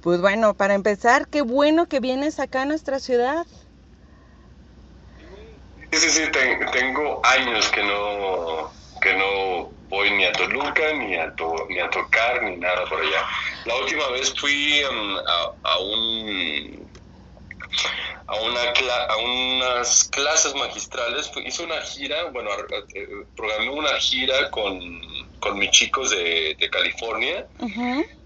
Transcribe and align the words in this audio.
Pues 0.00 0.20
bueno, 0.22 0.54
para 0.54 0.74
empezar, 0.74 1.28
qué 1.28 1.42
bueno 1.42 1.86
que 1.86 2.00
vienes 2.00 2.40
acá 2.40 2.62
a 2.62 2.64
nuestra 2.64 3.00
ciudad. 3.00 3.46
Sí, 5.92 5.98
sí, 5.98 6.10
sí, 6.10 6.22
tengo 6.72 7.20
años 7.24 7.68
que 7.70 7.82
no, 7.82 8.72
que 9.02 9.12
no 9.14 9.70
voy 9.90 10.10
ni 10.12 10.24
a 10.24 10.32
Toluca, 10.32 10.92
ni 10.94 11.16
a, 11.16 11.34
ni 11.68 11.80
a 11.80 11.90
tocar, 11.90 12.42
ni 12.44 12.56
nada 12.56 12.86
por 12.88 13.00
allá. 13.00 13.26
La 13.66 13.76
última 13.76 14.08
vez 14.10 14.32
fui 14.38 14.82
um, 14.84 15.18
a, 15.64 15.78
un 15.80 16.90
a, 18.30 18.40
una 18.42 18.60
a 19.08 19.16
unas 19.16 20.04
clases 20.04 20.54
magistrales, 20.54 21.30
hice 21.44 21.64
una 21.64 21.80
gira, 21.82 22.24
bueno, 22.30 22.50
eh, 22.94 23.26
programé 23.34 23.70
una 23.70 23.98
gira 23.98 24.50
con, 24.50 24.80
con 25.40 25.58
mis 25.58 25.70
chicos 25.72 26.10
de, 26.10 26.56
California 26.70 27.44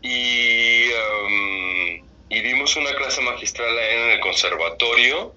y, 0.02 0.90
um, 0.90 2.04
y 2.28 2.40
dimos 2.42 2.76
una 2.76 2.94
clase 2.94 3.22
magistral 3.22 3.78
en 3.78 4.10
el 4.10 4.20
conservatorio 4.20 5.34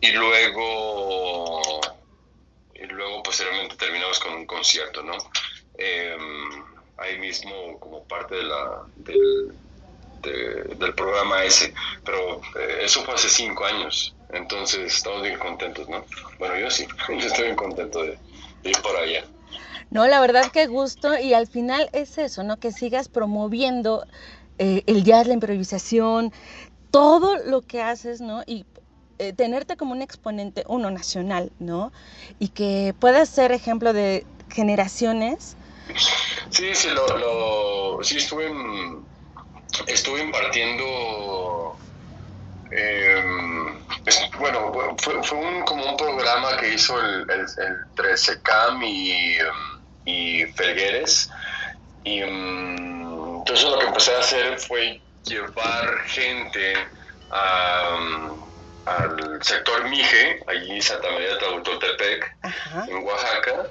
y 0.00 0.12
luego 0.12 1.60
y 2.74 2.86
luego 2.86 3.22
posteriormente 3.22 3.76
terminamos 3.76 4.18
con 4.20 4.32
un 4.32 4.46
concierto, 4.46 5.02
¿no? 5.02 5.18
Em, 5.76 6.64
ahí 6.96 7.18
mismo 7.18 7.78
como 7.78 8.06
parte 8.06 8.36
de 8.36 8.44
la, 8.44 8.86
del, 8.96 9.52
del 10.22 10.94
programa 10.94 11.44
ese, 11.44 11.72
pero 12.04 12.40
eh, 12.58 12.80
eso 12.82 13.02
fue 13.04 13.14
hace 13.14 13.28
cinco 13.28 13.64
años, 13.64 14.14
entonces 14.30 14.94
estamos 14.94 15.22
bien 15.22 15.38
contentos, 15.38 15.88
¿no? 15.88 16.04
Bueno, 16.38 16.56
yo 16.58 16.70
sí, 16.70 16.86
yo 17.08 17.26
estoy 17.26 17.44
bien 17.44 17.56
contento 17.56 18.02
de, 18.02 18.18
ir 18.64 18.80
por 18.82 18.96
allá. 18.96 19.24
No, 19.90 20.06
la 20.06 20.20
verdad 20.20 20.50
que 20.52 20.66
gusto 20.66 21.18
y 21.18 21.32
al 21.32 21.46
final 21.46 21.88
es 21.92 22.18
eso, 22.18 22.42
¿no? 22.42 22.58
Que 22.58 22.72
sigas 22.72 23.08
promoviendo 23.08 24.04
eh, 24.58 24.82
el 24.86 25.04
jazz, 25.04 25.26
la 25.26 25.34
improvisación, 25.34 26.32
todo 26.90 27.36
lo 27.36 27.62
que 27.62 27.80
haces, 27.80 28.20
¿no? 28.20 28.42
Y 28.46 28.66
eh, 29.18 29.32
tenerte 29.32 29.76
como 29.76 29.92
un 29.92 30.02
exponente, 30.02 30.64
uno 30.68 30.90
nacional, 30.90 31.50
¿no? 31.58 31.92
Y 32.38 32.48
que 32.48 32.94
puedas 33.00 33.28
ser 33.28 33.50
ejemplo 33.50 33.92
de 33.92 34.24
generaciones. 34.48 35.56
Sí, 36.50 36.74
sí, 36.74 36.88
lo, 36.90 37.98
sí 38.02 38.18
estuve, 38.18 38.48
estuve 39.86 40.20
impartiendo, 40.20 41.76
em, 42.70 43.78
bueno, 44.38 44.96
fue, 44.98 45.22
fue 45.22 45.38
un, 45.38 45.62
como 45.62 45.84
un 45.84 45.96
programa 45.96 46.56
que 46.56 46.74
hizo 46.74 46.98
el, 47.00 47.26
el, 47.30 47.46
13CAM 47.96 48.82
y, 48.84 49.38
y 50.04 50.46
Felgueres. 50.52 51.30
Y 52.04 52.20
em, 52.20 53.38
entonces 53.38 53.68
lo 53.68 53.78
que 53.78 53.86
empecé 53.86 54.14
a 54.14 54.20
hacer 54.20 54.58
fue 54.58 55.00
llevar 55.24 55.98
gente 56.06 56.74
a 57.30 57.98
al 58.88 59.42
sector 59.42 59.88
Mije, 59.88 60.42
allí 60.46 60.80
Santa 60.80 61.10
María 61.10 61.34
de 61.34 61.36
Tlacotepec, 61.36 62.36
en 62.88 63.04
Oaxaca, 63.04 63.66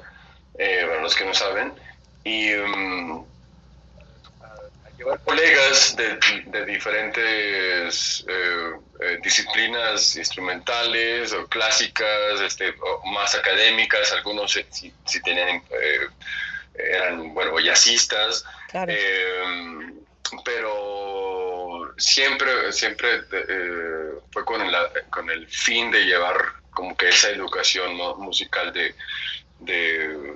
eh, 0.59 0.85
para 0.87 1.01
los 1.01 1.15
que 1.15 1.25
no 1.25 1.33
saben, 1.33 1.73
y 2.23 2.53
um, 2.53 3.25
llevar 4.97 5.19
colegas 5.23 5.95
de, 5.95 6.65
diferentes 6.65 8.25
eh, 8.27 8.71
eh, 9.01 9.19
disciplinas 9.23 10.15
instrumentales 10.15 11.33
o 11.33 11.47
clásicas, 11.47 12.41
este, 12.41 12.73
más 13.05 13.35
académicas, 13.35 14.11
algunos 14.11 14.51
si, 14.51 14.93
si 15.05 15.21
tenían, 15.21 15.61
eran, 16.73 17.33
bueno, 17.33 17.59
jazzistas, 17.59 18.43
pero 20.43 21.93
siempre, 21.97 22.71
siempre 22.71 23.21
eh, 23.31 24.11
fue 24.31 24.45
con, 24.45 24.61
con 25.09 25.29
el 25.29 25.47
fin 25.47 25.91
de 25.91 26.05
llevar 26.05 26.37
como 26.71 26.95
que 26.95 27.09
esa 27.09 27.29
educación 27.29 27.95
musical 28.19 28.71
de, 28.73 28.93
de, 29.59 30.35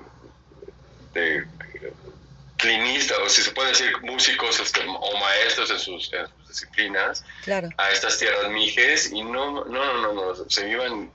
de 1.12 1.46
clinista, 2.62 3.14
o 3.22 3.28
si 3.28 3.42
se 3.42 3.50
puede 3.50 3.70
decir 3.70 3.92
músicos 4.02 4.58
este, 4.60 4.80
o 4.86 5.18
maestros 5.18 5.70
en 5.70 5.78
sus, 5.78 6.10
disciplinas, 6.48 7.24
a 7.76 7.90
estas 7.90 8.18
tierras 8.18 8.50
mijes 8.50 9.12
y 9.12 9.22
no, 9.22 9.64
no, 9.64 10.02
no, 10.02 10.12
no, 10.12 10.34
se 10.48 10.68
iban, 10.68 11.10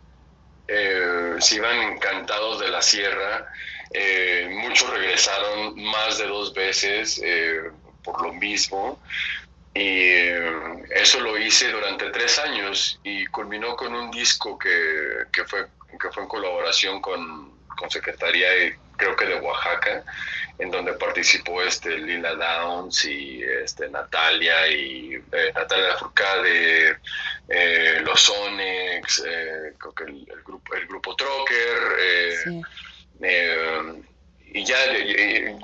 eh, 0.67 1.35
se 1.39 1.55
iban 1.55 1.93
encantados 1.93 2.59
de 2.59 2.69
la 2.69 2.81
sierra. 2.81 3.51
Eh, 3.91 4.49
muchos 4.61 4.89
regresaron 4.89 5.81
más 5.81 6.17
de 6.17 6.27
dos 6.27 6.53
veces 6.53 7.21
por 8.03 8.21
lo 8.21 8.33
mismo. 8.33 8.99
Y 9.73 9.79
eh, 9.79 10.85
eso 10.95 11.19
lo 11.19 11.37
hice 11.37 11.69
durante 11.69 12.09
tres 12.09 12.39
años 12.39 12.99
y 13.03 13.25
culminó 13.27 13.75
con 13.75 13.93
un 13.93 14.09
disco 14.09 14.57
que, 14.57 15.25
que 15.31 15.43
fue, 15.45 15.67
que 16.01 16.09
fue 16.11 16.23
en 16.23 16.29
colaboración 16.29 16.99
con, 16.99 17.53
con 17.77 17.91
Secretaría, 17.91 18.47
creo 18.97 19.15
que 19.15 19.25
de 19.25 19.35
Oaxaca, 19.35 20.03
en 20.59 20.71
donde 20.71 20.93
participó 20.93 21.61
este 21.61 21.97
Lila 21.97 22.33
Downs 22.33 23.05
y 23.05 23.43
este 23.43 23.89
Natalia 23.89 24.67
y 24.67 25.15
eh, 25.31 25.51
Natalia 25.53 25.95
Furcade, 25.97 26.97
eh, 27.47 28.01
Los 28.03 28.29
Onyx, 28.29 29.23
eh, 29.27 29.73
creo 29.77 29.93
que 29.93 30.03
el, 30.05 30.25
grupo, 30.43 30.73
el 30.73 30.87
grupo 30.87 31.15
Trocker. 31.15 32.63
y 34.53 34.65
ya 34.65 34.77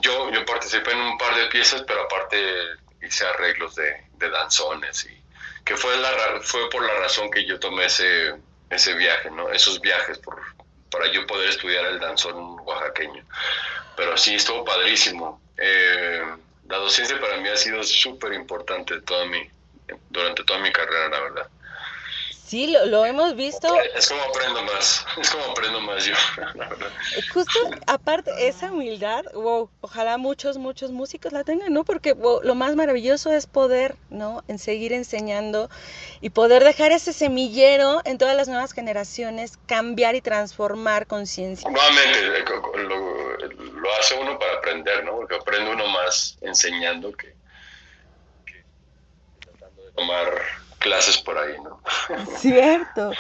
yo, 0.02 0.32
yo 0.32 0.46
participé 0.46 0.92
en 0.92 1.00
un 1.00 1.18
par 1.18 1.36
de 1.36 1.48
piezas, 1.48 1.82
pero 1.84 2.04
aparte 2.04 2.38
hice 3.02 3.26
arreglos 3.26 3.76
de, 3.76 4.06
de 4.18 4.30
danzones 4.30 5.06
y 5.06 5.24
que 5.66 5.76
fue, 5.76 5.96
la, 5.98 6.12
fue 6.42 6.70
por 6.70 6.86
la 6.86 6.94
razón 7.00 7.32
que 7.32 7.46
yo 7.46 7.60
tomé 7.60 7.86
ese, 7.86 8.36
ese 8.70 8.94
viaje, 8.96 9.32
¿no? 9.32 9.50
Esos 9.50 9.80
viajes 9.80 10.20
por, 10.20 10.42
para 10.94 11.12
yo 11.12 11.26
poder 11.26 11.50
estudiar 11.50 11.86
el 11.88 12.00
danzón 12.00 12.60
oaxaqueño. 12.60 13.24
Pero 13.98 14.16
sí, 14.16 14.36
estuvo 14.36 14.64
padrísimo. 14.64 15.42
Eh, 15.58 16.24
la 16.70 16.78
docencia 16.78 17.20
para 17.20 17.38
mí 17.38 17.50
ha 17.50 17.58
sido 17.58 17.84
súper 17.84 18.34
importante 18.34 19.02
toda 19.02 19.26
mi, 19.26 19.42
durante 20.10 20.44
toda 20.44 20.60
mi 20.60 20.72
carrera, 20.72 21.10
la 21.10 21.20
verdad. 21.20 21.48
Sí, 22.46 22.68
lo, 22.68 23.06
hemos 23.06 23.36
visto. 23.36 23.68
Es 23.96 24.10
como 24.10 24.22
aprendo 24.24 24.62
más, 24.64 25.06
es 25.18 25.32
como 25.32 25.46
aprendo 25.46 25.80
más 25.82 26.06
yo, 26.06 26.14
Justo, 27.34 27.60
aparte, 27.88 28.32
esa 28.48 28.72
humildad, 28.72 29.24
wow, 29.34 29.70
ojalá 29.82 30.18
muchos, 30.18 30.58
muchos 30.58 30.92
músicos 30.92 31.32
la 31.32 31.44
tengan, 31.44 31.74
¿no? 31.74 31.84
Porque 31.84 32.14
lo 32.16 32.56
más 32.56 32.76
maravilloso 32.76 33.32
es 33.32 33.48
poder, 33.48 33.96
¿no? 34.10 34.44
En 34.48 34.60
seguir 34.60 34.94
enseñando 34.94 35.70
y 36.22 36.32
poder 36.32 36.64
dejar 36.64 36.92
ese 36.92 37.14
semillero 37.14 38.02
en 38.04 38.18
todas 38.18 38.36
las 38.36 38.48
nuevas 38.48 38.74
generaciones, 38.74 39.58
cambiar 39.66 40.16
y 40.16 40.22
transformar 40.22 41.08
conciencia. 41.08 41.70
Nuevamente, 41.70 42.20
eh, 42.20 42.44
lo, 42.76 43.94
hace 44.00 44.16
uno 44.20 44.38
para 44.38 44.54
aprender, 44.58 45.04
¿no? 45.06 45.16
Porque 45.16 45.36
aprende 45.36 45.72
uno 45.72 45.88
más 45.88 46.38
enseñando 46.42 47.14
que, 47.14 47.36
que 48.46 48.64
tratando 49.40 49.84
de 49.84 49.92
tomar 49.94 50.63
clases 50.84 51.18
por 51.18 51.38
ahí, 51.38 51.56
¿no? 51.64 51.80
Cierto. 52.38 53.12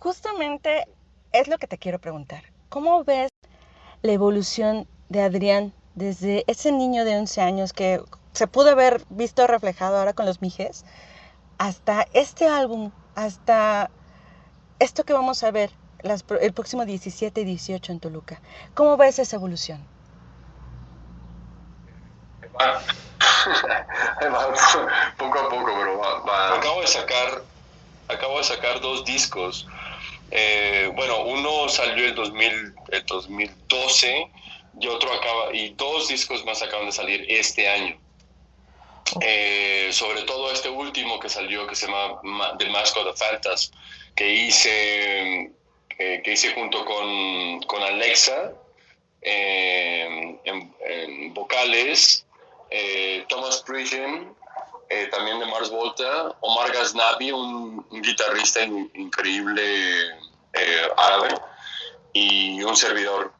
Justamente 0.00 0.86
es 1.32 1.48
lo 1.48 1.56
que 1.56 1.66
te 1.66 1.78
quiero 1.78 1.98
preguntar. 1.98 2.42
¿Cómo 2.68 3.04
ves 3.04 3.30
la 4.02 4.12
evolución 4.12 4.86
de 5.08 5.22
Adrián 5.22 5.72
desde 5.94 6.44
ese 6.48 6.72
niño 6.72 7.04
de 7.04 7.16
11 7.16 7.40
años 7.40 7.72
que 7.72 8.02
se 8.32 8.46
pudo 8.48 8.70
haber 8.70 9.00
visto 9.08 9.46
reflejado 9.46 9.96
ahora 9.96 10.12
con 10.12 10.26
los 10.26 10.42
Mijes 10.42 10.84
hasta 11.56 12.06
este 12.12 12.48
álbum, 12.48 12.90
hasta 13.14 13.90
esto 14.80 15.04
que 15.04 15.12
vamos 15.12 15.44
a 15.44 15.52
ver 15.52 15.70
el 16.40 16.52
próximo 16.52 16.84
17 16.84 17.40
y 17.40 17.44
18 17.44 17.92
en 17.92 18.00
Toluca? 18.00 18.40
¿Cómo 18.74 18.96
ves 18.96 19.20
esa 19.20 19.36
evolución? 19.36 19.86
poco 25.18 25.38
a 25.38 25.48
poco, 25.48 25.72
pero 25.78 25.98
va, 25.98 26.56
Acabo 26.56 26.80
de 26.80 26.86
sacar, 26.86 27.42
acabo 28.08 28.38
de 28.38 28.44
sacar 28.44 28.80
dos 28.80 29.04
discos. 29.04 29.66
Eh, 30.30 30.90
bueno, 30.94 31.24
uno 31.24 31.68
salió 31.68 32.06
el, 32.06 32.14
2000, 32.14 32.74
el 32.90 33.06
2012 33.06 34.30
y 34.80 34.88
otro 34.88 35.12
acaba, 35.12 35.54
y 35.54 35.70
dos 35.70 36.08
discos 36.08 36.44
más 36.44 36.62
acaban 36.62 36.86
de 36.86 36.92
salir 36.92 37.24
este 37.28 37.68
año. 37.68 37.96
Eh, 39.20 39.90
sobre 39.92 40.22
todo 40.22 40.50
este 40.50 40.68
último 40.68 41.20
que 41.20 41.28
salió, 41.28 41.66
que 41.66 41.76
se 41.76 41.86
llama 41.86 42.20
The 42.58 42.68
Mask 42.70 42.96
of 42.96 43.04
the 43.04 43.24
Phantasm, 43.24 43.72
que 44.16 44.28
hice, 44.28 45.52
eh, 45.98 46.22
que 46.24 46.32
hice 46.32 46.52
junto 46.54 46.84
con, 46.84 47.62
con 47.62 47.82
Alexa 47.82 48.52
en, 49.20 50.40
en, 50.44 51.34
vocales 51.34 52.23
eh, 52.76 53.24
Thomas 53.28 53.62
Pridgen, 53.62 54.34
eh, 54.88 55.06
también 55.06 55.38
de 55.38 55.46
Mars 55.46 55.70
Volta, 55.70 56.34
Omar 56.40 56.72
Ghaznavi, 56.72 57.30
un, 57.30 57.86
guitarrista 58.02 58.64
increíble 58.64 59.62
eh, 60.52 60.88
árabe, 60.96 61.40
y 62.12 62.60
un 62.64 62.76
servidor. 62.76 63.32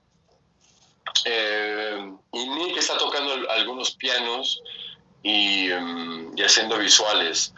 y 2.32 2.48
Nick 2.48 2.76
está 2.76 2.96
tocando 2.96 3.50
algunos 3.50 3.96
pianos 3.96 4.62
y, 5.24 5.68
mm, 5.68 6.38
y 6.38 6.42
haciendo 6.42 6.78
visuales. 6.78 7.52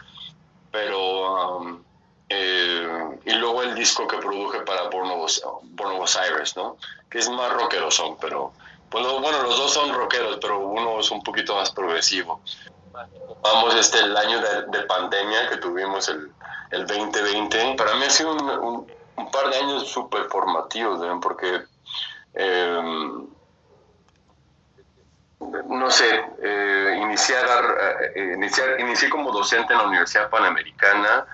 pero 0.71 1.57
um, 1.59 1.83
y 2.29 3.31
luego 3.33 3.61
el 3.61 3.75
disco 3.75 4.07
que 4.07 4.17
produje 4.17 4.61
para 4.61 4.89
Buenos, 4.89 5.43
Buenos 5.61 6.15
Aires, 6.15 6.55
¿no? 6.55 6.77
Que 7.09 7.19
es 7.19 7.29
más 7.29 7.53
rockero 7.53 7.91
son, 7.91 8.17
pero 8.17 8.51
pues, 8.89 9.05
bueno, 9.05 9.43
los 9.43 9.57
dos 9.57 9.73
son 9.73 9.93
rockeros, 9.93 10.37
pero 10.41 10.59
uno 10.59 10.99
es 10.99 11.11
un 11.11 11.23
poquito 11.23 11.55
más 11.55 11.71
progresivo. 11.71 12.41
Vamos 13.41 13.75
este 13.75 13.99
el 13.99 14.15
año 14.15 14.39
de, 14.39 14.81
pandemia 14.83 15.49
que 15.49 15.57
tuvimos 15.57 16.09
el, 16.09 16.31
el, 16.71 16.87
2020. 16.87 17.75
Para 17.75 17.95
mí 17.95 18.05
ha 18.05 18.09
sido 18.09 18.31
un, 18.31 18.87
par 19.31 19.49
de 19.49 19.57
años 19.57 19.87
súper 19.87 20.25
formativos, 20.25 20.99
porque 21.21 21.61
eh, 22.33 22.81
no 25.39 25.89
sé, 25.91 26.25
eh, 26.41 26.99
iniciar, 27.01 27.45
eh, 28.15 28.33
iniciar, 28.35 28.79
inicié 28.79 29.09
como 29.09 29.31
docente 29.31 29.73
en 29.73 29.79
la 29.79 29.85
Universidad 29.85 30.29
Panamericana 30.29 31.25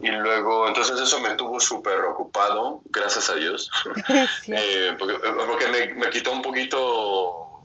y 0.00 0.08
luego, 0.08 0.68
entonces 0.68 1.00
eso 1.00 1.20
me 1.20 1.30
tuvo 1.34 1.58
súper 1.60 2.00
ocupado, 2.00 2.80
gracias 2.86 3.30
a 3.30 3.34
Dios, 3.34 3.70
eh, 4.48 4.94
porque, 4.98 5.68
me, 5.68 5.94
me, 5.94 6.10
quitó 6.10 6.32
un 6.32 6.42
poquito 6.42 7.62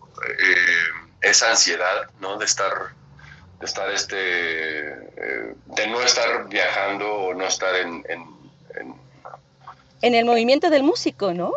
esa 1.22 1.52
ansiedad, 1.52 2.10
¿no? 2.20 2.38
De 2.38 2.46
estar, 2.46 2.74
de 3.60 3.66
estar 3.66 3.92
este, 3.92 4.16
de 4.16 5.88
no 5.88 6.02
estar 6.02 6.48
viajando 6.48 7.12
o 7.12 7.34
no 7.34 7.46
estar 7.46 7.76
en, 7.76 8.06
en, 8.08 8.26
en 8.76 9.02
en 10.02 10.16
el 10.16 10.26
movimiento 10.26 10.70
del 10.70 10.84
músico, 10.84 11.34
¿no? 11.34 11.54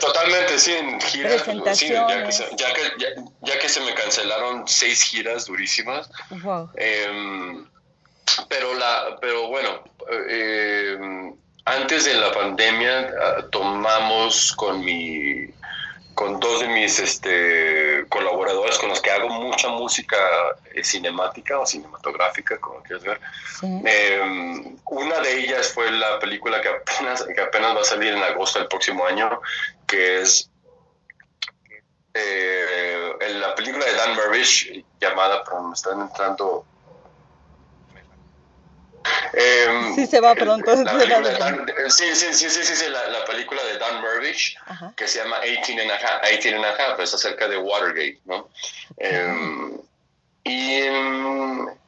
Totalmente, 0.00 0.58
sí, 0.58 0.72
en 0.72 1.00
giras. 1.00 1.42
Sí, 1.74 1.88
ya, 1.88 2.24
que 2.24 2.32
se, 2.32 2.44
ya, 2.56 2.72
que, 2.72 3.14
ya, 3.42 3.58
que 3.58 3.68
se 3.68 3.80
me 3.80 3.94
cancelaron 3.94 4.66
seis 4.66 5.02
giras 5.02 5.46
durísimas. 5.46 6.08
Em, 6.76 7.66
pero, 8.48 8.74
la, 8.74 9.18
pero 9.20 9.48
bueno, 9.48 9.82
eh, 10.28 11.32
antes 11.64 12.04
de 12.04 12.14
la 12.14 12.32
pandemia 12.32 13.12
ah, 13.20 13.44
tomamos 13.50 14.52
con 14.54 14.84
mi 14.84 15.48
con 16.14 16.40
dos 16.40 16.58
de 16.58 16.66
mis 16.66 16.98
este, 16.98 18.04
colaboradores 18.08 18.76
con 18.78 18.88
los 18.88 19.00
que 19.00 19.08
hago 19.08 19.28
mucha 19.28 19.68
música 19.68 20.16
eh, 20.74 20.82
cinemática 20.82 21.60
o 21.60 21.64
cinematográfica, 21.64 22.58
como 22.58 22.82
quieras 22.82 23.04
ver. 23.04 23.20
Em, 23.62 24.76
una 24.86 25.20
de 25.20 25.38
ellas 25.38 25.72
fue 25.72 25.92
la 25.92 26.18
película 26.18 26.60
que 26.60 26.70
apenas, 26.70 27.22
que 27.22 27.40
apenas 27.40 27.76
va 27.76 27.82
a 27.82 27.84
salir 27.84 28.12
en 28.14 28.20
agosto 28.20 28.58
del 28.58 28.66
próximo 28.66 29.06
año, 29.06 29.40
que 29.86 30.22
es 30.22 30.50
eh, 32.14 33.12
la 33.34 33.54
película 33.54 33.84
de 33.86 33.94
Dan 33.94 34.16
Murray 34.16 34.84
llamada, 35.00 35.44
pero 35.44 35.62
me 35.62 35.74
están 35.74 36.00
entrando 36.00 36.64
eh, 39.32 39.92
sí, 39.94 40.06
se 40.06 40.20
va 40.20 40.34
pronto. 40.34 40.76
sí, 41.88 42.14
sí, 42.14 42.34
sí, 42.34 42.50
sí, 42.50 42.76
sí, 42.76 42.84
la, 42.88 43.24
película 43.24 43.62
de 43.64 43.78
Dan 43.78 44.00
Murvich, 44.00 44.56
que 44.96 45.06
se 45.06 45.18
llama 45.22 45.40
18 45.40 45.80
and 45.80 45.90
a 45.90 45.96
Half, 45.96 46.30
18 46.30 46.56
and 46.56 46.64
a 46.64 46.70
half 46.70 47.00
es 47.00 47.14
acerca 47.14 47.48
de 47.48 47.58
Watergate, 47.58 48.20
¿no? 48.24 48.48
Em, 48.96 49.78
y 50.44 50.80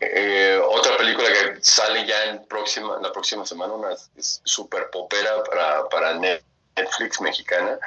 eh, 0.00 0.60
otra 0.68 0.96
película 0.98 1.28
que 1.32 1.58
sale 1.62 2.06
ya 2.06 2.24
en 2.24 2.44
próxima, 2.46 2.98
la 3.00 3.12
próxima 3.12 3.46
semana, 3.46 3.72
una 3.72 3.96
super 4.18 4.90
popera 4.90 5.42
para, 5.44 5.88
para 5.88 6.14
Netflix 6.14 7.20
mexicana, 7.20 7.78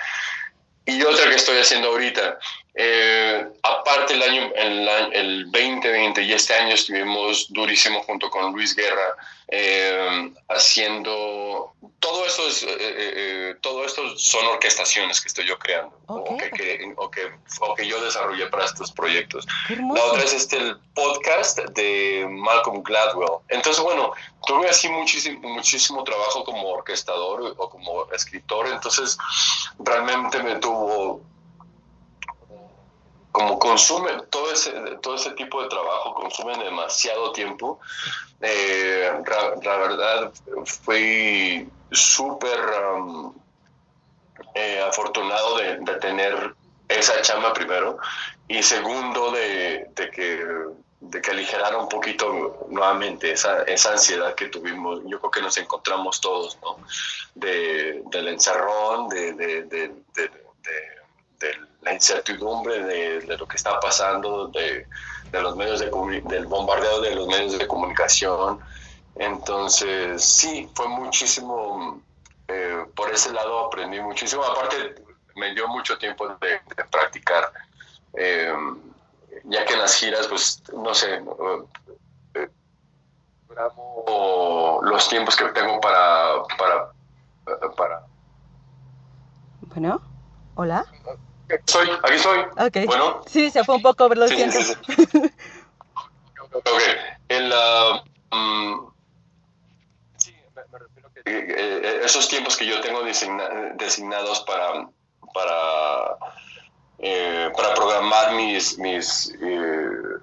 y 0.85 1.01
otra 1.03 1.29
que 1.29 1.35
estoy 1.35 1.59
haciendo 1.59 1.89
ahorita. 1.89 2.39
Eh, 2.75 3.46
aparte 3.62 4.14
el 4.14 4.24
año, 4.24 4.52
el, 4.56 4.88
el, 5.14 5.52
2020 5.52 6.24
y 6.24 6.34
este 6.34 6.56
año 6.56 6.74
estuvimos 6.74 7.54
durísimo 7.54 8.02
junto 8.02 8.31
con 8.31 8.52
Luis 8.52 8.75
Guerra 8.75 9.16
eh, 9.48 10.34
haciendo 10.50 11.74
todo 12.00 12.25
esto 12.25 12.48
es, 12.48 12.66
eh, 12.68 13.56
todo 13.62 13.86
esto 13.86 14.18
son 14.18 14.48
orquestaciones 14.48 15.22
que 15.22 15.28
estoy 15.28 15.48
yo 15.48 15.60
creando 15.60 15.96
o, 16.08 16.36
que, 16.36 16.48
o, 16.98 17.12
que, 17.12 17.31
o, 17.60 17.75
que, 17.75 17.86
yo 17.86 18.04
desarrollé 18.04 18.48
para 18.48 18.66
estos 18.66 18.92
proyectos. 18.92 19.46
La 19.70 20.04
otra 20.06 20.24
es 20.24 20.34
este 20.34 20.58
el 20.58 20.80
podcast 20.96 21.60
de 21.60 22.25
Malcolm 22.28 22.81
Gladwell. 22.81 23.38
Entonces 23.50 23.84
bueno 23.84 24.14
tuve 24.48 24.68
así 24.68 24.90
muchísimo 24.90 25.48
muchísimo 25.48 26.04
trabajo 26.04 26.44
como 26.44 26.70
orquestador 26.70 27.54
o 27.56 27.70
como 27.70 28.12
escritor. 28.12 28.66
Entonces 28.68 29.16
realmente 29.78 30.42
me 30.42 30.56
tuvo 30.56 31.22
como 33.33 33.57
consume 33.57 34.12
todo 34.30 34.51
ese, 34.53 34.71
todo 35.01 35.15
ese 35.15 35.31
tipo 35.31 35.62
de 35.63 35.68
trabajo, 35.68 36.13
consume 36.13 36.56
demasiado 36.63 37.31
tiempo, 37.31 37.80
eh, 38.39 39.12
la, 39.63 39.77
verdad 39.77 40.31
fui 40.65 41.68
súper 41.91 42.59
um, 42.95 43.33
eh, 44.53 44.85
afortunado 44.88 45.57
de, 45.57 45.77
tener 46.00 46.53
esa 46.88 47.19
chamba 47.24 47.53
primero 47.53 47.97
y 48.47 48.62
segundo 48.62 49.31
de, 49.31 49.89
que 49.95 50.45
de 51.00 51.21
que 51.21 51.31
aligerara 51.31 51.79
un 51.79 51.89
poquito 51.89 52.68
nuevamente 52.69 53.31
esa, 53.31 53.63
esa 53.63 53.94
ansiedad 53.94 54.36
que 54.36 54.50
tuvimos. 54.50 55.01
Yo 55.07 55.19
creo 55.19 55.31
que 55.31 55.41
nos 55.41 55.57
encontramos 55.57 56.21
todos, 56.21 56.59
¿no? 56.62 56.77
De, 57.33 58.03
del 58.12 58.27
encerrón, 58.27 59.09
de, 59.09 59.33
de, 59.33 59.63
de 59.63 59.91
la 61.83 61.94
incertidumbre 61.94 62.83
de, 62.83 63.38
lo 63.38 63.47
que 63.47 63.57
está 63.57 63.80
pasando, 63.80 64.47
de, 64.47 64.88
los 65.31 65.56
medios 65.56 65.80
de 65.80 65.89
del 66.25 66.45
bombardeo 66.45 67.01
de 67.01 67.15
los 67.15 67.27
medios 67.27 67.57
de 67.57 67.68
comunicación. 67.68 68.59
Entonces, 69.15 70.24
sí, 70.24 70.69
fue 70.74 70.88
muchísimo, 70.88 72.01
eh, 72.47 72.85
por 72.95 73.12
ese 73.12 73.31
lado 73.31 73.65
aprendí 73.65 74.00
muchísimo. 74.00 74.44
Aparte, 74.44 74.95
me 75.35 75.53
dio 75.53 75.68
mucho 75.68 75.97
tiempo 75.97 76.27
de, 76.27 76.59
practicar, 76.91 77.51
eh, 78.13 78.53
ya 79.45 79.65
que 79.65 79.74
en 79.74 79.79
las 79.79 79.95
giras, 79.95 80.27
pues, 80.27 80.63
no 80.74 80.94
sé, 80.94 81.21
eh, 82.36 82.50
los 84.83 85.09
tiempos 85.09 85.36
que 85.36 85.45
tengo 85.45 85.79
para, 85.79 86.44
para, 86.57 86.91
para... 87.75 88.06
Bueno, 89.62 90.01
hola. 90.56 90.86
Soy, 91.65 91.89
aquí. 91.89 92.67
Okay. 92.67 92.85
Bueno. 92.85 93.21
Sí, 93.27 93.50
se 93.50 93.63
fue 93.63 93.75
un 93.75 93.81
poco, 93.81 94.09
pero 94.09 94.21
lo 94.21 94.27
sí, 94.27 94.35
siento. 94.35 94.59
Sí, 94.59 94.73
ok. 96.53 96.67
En 97.29 97.50
la, 97.50 98.03
um, 98.31 98.91
sí, 100.17 100.36
me, 100.55 100.63
refiero 100.77 101.10
que 101.13 101.22
eh, 101.25 101.25
eh, 101.25 102.01
esos 102.03 102.27
tiempos 102.27 102.57
que 102.57 102.65
yo 102.65 102.81
tengo 102.81 103.01
designados 103.03 104.41
para, 104.41 104.89
para, 105.33 106.17
eh, 107.00 107.50
para 107.55 107.74
programar 107.74 108.33
mis, 108.33 108.77
mis, 108.77 109.33
em, 109.41 110.19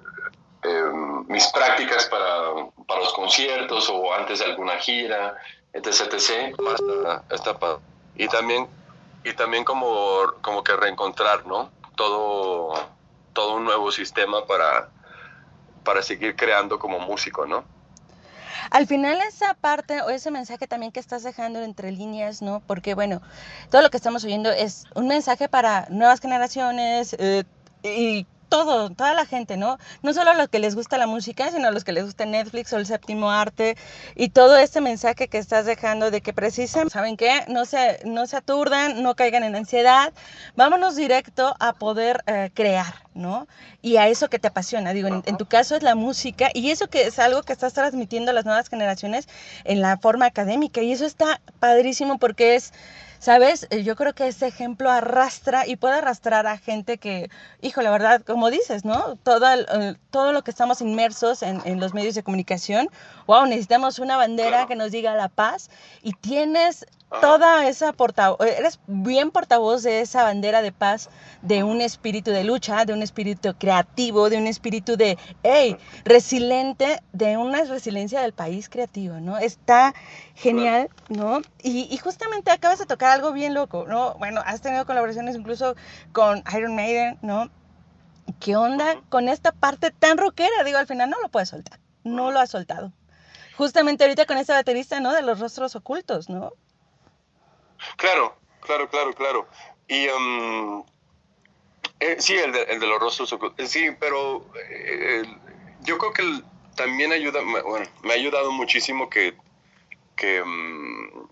mis 1.28 1.46
prácticas 1.48 2.04
para, 2.06 2.52
para 2.86 3.00
los 3.00 3.12
conciertos 3.14 3.88
o 3.88 4.12
antes 4.12 4.38
de 4.38 4.44
alguna 4.46 4.76
gira, 4.78 5.36
etc. 5.72 6.12
etc. 6.12 6.54
y 8.16 8.28
también 8.28 8.68
y 9.24 9.32
también 9.34 9.64
como, 9.64 10.34
como 10.40 10.64
que 10.64 10.76
reencontrar, 10.76 11.46
¿no? 11.46 11.70
Todo, 11.96 12.74
todo 13.32 13.54
un 13.54 13.64
nuevo 13.64 13.92
sistema 13.92 14.46
para, 14.46 14.88
para 15.84 16.02
seguir 16.02 16.36
creando 16.36 16.78
como 16.78 16.98
músico, 17.00 17.46
¿no? 17.46 17.64
Al 18.70 18.86
final 18.86 19.20
esa 19.26 19.54
parte 19.54 20.00
o 20.02 20.10
ese 20.10 20.30
mensaje 20.30 20.66
también 20.66 20.92
que 20.92 21.00
estás 21.00 21.22
dejando 21.22 21.60
entre 21.60 21.90
líneas, 21.90 22.40
¿no? 22.40 22.60
Porque 22.66 22.94
bueno, 22.94 23.20
todo 23.70 23.82
lo 23.82 23.90
que 23.90 23.96
estamos 23.96 24.24
oyendo 24.24 24.50
es 24.50 24.84
un 24.94 25.08
mensaje 25.08 25.48
para 25.48 25.86
nuevas 25.90 26.20
generaciones 26.20 27.16
eh, 27.18 27.44
y 27.82 28.26
todo, 28.50 28.90
toda 28.90 29.14
la 29.14 29.24
gente, 29.24 29.56
¿no? 29.56 29.78
No 30.02 30.12
solo 30.12 30.34
los 30.34 30.48
que 30.48 30.58
les 30.58 30.74
gusta 30.74 30.98
la 30.98 31.06
música, 31.06 31.50
sino 31.50 31.70
los 31.70 31.84
que 31.84 31.92
les 31.92 32.04
gusta 32.04 32.26
Netflix 32.26 32.72
o 32.74 32.76
el 32.76 32.84
séptimo 32.84 33.30
arte 33.30 33.76
y 34.16 34.28
todo 34.28 34.56
este 34.58 34.82
mensaje 34.82 35.28
que 35.28 35.38
estás 35.38 35.64
dejando 35.64 36.10
de 36.10 36.20
que 36.20 36.34
precisamente, 36.34 36.92
¿saben 36.92 37.16
qué? 37.16 37.44
No 37.48 37.64
se, 37.64 38.00
no 38.04 38.26
se 38.26 38.36
aturdan, 38.36 39.02
no 39.02 39.14
caigan 39.14 39.44
en 39.44 39.56
ansiedad, 39.56 40.12
vámonos 40.56 40.96
directo 40.96 41.54
a 41.60 41.72
poder 41.72 42.22
eh, 42.26 42.50
crear, 42.52 43.06
¿no? 43.14 43.46
Y 43.80 43.96
a 43.96 44.08
eso 44.08 44.28
que 44.28 44.38
te 44.38 44.48
apasiona, 44.48 44.92
digo, 44.92 45.08
en, 45.08 45.36
tu 45.36 45.46
caso 45.46 45.76
es 45.76 45.82
la 45.82 45.94
música 45.94 46.50
y 46.52 46.70
eso 46.70 46.88
que 46.88 47.06
es 47.06 47.18
algo 47.18 47.42
que 47.42 47.52
estás 47.52 47.72
transmitiendo 47.72 48.32
a 48.32 48.34
las 48.34 48.44
nuevas 48.44 48.68
generaciones 48.68 49.28
en 49.64 49.80
la 49.80 49.96
forma 49.96 50.26
académica 50.26 50.82
y 50.82 50.92
eso 50.92 51.06
está 51.06 51.40
padrísimo 51.60 52.18
porque 52.18 52.56
es 52.56 52.72
¿Sabes? 53.20 53.66
Eh, 53.68 53.82
yo 53.84 53.96
creo 53.96 54.14
que 54.14 54.28
ese 54.28 54.46
ejemplo 54.46 54.90
arrastra 54.90 55.66
y 55.66 55.76
puede 55.76 55.96
arrastrar 55.96 56.46
a 56.46 56.56
gente 56.56 56.96
que, 56.96 57.28
hijo, 57.60 57.82
la 57.82 57.90
verdad, 57.90 58.22
como 58.22 58.48
dices, 58.48 58.86
¿no? 58.86 59.16
Todo, 59.16 59.46
eh, 59.52 59.94
todo 60.10 60.32
lo 60.32 60.42
que 60.42 60.50
estamos 60.50 60.80
inmersos 60.80 61.42
en, 61.42 61.60
en, 61.66 61.80
los 61.80 61.92
medios 61.92 62.14
de 62.14 62.22
comunicación, 62.22 62.88
wow, 63.26 63.44
necesitamos 63.44 63.98
una 63.98 64.16
bandera 64.16 64.66
que 64.66 64.74
nos 64.74 64.90
diga 64.90 65.14
la 65.16 65.28
paz 65.28 65.68
y 66.02 66.12
tienes 66.12 66.86
toda 67.20 67.66
esa 67.66 67.92
portavoz, 67.92 68.40
eres 68.40 68.78
bien 68.86 69.30
portavoz 69.30 69.82
de 69.82 70.00
esa 70.00 70.22
bandera 70.22 70.62
de 70.62 70.70
paz, 70.70 71.10
de 71.42 71.64
un 71.64 71.80
espíritu 71.80 72.30
de 72.30 72.44
lucha, 72.44 72.84
de 72.84 72.92
un 72.92 73.02
espíritu 73.02 73.54
creativo, 73.58 74.30
de 74.30 74.38
un 74.38 74.46
espíritu 74.46 74.96
de, 74.96 75.18
hey, 75.42 75.76
resiliente, 76.04 77.02
de 77.12 77.36
una 77.36 77.64
resiliencia 77.64 78.20
del 78.20 78.32
país 78.32 78.68
creativo, 78.68 79.20
¿no? 79.20 79.38
Está 79.38 79.94
genial, 80.34 80.88
¿no? 81.08 81.40
Y, 81.62 81.88
y, 81.90 81.96
justamente 81.98 82.50
acabas 82.50 82.78
de 82.78 82.86
tocar 82.86 83.10
algo 83.10 83.32
bien 83.32 83.54
loco, 83.54 83.86
¿no? 83.88 84.14
Bueno, 84.14 84.40
has 84.46 84.60
tenido 84.60 84.86
colaboraciones 84.86 85.34
incluso 85.34 85.74
con 86.12 86.44
Iron 86.56 86.76
Maiden, 86.76 87.18
¿no? 87.22 87.50
¿Qué 88.38 88.56
onda 88.56 89.00
con 89.08 89.28
esta 89.28 89.50
parte 89.50 89.90
tan 89.90 90.16
rockera? 90.16 90.62
Digo, 90.64 90.78
al 90.78 90.86
final 90.86 91.10
no 91.10 91.20
lo 91.20 91.28
puedes 91.28 91.48
soltar, 91.48 91.80
no 92.04 92.30
lo 92.30 92.38
has 92.38 92.50
soltado. 92.50 92.92
Justamente 93.56 94.04
ahorita 94.04 94.24
con 94.26 94.38
ese 94.38 94.52
baterista, 94.52 95.00
¿no? 95.00 95.12
De 95.12 95.22
los 95.22 95.40
rostros 95.40 95.74
ocultos, 95.74 96.28
¿no? 96.28 96.52
Claro, 97.96 98.36
claro, 98.60 98.88
claro, 98.88 99.14
claro. 99.14 99.48
Y 99.88 100.08
um, 100.08 100.84
eh, 101.98 102.16
sí, 102.18 102.34
el 102.36 102.52
de, 102.52 102.62
el 102.62 102.80
de, 102.80 102.86
los 102.86 103.00
rostros 103.00 103.34
Sí, 103.66 103.90
pero 103.98 104.46
eh, 104.70 105.22
yo 105.80 105.98
creo 105.98 106.12
que 106.12 106.42
también 106.76 107.12
ayuda, 107.12 107.40
bueno, 107.42 107.86
me 108.02 108.12
ha 108.12 108.14
ayudado 108.14 108.52
muchísimo 108.52 109.10
que, 109.10 109.34
que, 110.16 110.42
um, 110.42 111.28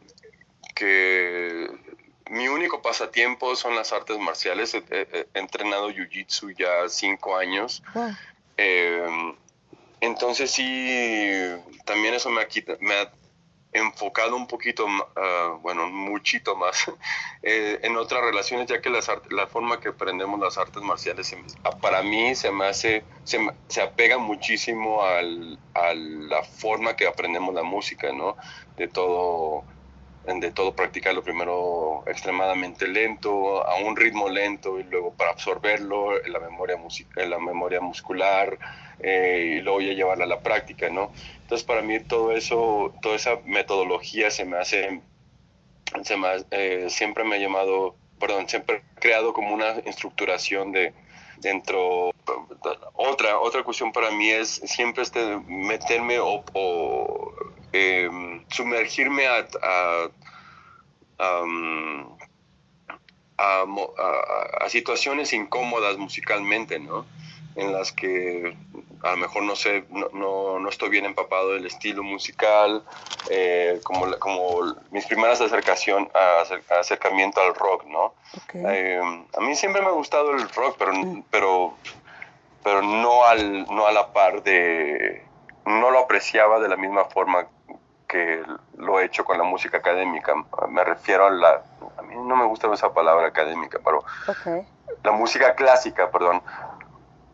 que 0.75 1.69
mi 2.31 2.49
único 2.49 2.83
pasatiempo 2.83 3.57
son 3.57 3.75
las 3.75 3.93
artes 3.93 4.19
marciales. 4.19 4.75
He, 4.75 5.29
entrenado 5.35 5.91
jiu-jitsu 5.91 6.55
ya 6.57 6.89
cinco 6.89 7.37
años. 7.37 7.83
Eh, 8.57 9.35
entonces 10.01 10.51
sí, 10.51 11.31
también 11.85 12.15
eso 12.15 12.31
me 12.31 12.43
ha, 12.43 12.49
me 12.81 12.95
ha 12.95 13.11
enfocado 13.73 14.35
un 14.35 14.47
poquito, 14.47 14.87
uh, 14.87 15.59
bueno, 15.61 15.89
muchito 15.89 16.57
más 16.57 16.91
eh, 17.43 17.79
en 17.83 17.97
otras 17.97 18.23
relaciones, 18.23 18.67
ya 18.67 18.81
que 18.81 18.91
las 18.91 19.11
la 19.31 19.47
forma 19.47 19.81
que 19.81 19.89
aprendemos 19.89 20.41
las 20.41 20.59
artes 20.59 20.83
marciales 20.83 21.37
para 21.81 22.03
mí 22.03 22.35
se 22.35 22.51
me 22.51 22.67
hace, 22.67 23.05
se, 23.25 23.39
se 23.69 23.83
apega 23.83 24.19
muchísimo 24.19 25.03
al, 25.03 25.59
a 25.75 25.95
la 25.95 26.43
forma 26.43 26.97
que 26.97 27.07
aprendemos 27.07 27.55
la 27.55 27.63
música, 27.63 28.13
¿no? 28.13 28.37
De 28.77 28.89
todo, 28.89 29.65
de 30.25 30.51
todo 30.51 30.75
practicarlo 30.75 31.23
primero 31.23 32.05
extremadamente 32.07 32.87
lento, 32.87 33.67
a 33.67 33.77
un 33.77 33.97
ritmo 33.97 34.29
lento 34.29 34.79
y 34.79 34.85
luego 34.85 35.15
para 35.15 35.31
absorberlo 35.31 36.23
en 36.23 36.33
la 36.33 36.41
memoria, 36.41 36.77
en 37.17 37.31
la 37.31 37.39
memoria 37.39 37.81
muscular 37.81 38.59
eh, 39.01 39.57
y 39.57 39.61
luego 39.61 39.81
ya 39.81 39.93
llevarla 39.93 40.25
a 40.25 40.29
la 40.29 40.41
práctica, 40.41 40.91
¿no? 40.91 41.13
Entonces 41.43 41.67
para 41.67 41.81
mí 41.81 41.99
todo 42.01 42.33
eso, 42.33 42.93
toda 43.01 43.17
esa 43.17 43.39
metodología 43.47 44.31
se 44.31 44.45
me 44.45 44.59
hace, 44.59 45.01
se 46.03 46.17
me, 46.17 46.29
eh, 46.51 46.87
siempre 46.91 47.25
me 47.25 47.37
ha 47.37 47.39
llamado, 47.39 47.97
perdón, 48.21 48.49
siempre 48.49 48.77
he 48.77 49.01
creado 49.01 49.33
como 49.33 49.55
una 49.55 49.71
estructuración 49.87 50.73
de 50.73 50.93
dentro. 51.41 52.11
Otra, 52.95 53.39
otra 53.39 53.63
cuestión 53.63 53.93
para 53.93 54.11
mí 54.11 54.31
es 54.31 54.61
siempre 54.65 55.03
este 55.03 55.39
meterme 55.47 56.19
o, 56.21 56.45
em, 57.73 58.45
sumergirme 58.51 59.27
a, 59.27 59.47
a 64.61 64.69
situaciones 64.69 65.33
incómodas 65.33 65.97
musicalmente, 65.97 66.79
¿no? 66.79 67.07
En 67.57 67.73
las 67.73 67.93
que 67.93 68.57
a 69.03 69.13
lo 69.13 69.17
mejor 69.17 69.43
no 69.43 69.57
sé, 69.57 69.85
no, 69.91 70.59
no, 70.59 70.69
estoy 70.69 70.91
bien 70.91 71.05
empapado 71.05 71.55
del 71.55 71.67
estilo 71.67 72.03
musical, 72.03 72.85
eh, 73.31 73.81
como, 73.85 74.11
como 74.19 74.75
mis 74.91 75.07
primeras 75.07 75.41
acercación, 75.41 76.11
acercamiento 76.69 77.41
al 77.41 77.55
rock, 77.55 77.85
¿no? 77.87 78.15
Eh, 78.55 79.01
a 79.37 79.41
mí 79.41 79.55
siempre 79.55 79.83
me 79.83 79.89
ha 79.89 79.93
gustado 79.93 80.33
el 80.33 80.49
rock, 80.51 80.77
pero, 80.79 80.93
mm. 80.93 81.25
pero, 81.31 81.75
pero 82.65 82.83
no, 82.83 83.25
al, 83.25 83.67
no 83.67 83.87
a 83.87 83.93
la 83.93 84.13
par 84.13 84.43
de, 84.43 85.25
no 85.65 85.91
lo 85.91 86.01
apreciaba 86.01 86.59
de 86.61 86.69
la 86.69 86.77
misma 86.77 87.05
forma 87.07 87.49
que 88.09 88.43
lo 88.77 88.99
he 88.99 89.05
hecho 89.05 89.25
con 89.25 89.39
la 89.39 89.45
música 89.45 89.79
académica. 89.79 90.35
Me 90.69 90.83
refiero 90.83 91.27
a 91.27 91.31
la, 91.31 91.63
a 91.97 92.03
mí 92.03 92.15
no 92.17 92.35
me 92.35 92.47
gusta 92.47 92.73
esa 92.73 92.93
palabra 92.93 93.29
académica, 93.29 93.79
pero 93.85 94.03
la 95.05 95.13
música 95.13 95.55
clásica, 95.55 96.11
perdón, 96.11 96.43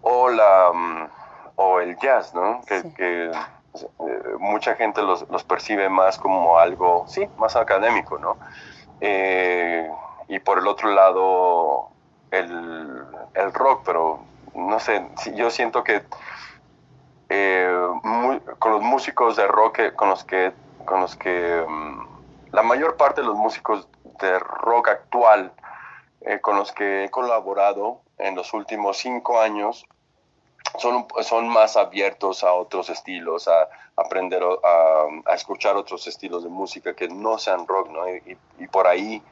o 0.02 0.28
la 0.28 0.72
mm, 0.74 1.08
o 1.56 1.80
el 1.80 1.96
jazz, 1.98 2.34
¿no? 2.34 2.60
Que, 2.66 2.82
eh, 2.96 3.32
mucha 4.38 4.74
gente 4.74 5.02
los, 5.02 5.28
los, 5.30 5.44
percibe 5.44 5.88
más 5.88 6.18
como 6.18 6.58
algo, 6.58 7.04
sí, 7.08 7.28
más 7.38 7.56
académico, 7.56 8.18
¿no? 8.18 8.36
Eh, 9.00 9.90
y 10.28 10.38
por 10.40 10.58
el 10.58 10.66
otro 10.66 10.90
lado, 10.90 11.88
el, 12.30 13.04
el, 13.34 13.52
rock, 13.52 13.82
pero 13.84 14.20
no 14.54 14.78
sé, 14.78 15.06
yo 15.34 15.50
siento 15.50 15.82
que 15.82 16.02
eh, 17.28 17.88
con 18.58 18.72
los 18.72 18.82
músicos 18.82 19.36
de 19.36 19.46
rock 19.46 19.94
con 19.96 20.08
los 20.08 20.24
que, 20.24 20.52
con 20.84 21.00
los 21.00 21.16
que 21.16 21.64
mm, 21.66 22.52
la 22.52 22.62
mayor 22.62 22.96
parte 22.96 23.20
de 23.20 23.26
los 23.26 23.36
músicos 23.36 23.88
de 24.20 24.38
rock 24.38 24.88
actual 24.88 25.52
con 26.40 26.56
los 26.56 26.72
que 26.72 27.04
he 27.04 27.10
colaborado 27.10 28.00
en 28.18 28.34
los 28.34 28.54
últimos 28.54 28.96
cinco 28.96 29.40
años, 29.40 29.84
son, 30.78 31.06
son 31.22 31.48
más 31.48 31.76
abiertos 31.76 32.42
a 32.42 32.52
otros 32.52 32.90
estilos, 32.90 33.48
a, 33.48 33.68
aprender 33.96 34.42
a, 34.42 35.34
escuchar 35.34 35.76
otros 35.76 36.06
estilos 36.06 36.42
de 36.42 36.48
música 36.48 36.94
que 36.94 37.08
no 37.08 37.38
sean 37.38 37.66
rock, 37.66 37.90
¿no? 37.90 38.08
Y, 38.08 38.66
por 38.68 38.86
ahí 38.86 39.22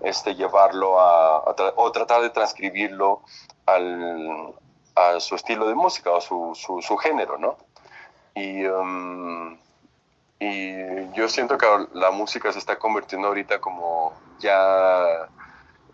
este, 0.00 0.34
llevarlo 0.34 1.00
a, 1.00 1.38
o 1.76 1.92
tratar 1.92 2.20
de 2.22 2.30
transcribirlo 2.30 3.22
al, 3.66 4.54
a 4.94 5.20
su 5.20 5.36
estilo 5.36 5.66
de 5.68 5.74
música 5.74 6.10
o 6.10 6.20
su, 6.20 6.54
su, 6.54 6.82
su 6.82 6.96
género, 6.96 7.38
¿no? 7.38 7.56
Y, 8.34 8.66
um, 8.66 9.56
y 10.44 11.12
yo 11.14 11.28
siento 11.28 11.56
que 11.56 11.66
la 11.94 12.10
música 12.10 12.52
se 12.52 12.58
está 12.58 12.78
convirtiendo 12.78 13.28
ahorita 13.28 13.60
como 13.60 14.12
ya 14.40 15.28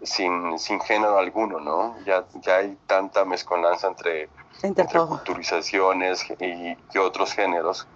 sin, 0.02 0.59
sin 0.59 0.80
género 0.80 1.19
alguno, 1.19 1.61
¿no? 1.61 1.97
Ya, 2.04 2.25
ya 2.42 2.57
hay 2.57 2.76
tanta 2.87 3.25
mezcolanza 3.25 3.88
entre, 3.88 4.28
entre 4.62 4.87
culturizaciones 4.87 6.26
y, 6.40 6.76
y, 6.95 6.99
otros 6.99 7.33
géneros, 7.33 7.87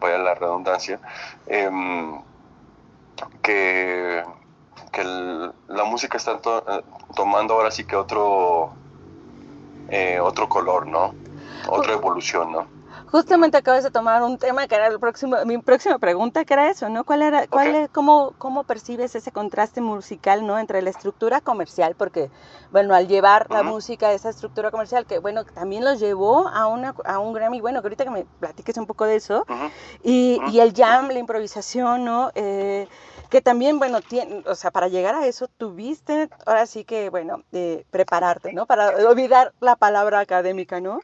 vaya 0.00 0.18
la 0.18 0.34
redundancia, 0.34 1.00
em, 1.46 2.20
que, 3.42 4.22
que 4.92 5.04
la 5.04 5.84
música 5.84 6.16
está 6.16 6.40
tomando 7.14 7.54
ahora 7.54 7.70
sí 7.70 7.84
que 7.84 7.96
otro, 7.96 8.72
eh, 9.88 10.20
otro 10.20 10.48
color, 10.48 10.86
¿no? 10.86 11.14
Otra 11.68 11.94
evolución, 11.94 12.52
¿no? 12.52 12.73
Justamente 13.14 13.56
acabas 13.56 13.84
de 13.84 13.92
tomar 13.92 14.24
un 14.24 14.38
tema 14.38 14.66
que 14.66 14.74
era 14.74 14.88
el 14.88 14.98
próximo, 14.98 15.36
mi 15.46 15.56
próxima 15.58 16.00
pregunta, 16.00 16.44
que 16.44 16.52
era 16.52 16.68
eso, 16.68 16.88
¿no? 16.88 17.04
¿Cuál 17.04 17.22
era, 17.22 17.46
cuál, 17.46 17.88
cómo, 17.92 18.34
cómo 18.38 18.64
percibes 18.64 19.14
ese 19.14 19.30
contraste 19.30 19.80
musical, 19.80 20.44
¿no? 20.44 20.58
Entre 20.58 20.82
la 20.82 20.90
estructura 20.90 21.40
comercial, 21.40 21.94
porque, 21.96 22.28
bueno, 22.72 22.92
al 22.92 23.06
llevar 23.06 23.46
la 23.50 23.62
música 23.62 24.08
a 24.08 24.14
esa 24.14 24.30
estructura 24.30 24.72
comercial, 24.72 25.06
que, 25.06 25.20
bueno, 25.20 25.44
también 25.44 25.84
los 25.84 26.00
llevó 26.00 26.48
a, 26.48 26.66
una, 26.66 26.92
a 27.04 27.20
un 27.20 27.32
Grammy, 27.34 27.60
bueno, 27.60 27.82
que 27.82 27.86
ahorita 27.86 28.02
que 28.02 28.10
me 28.10 28.24
platiques 28.40 28.76
un 28.78 28.86
poco 28.86 29.04
de 29.04 29.14
eso, 29.14 29.46
y, 30.02 30.40
y, 30.50 30.58
el 30.58 30.74
jam, 30.74 31.06
la 31.06 31.20
improvisación, 31.20 32.04
¿no? 32.04 32.32
Eh, 32.34 32.88
que 33.30 33.40
también, 33.40 33.78
bueno, 33.78 34.00
tiene, 34.00 34.42
o 34.44 34.56
sea, 34.56 34.72
para 34.72 34.88
llegar 34.88 35.14
a 35.14 35.24
eso 35.24 35.46
tuviste, 35.46 36.28
ahora 36.46 36.66
sí 36.66 36.84
que, 36.84 37.10
bueno, 37.10 37.44
eh, 37.52 37.86
prepararte, 37.92 38.52
¿no? 38.52 38.66
Para 38.66 38.88
olvidar 39.06 39.52
la 39.60 39.76
palabra 39.76 40.18
académica, 40.18 40.80
¿no? 40.80 40.98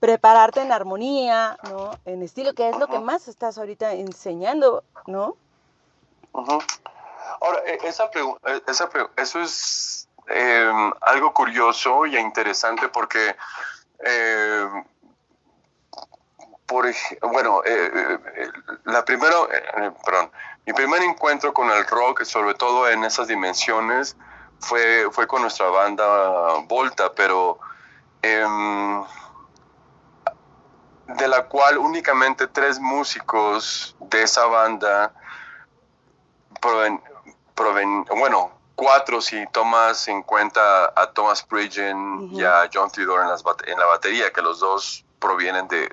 Prepararte 0.00 0.62
en 0.62 0.72
armonía, 0.72 1.58
¿no? 1.70 1.92
En 2.06 2.22
estilo, 2.22 2.54
que 2.54 2.70
es 2.70 2.76
lo 2.78 2.88
que 2.88 2.98
más 2.98 3.28
estás 3.28 3.58
ahorita 3.58 3.92
enseñando, 3.92 4.82
¿no? 5.06 5.36
Ahora, 6.32 7.60
e, 7.66 7.78
esa 7.86 8.10
pregunta, 8.10 8.50
e, 8.50 8.62
esa 8.66 8.88
eso 9.16 9.40
es 9.40 10.08
em, 10.28 10.92
algo 11.02 11.32
curioso 11.34 12.06
y 12.06 12.16
interesante 12.16 12.88
porque, 12.88 13.36
em, 13.98 14.84
por, 16.66 16.86
bueno, 17.22 17.62
eh, 17.64 18.18
eh, 18.36 18.48
la 18.84 19.04
primera, 19.04 19.36
eh, 19.52 19.90
perdón, 20.04 20.30
mi 20.66 20.72
primer 20.72 21.02
encuentro 21.02 21.52
con 21.52 21.70
el 21.70 21.84
rock, 21.86 22.24
sobre 22.24 22.54
todo 22.54 22.88
en 22.88 23.04
esas 23.04 23.28
dimensiones, 23.28 24.16
fue, 24.60 25.08
fue 25.10 25.26
con 25.26 25.42
nuestra 25.42 25.68
banda 25.68 26.60
Volta, 26.68 27.12
pero 27.14 27.58
em, 28.22 29.04
de 31.16 31.28
la 31.28 31.44
cual 31.44 31.78
únicamente 31.78 32.46
tres 32.46 32.78
músicos 32.78 33.96
de 34.00 34.22
esa 34.22 34.46
banda 34.46 35.12
proven, 36.60 38.04
bueno, 38.16 38.52
cuatro 38.74 39.20
si 39.20 39.46
tomas 39.52 40.08
en 40.08 40.22
cuenta 40.22 40.92
a 40.96 41.10
Thomas 41.12 41.46
Bridgen 41.46 42.30
y 42.32 42.42
a 42.42 42.68
John 42.72 42.90
Theodore 42.90 43.22
en, 43.22 43.28
las 43.28 43.44
en 43.66 43.78
la 43.78 43.86
batería, 43.86 44.32
que 44.32 44.40
los 44.40 44.60
dos 44.60 45.04
provienen 45.18 45.68
de, 45.68 45.88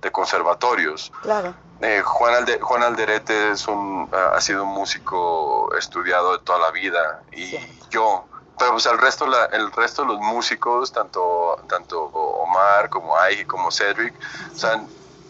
de, 0.00 0.10
conservatorios. 0.12 1.12
Claro. 1.22 1.54
Eh, 1.80 2.02
Juan, 2.04 2.46
Juan 2.60 2.82
Alderete 2.82 3.50
es 3.50 3.66
un, 3.66 4.08
ha 4.12 4.40
sido 4.40 4.64
un 4.64 4.70
músico 4.70 5.74
estudiado 5.76 6.38
de 6.38 6.44
toda 6.44 6.58
la 6.58 6.70
vida 6.70 7.22
y 7.32 7.56
yo, 7.90 8.26
pero 8.60 8.72
pues 8.72 8.84
el 8.84 8.98
resto, 8.98 9.26
la, 9.26 9.46
el 9.46 9.72
resto 9.72 10.02
de 10.02 10.08
los 10.08 10.20
músicos, 10.20 10.92
tanto, 10.92 11.58
tanto 11.66 11.98
Omar 12.04 12.90
como 12.90 13.16
Aiki 13.16 13.46
como 13.46 13.70
Cedric, 13.70 14.14
o 14.54 14.56
sea, 14.56 14.76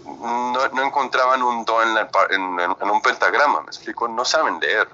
no, 0.04 0.68
no, 0.68 0.82
encontraban 0.82 1.40
un 1.40 1.64
do 1.64 1.80
en, 1.80 1.96
en, 2.30 2.60
en, 2.60 2.90
un 2.90 3.00
pentagrama, 3.00 3.60
me 3.60 3.68
explico, 3.68 4.08
no 4.08 4.24
saben 4.24 4.58
leer. 4.58 4.88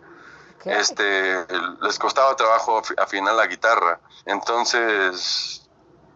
Este, 0.67 1.47
les 1.81 1.99
costaba 1.99 2.37
trabajo 2.37 2.83
afinar 2.99 3.35
la 3.35 3.47
guitarra. 3.47 4.01
Entonces, 4.27 5.67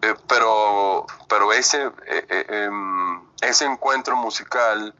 eh, 0.03 0.15
pero, 0.27 1.07
pero 1.29 1.53
ese, 1.53 1.85
eh, 2.07 2.27
eh, 2.29 2.47
em, 2.49 3.23
ese 3.41 3.65
encuentro 3.65 4.17
musical 4.17 4.95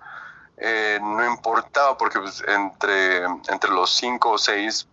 no 1.01 1.25
importaba 1.25 1.97
porque 1.97 2.21
pues, 2.21 2.45
entre, 2.47 3.25
entre 3.25 3.71
los 3.71 3.91
cinco 3.91 4.33
o 4.33 4.39
seis 4.39 4.87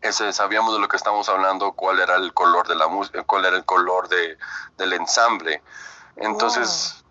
ese, 0.00 0.32
sabíamos 0.32 0.74
de 0.74 0.80
lo 0.80 0.88
que 0.88 0.96
estamos 0.96 1.28
hablando, 1.28 1.72
cuál 1.72 2.00
era 2.00 2.16
el 2.16 2.32
color 2.32 2.66
de 2.68 2.74
la 2.74 2.88
música, 2.88 3.22
cuál 3.24 3.44
era 3.44 3.56
el 3.56 3.64
color 3.64 4.08
de, 4.08 4.38
del 4.76 4.92
ensamble. 4.92 5.62
Entonces, 6.16 7.04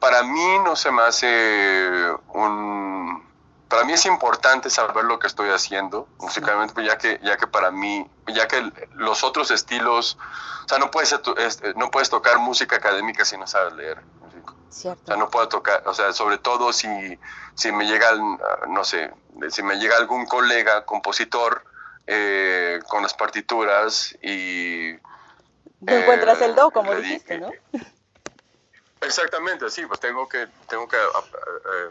para 0.00 0.22
mí 0.22 0.58
no 0.60 0.76
se 0.76 0.90
me 0.90 1.02
hace 1.02 2.14
un 2.28 3.26
para 3.68 3.84
mí 3.84 3.92
es 3.92 4.06
importante 4.06 4.70
saber 4.70 5.04
lo 5.04 5.18
que 5.18 5.26
estoy 5.26 5.50
haciendo 5.50 6.08
musicalmente, 6.18 6.84
ya 6.84 6.98
que, 6.98 7.18
ya 7.22 7.36
que 7.36 7.46
para 7.46 7.70
mí, 7.70 8.08
ya 8.28 8.46
que 8.46 8.72
los 8.94 9.24
otros 9.24 9.50
estilos, 9.50 10.16
o 10.64 10.68
sea, 10.68 10.78
no 10.78 10.90
puedes, 10.90 11.14
no 11.74 11.90
puedes 11.90 12.08
tocar 12.08 12.38
música 12.38 12.76
académica 12.76 13.24
si 13.24 13.36
no 13.36 13.46
sabes 13.46 13.72
leer. 13.74 14.00
Cierto. 14.70 15.02
O 15.04 15.06
sea, 15.06 15.16
no 15.16 15.30
puedo 15.30 15.48
tocar, 15.48 15.82
o 15.86 15.94
sea, 15.94 16.12
sobre 16.12 16.38
todo 16.38 16.72
si, 16.72 16.88
si 17.54 17.72
me 17.72 17.86
llega, 17.86 18.12
no 18.68 18.84
sé, 18.84 19.12
si 19.50 19.62
me 19.62 19.76
llega 19.76 19.96
algún 19.96 20.26
colega, 20.26 20.84
compositor, 20.84 21.64
eh, 22.06 22.80
con 22.88 23.02
las 23.02 23.14
partituras 23.14 24.16
y... 24.22 24.92
No 25.80 25.92
encuentras 25.92 26.40
el 26.40 26.54
do, 26.54 26.70
como 26.70 26.94
dijiste, 26.94 27.38
¿no? 27.38 27.50
Exactamente, 29.00 29.70
sí, 29.70 29.84
pues 29.86 30.00
tengo 30.00 30.28
que, 30.28 30.48
tengo 30.68 30.88
que 30.88 30.96
eh, 30.96 31.90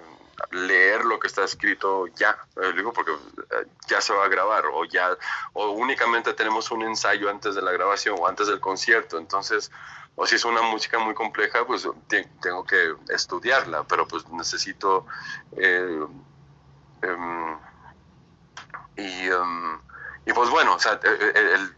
leer 0.51 1.05
lo 1.05 1.20
que 1.20 1.27
está 1.27 1.44
escrito 1.44 2.08
ya, 2.08 2.38
eh, 2.62 2.74
digo 2.75 2.91
porque 2.91 3.12
eh, 3.12 3.67
ya 3.88 4.01
se 4.01 4.13
va 4.13 4.25
a 4.25 4.27
grabar 4.27 4.65
o 4.65 4.86
ya 4.86 5.15
o 5.53 5.72
únicamente 5.72 6.34
tenemos 6.34 6.72
un 6.72 6.84
ensayo 6.84 7.29
antes 7.29 7.55
de 7.55 7.62
la 7.62 7.72
grabación 7.72 8.15
o 8.20 8.27
antes 8.27 8.48
del 8.48 8.60
concierto, 8.60 9.17
entonces 9.17 9.72
o 10.15 10.25
si 10.25 10.36
es 10.36 10.45
una 10.45 10.62
música 10.62 11.00
muy 11.00 11.13
compleja, 11.13 11.65
pues 11.65 11.88
tengo 12.41 12.65
que 12.65 12.95
estudiarla, 13.10 13.84
pero 13.84 14.07
pues 14.07 14.27
necesito 14.29 15.05
eh, 15.57 16.05
em, 17.01 17.57
y, 18.98 19.27
em, 19.27 19.79
y 20.25 20.34
pues 20.34 20.50
bueno, 20.50 20.75
o 20.75 20.79
sea, 20.79 21.00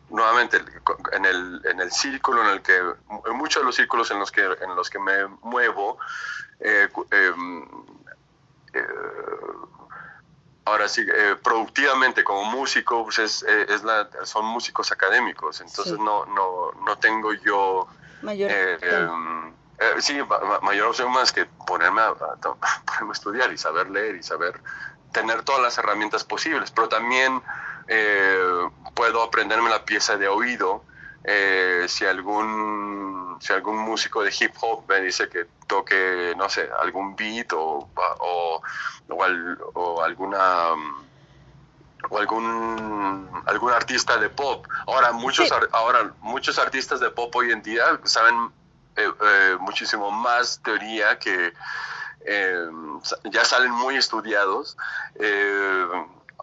nuevamente 0.10 0.62
en 1.12 1.25
el, 1.25 1.62
en 1.65 1.79
el 1.82 1.91
círculo 1.91 2.44
en 2.44 2.50
el 2.50 2.62
que, 2.62 2.77
en 2.77 3.36
muchos 3.36 3.62
de 3.62 3.65
los 3.65 3.75
círculos 3.75 4.12
en 4.12 4.20
los 4.20 4.32
que, 4.32 4.41
en 4.44 4.75
los 4.75 4.89
que 4.89 5.00
me 5.00 5.25
muevo, 5.41 5.98
eh, 6.60 6.88
em, 7.12 7.67
eh, 8.74 8.86
ahora 10.67 10.88
sí, 10.88 11.06
eh, 11.08 11.36
productivamente 11.41 12.24
como 12.24 12.44
músico, 12.46 13.03
pues 13.06 13.20
es, 13.20 13.44
eh, 13.44 13.65
es 13.70 13.84
la, 13.84 14.10
son 14.24 14.46
músicos 14.46 14.91
académicos, 14.91 15.62
entonces 15.62 15.98
no, 15.98 16.25
no, 16.25 16.72
no 16.86 16.98
tengo 16.98 17.34
yo... 17.34 17.88
Mayor 18.22 18.52
sí, 20.00 20.20
mayor 20.64 20.88
opción 20.88 21.12
más 21.12 21.32
que 21.32 21.46
ponerme 21.46 22.02
a, 22.02 22.14
ponerme 22.14 23.10
a, 23.10 23.12
estudiar 23.12 23.54
y 23.54 23.58
saber 23.58 23.90
leer 23.90 24.16
y 24.16 24.24
saber 24.24 24.60
tener 25.12 25.44
todas 25.44 25.62
las 25.62 25.78
herramientas 25.78 26.24
posibles, 26.24 26.72
pero 26.72 26.90
también 26.90 27.42
puedo 28.96 29.22
aprenderme 29.24 29.70
la 29.70 29.86
pieza 29.86 30.18
de 30.18 30.28
oído. 30.28 30.84
Si 31.88 32.06
algún 32.06 33.38
si 33.40 33.54
algún 33.54 33.78
músico 33.78 34.24
de 34.24 34.34
hip 34.38 34.54
hop 34.62 34.86
me 34.88 35.02
dice 35.02 35.30
que 35.30 35.46
toque, 35.68 36.34
no 36.38 36.50
sé, 36.50 36.70
algún 36.80 37.16
beat 37.16 37.54
o, 37.54 37.90
o, 38.20 38.62
o, 39.74 40.02
alguna 40.02 40.72
o 42.10 42.18
algún 42.18 43.30
algún 43.46 43.72
artista 43.72 44.18
de 44.18 44.30
pop. 44.30 44.66
Ahora 44.86 45.12
muchos 45.12 45.52
ahora 45.72 46.14
muchos 46.22 46.58
artistas 46.60 47.00
de 47.00 47.10
pop 47.10 47.36
hoy 47.36 47.52
en 47.52 47.62
día 47.62 48.00
saben 48.04 48.52
eh, 48.96 49.10
eh, 49.22 49.58
muchísimo 49.60 50.12
más 50.12 50.62
teoría 50.64 51.18
que 51.20 51.54
eh, 52.26 52.68
ya 53.26 53.46
salen 53.46 53.72
muy 53.72 53.96
estudiados 53.96 54.78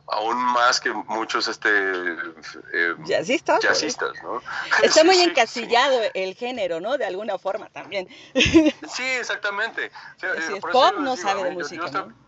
aún 0.07 0.37
más 0.37 0.81
que 0.81 0.93
muchos 0.93 1.49
este 1.49 1.69
eh, 1.71 2.95
jazzistas, 3.05 3.63
¿no? 4.23 4.43
Está 4.83 5.05
muy 5.05 5.19
encasillado 5.21 6.01
el 6.15 6.35
género, 6.35 6.81
¿no? 6.81 6.99
De 6.99 7.07
alguna 7.07 7.39
forma 7.39 7.69
también. 7.71 8.09
Sí, 8.35 9.03
exactamente. 9.03 9.91
si 10.19 10.55
es 10.55 10.61
pop, 10.61 10.95
no 10.99 11.17
sabe 11.17 11.45
de 11.45 11.51
música, 11.53 11.91
¿no? 11.91 12.24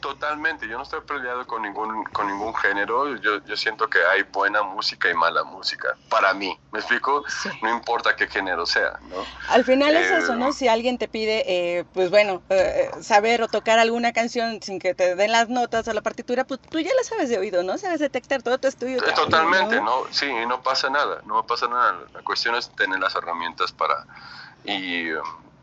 Totalmente, 0.00 0.66
yo 0.68 0.76
no 0.76 0.82
estoy 0.82 1.00
peleado 1.02 1.46
con 1.46 1.62
ningún, 1.62 2.04
con 2.04 2.26
ningún 2.26 2.54
género, 2.54 3.16
yo, 3.16 3.44
yo 3.44 3.56
siento 3.56 3.88
que 3.88 3.98
hay 4.04 4.22
buena 4.22 4.62
música 4.62 5.08
y 5.10 5.14
mala 5.14 5.44
música, 5.44 5.96
para 6.08 6.34
mí, 6.34 6.58
¿me 6.72 6.80
explico? 6.80 7.24
No 7.62 7.70
importa 7.70 8.16
qué 8.16 8.26
género 8.26 8.66
sea, 8.66 8.98
¿no? 9.08 9.16
Al 9.48 9.64
final 9.64 9.96
es 9.96 10.10
eso, 10.10 10.34
¿no? 10.34 10.48
Eh, 10.48 10.52
si 10.52 10.68
alguien 10.68 10.98
te 10.98 11.08
pide, 11.08 11.44
eh, 11.46 11.84
pues 11.92 12.10
bueno, 12.10 12.42
eh, 12.48 12.90
saber 13.00 13.42
o 13.42 13.48
tocar 13.48 13.78
alguna 13.78 14.12
canción 14.12 14.60
sin 14.62 14.78
que 14.78 14.94
te 14.94 15.14
den 15.14 15.32
las 15.32 15.48
notas 15.48 15.86
o 15.88 15.92
la 15.92 16.02
partitura, 16.02 16.44
pues 16.44 16.60
tú 16.60 16.80
ya 16.80 16.90
la 16.96 17.04
sabes 17.04 17.28
de 17.28 17.38
oído, 17.38 17.62
¿no? 17.62 17.78
Sabes 17.78 18.00
detectar 18.00 18.42
todo 18.42 18.58
tu 18.58 18.68
estudio. 18.68 19.00
Totalmente, 19.14 19.80
¿no? 19.80 20.04
Sí, 20.10 20.26
y 20.26 20.46
no 20.46 20.62
pasa 20.62 20.90
nada, 20.90 21.20
no 21.24 21.46
pasa 21.46 21.68
nada, 21.68 22.00
la 22.12 22.22
cuestión 22.22 22.54
es 22.54 22.70
tener 22.70 22.98
las 22.98 23.14
herramientas 23.14 23.72
para, 23.72 24.06
y, 24.64 25.10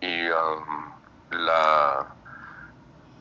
y 0.02 0.30
um, 0.30 0.93
la... 1.32 2.08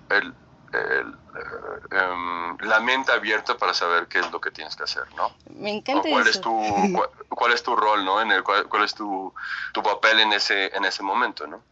El, 0.09 0.33
Em, 0.73 2.57
la 2.61 2.81
mente 2.81 3.13
abierta 3.13 3.57
para 3.57 3.73
saber 3.73 4.07
qué 4.09 4.19
es 4.19 4.31
lo 4.33 4.41
que 4.41 4.51
tienes 4.51 4.75
que 4.75 4.83
hacer, 4.83 5.05
¿no? 5.17 5.31
Me 5.55 5.71
encanta 5.71 6.09
cuál 6.09 6.27
eso. 6.27 6.31
Es 6.31 6.41
tu, 6.41 6.51
cuál, 7.29 7.53
es 7.53 7.63
tu 7.63 7.77
rol, 7.77 8.05
¿no? 8.05 8.21
En 8.21 8.33
el, 8.33 8.43
cuál, 8.43 8.85
es 8.85 8.95
tu, 8.95 9.33
tu, 9.73 9.83
papel 9.83 10.21
en 10.21 10.33
ese, 10.33 10.75
en 10.77 10.85
ese 10.85 11.03
momento, 11.03 11.47
¿no? 11.47 11.63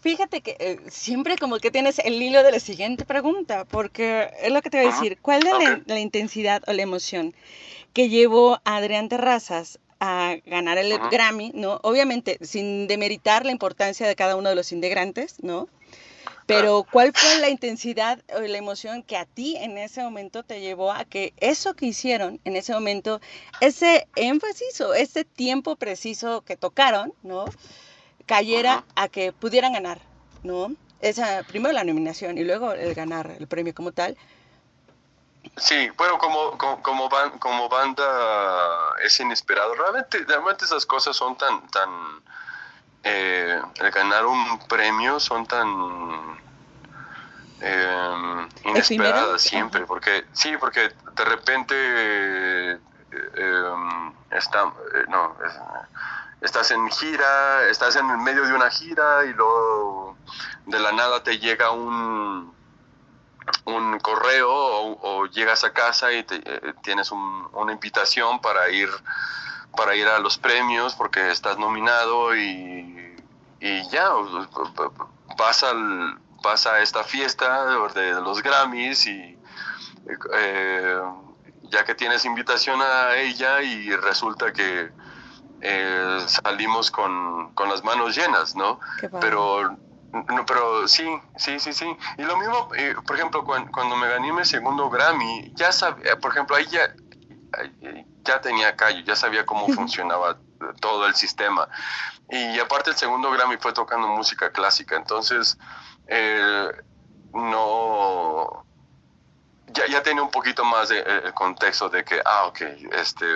Fíjate 0.00 0.40
que 0.40 0.56
eh, 0.58 0.80
siempre 0.88 1.36
como 1.36 1.58
que 1.58 1.70
tienes 1.70 1.98
el 1.98 2.20
hilo 2.20 2.42
de 2.42 2.52
la 2.52 2.60
siguiente 2.60 3.04
pregunta, 3.04 3.64
porque 3.64 4.30
es 4.40 4.52
lo 4.52 4.62
que 4.62 4.70
te 4.70 4.78
voy 4.78 4.86
a 4.86 4.94
decir. 4.94 5.18
¿Cuál 5.20 5.46
es 5.46 5.86
la, 5.86 6.00
intensidad 6.00 6.62
o 6.66 6.72
la 6.72 6.82
emoción 6.82 7.34
que 7.92 8.08
llevó 8.08 8.60
a 8.64 8.76
Adrián 8.76 9.08
Terrazas 9.08 9.78
a 10.00 10.36
ganar 10.46 10.78
el 10.78 10.98
Grammy, 11.10 11.52
¿no? 11.54 11.80
Obviamente, 11.82 12.38
sin 12.42 12.88
demeritar 12.88 13.44
la 13.44 13.52
importancia 13.52 14.06
de 14.06 14.16
cada 14.16 14.36
uno 14.36 14.48
de 14.48 14.54
los 14.54 14.72
integrantes, 14.72 15.42
¿no? 15.42 15.68
Pero 16.46 16.84
¿cuál 16.90 17.12
fue 17.14 17.38
la 17.38 17.48
intensidad 17.48 18.20
o 18.36 18.40
la 18.40 18.58
emoción 18.58 19.02
que 19.02 19.16
a 19.16 19.24
ti 19.24 19.56
en 19.56 19.78
ese 19.78 20.02
momento 20.02 20.42
te 20.42 20.60
llevó 20.60 20.92
a 20.92 21.04
que 21.04 21.32
eso 21.38 21.74
que 21.74 21.86
hicieron 21.86 22.38
en 22.44 22.56
ese 22.56 22.74
momento, 22.74 23.20
ese 23.60 24.06
énfasis 24.14 24.80
o 24.82 24.92
ese 24.92 25.24
tiempo 25.24 25.76
preciso 25.76 26.42
que 26.42 26.56
tocaron, 26.56 27.14
¿no? 27.22 27.46
Cayera 28.26 28.84
a 28.94 29.08
que 29.08 29.32
pudieran 29.32 29.72
ganar, 29.72 30.00
¿no? 30.42 30.74
Esa, 31.00 31.42
primero 31.44 31.72
la 31.72 31.84
nominación 31.84 32.36
y 32.36 32.44
luego 32.44 32.72
el 32.72 32.94
ganar 32.94 33.34
el 33.38 33.46
premio 33.46 33.74
como 33.74 33.92
tal. 33.92 34.16
Sí, 35.56 35.88
bueno, 35.96 36.18
como, 36.18 36.56
como, 36.58 36.82
como, 37.38 37.68
banda 37.68 38.96
es 39.04 39.18
inesperado. 39.20 39.74
Realmente, 39.74 40.24
realmente 40.26 40.64
esas 40.64 40.86
cosas 40.86 41.16
son 41.16 41.36
tan, 41.36 41.66
tan, 41.68 41.90
eh, 43.04 43.60
el 43.76 43.90
ganar 43.90 44.26
un 44.26 44.58
premio 44.66 45.20
son 45.20 45.46
tan 45.46 46.38
eh, 47.60 48.48
inesperadas 48.64 49.42
siempre, 49.42 49.86
porque 49.86 50.26
sí, 50.32 50.56
porque 50.58 50.92
de 51.14 51.24
repente 51.24 51.74
eh, 51.76 52.78
em, 53.36 54.12
está, 54.30 54.64
eh, 54.94 55.04
no, 55.08 55.36
estás 56.40 56.70
en 56.70 56.90
gira, 56.90 57.68
estás 57.68 57.96
en 57.96 58.08
el 58.10 58.18
medio 58.18 58.46
de 58.46 58.54
una 58.54 58.70
gira 58.70 59.24
y 59.24 59.32
luego 59.32 60.16
de 60.66 60.78
la 60.78 60.92
nada 60.92 61.22
te 61.22 61.38
llega 61.38 61.70
un 61.70 62.54
un 63.66 63.98
correo 64.00 64.50
o, 64.50 65.26
llegas 65.26 65.64
a 65.64 65.72
casa 65.72 66.12
y 66.12 66.24
tienes 66.82 67.10
una 67.12 67.72
invitación 67.72 68.40
para 68.40 68.68
ir 68.70 68.88
para 69.76 69.94
ir 69.94 70.06
a 70.06 70.18
los 70.18 70.38
premios 70.38 70.94
porque 70.94 71.30
estás 71.30 71.58
nominado 71.58 72.36
y, 72.36 73.16
y 73.60 73.88
ya 73.90 74.10
vas 75.36 75.62
al 75.62 76.18
pasa 76.44 76.80
esta 76.80 77.02
fiesta 77.02 77.64
de 77.94 78.20
los 78.20 78.42
Grammys 78.42 79.06
y 79.06 79.38
eh, 80.36 81.00
ya 81.62 81.84
que 81.84 81.94
tienes 81.94 82.26
invitación 82.26 82.82
a 82.82 83.16
ella 83.16 83.62
y 83.62 83.90
resulta 83.96 84.52
que 84.52 84.90
eh, 85.62 86.18
salimos 86.26 86.90
con, 86.90 87.54
con, 87.54 87.70
las 87.70 87.82
manos 87.82 88.14
llenas, 88.14 88.54
¿no? 88.54 88.78
Pero 89.22 89.74
no, 90.12 90.44
pero 90.46 90.86
sí, 90.86 91.08
sí, 91.36 91.58
sí, 91.58 91.72
sí. 91.72 91.96
Y 92.18 92.22
lo 92.22 92.36
mismo, 92.36 92.68
eh, 92.76 92.94
por 93.06 93.16
ejemplo, 93.16 93.42
cuando, 93.42 93.96
me 93.96 94.08
gané 94.08 94.30
mi 94.30 94.44
segundo 94.44 94.90
Grammy, 94.90 95.50
ya 95.54 95.72
sabía, 95.72 96.18
por 96.18 96.32
ejemplo, 96.32 96.56
ahí 96.56 96.66
ya, 96.66 96.94
ya 98.24 98.40
tenía 98.40 98.74
callo, 98.76 99.00
ya 99.00 99.14
sabía 99.14 99.46
cómo 99.46 99.68
funcionaba 99.68 100.38
todo 100.80 101.06
el 101.06 101.14
sistema. 101.14 101.68
Y 102.30 102.58
aparte 102.58 102.90
el 102.90 102.96
segundo 102.96 103.30
Grammy 103.30 103.56
fue 103.58 103.72
tocando 103.72 104.08
música 104.08 104.50
clásica, 104.50 104.96
entonces 104.96 105.58
eh, 106.06 106.68
no... 107.32 108.64
Ya, 109.68 109.86
ya 109.88 110.02
tenía 110.02 110.22
un 110.22 110.30
poquito 110.30 110.64
más 110.64 110.88
de, 110.88 111.00
eh, 111.00 111.22
el 111.24 111.34
contexto 111.34 111.88
de 111.88 112.04
que, 112.04 112.20
ah, 112.24 112.44
ok, 112.46 112.60
este, 112.92 113.26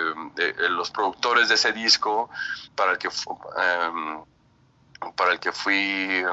los 0.69 0.89
productores 0.89 1.49
de 1.49 1.55
ese 1.55 1.73
disco, 1.73 2.29
para 2.75 2.93
el 2.93 2.97
que 2.97 3.09
um, 3.09 4.23
para 5.15 5.31
el 5.31 5.39
que 5.39 5.51
fui 5.51 6.23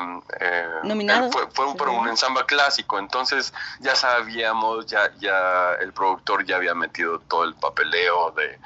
eh, 0.41 0.69
nominado. 0.85 1.31
fue, 1.31 1.47
fue 1.53 1.67
un, 1.67 2.01
un 2.01 2.09
ensamble 2.09 2.45
clásico. 2.47 2.99
Entonces 2.99 3.53
ya 3.81 3.95
sabíamos 3.95 4.87
ya 4.87 5.13
ya 5.19 5.75
el 5.81 5.93
productor 5.93 6.45
ya 6.45 6.57
había 6.57 6.75
metido 6.75 7.21
todo 7.21 7.45
el 7.45 7.55
papeleo 7.55 8.33
de 8.33 8.59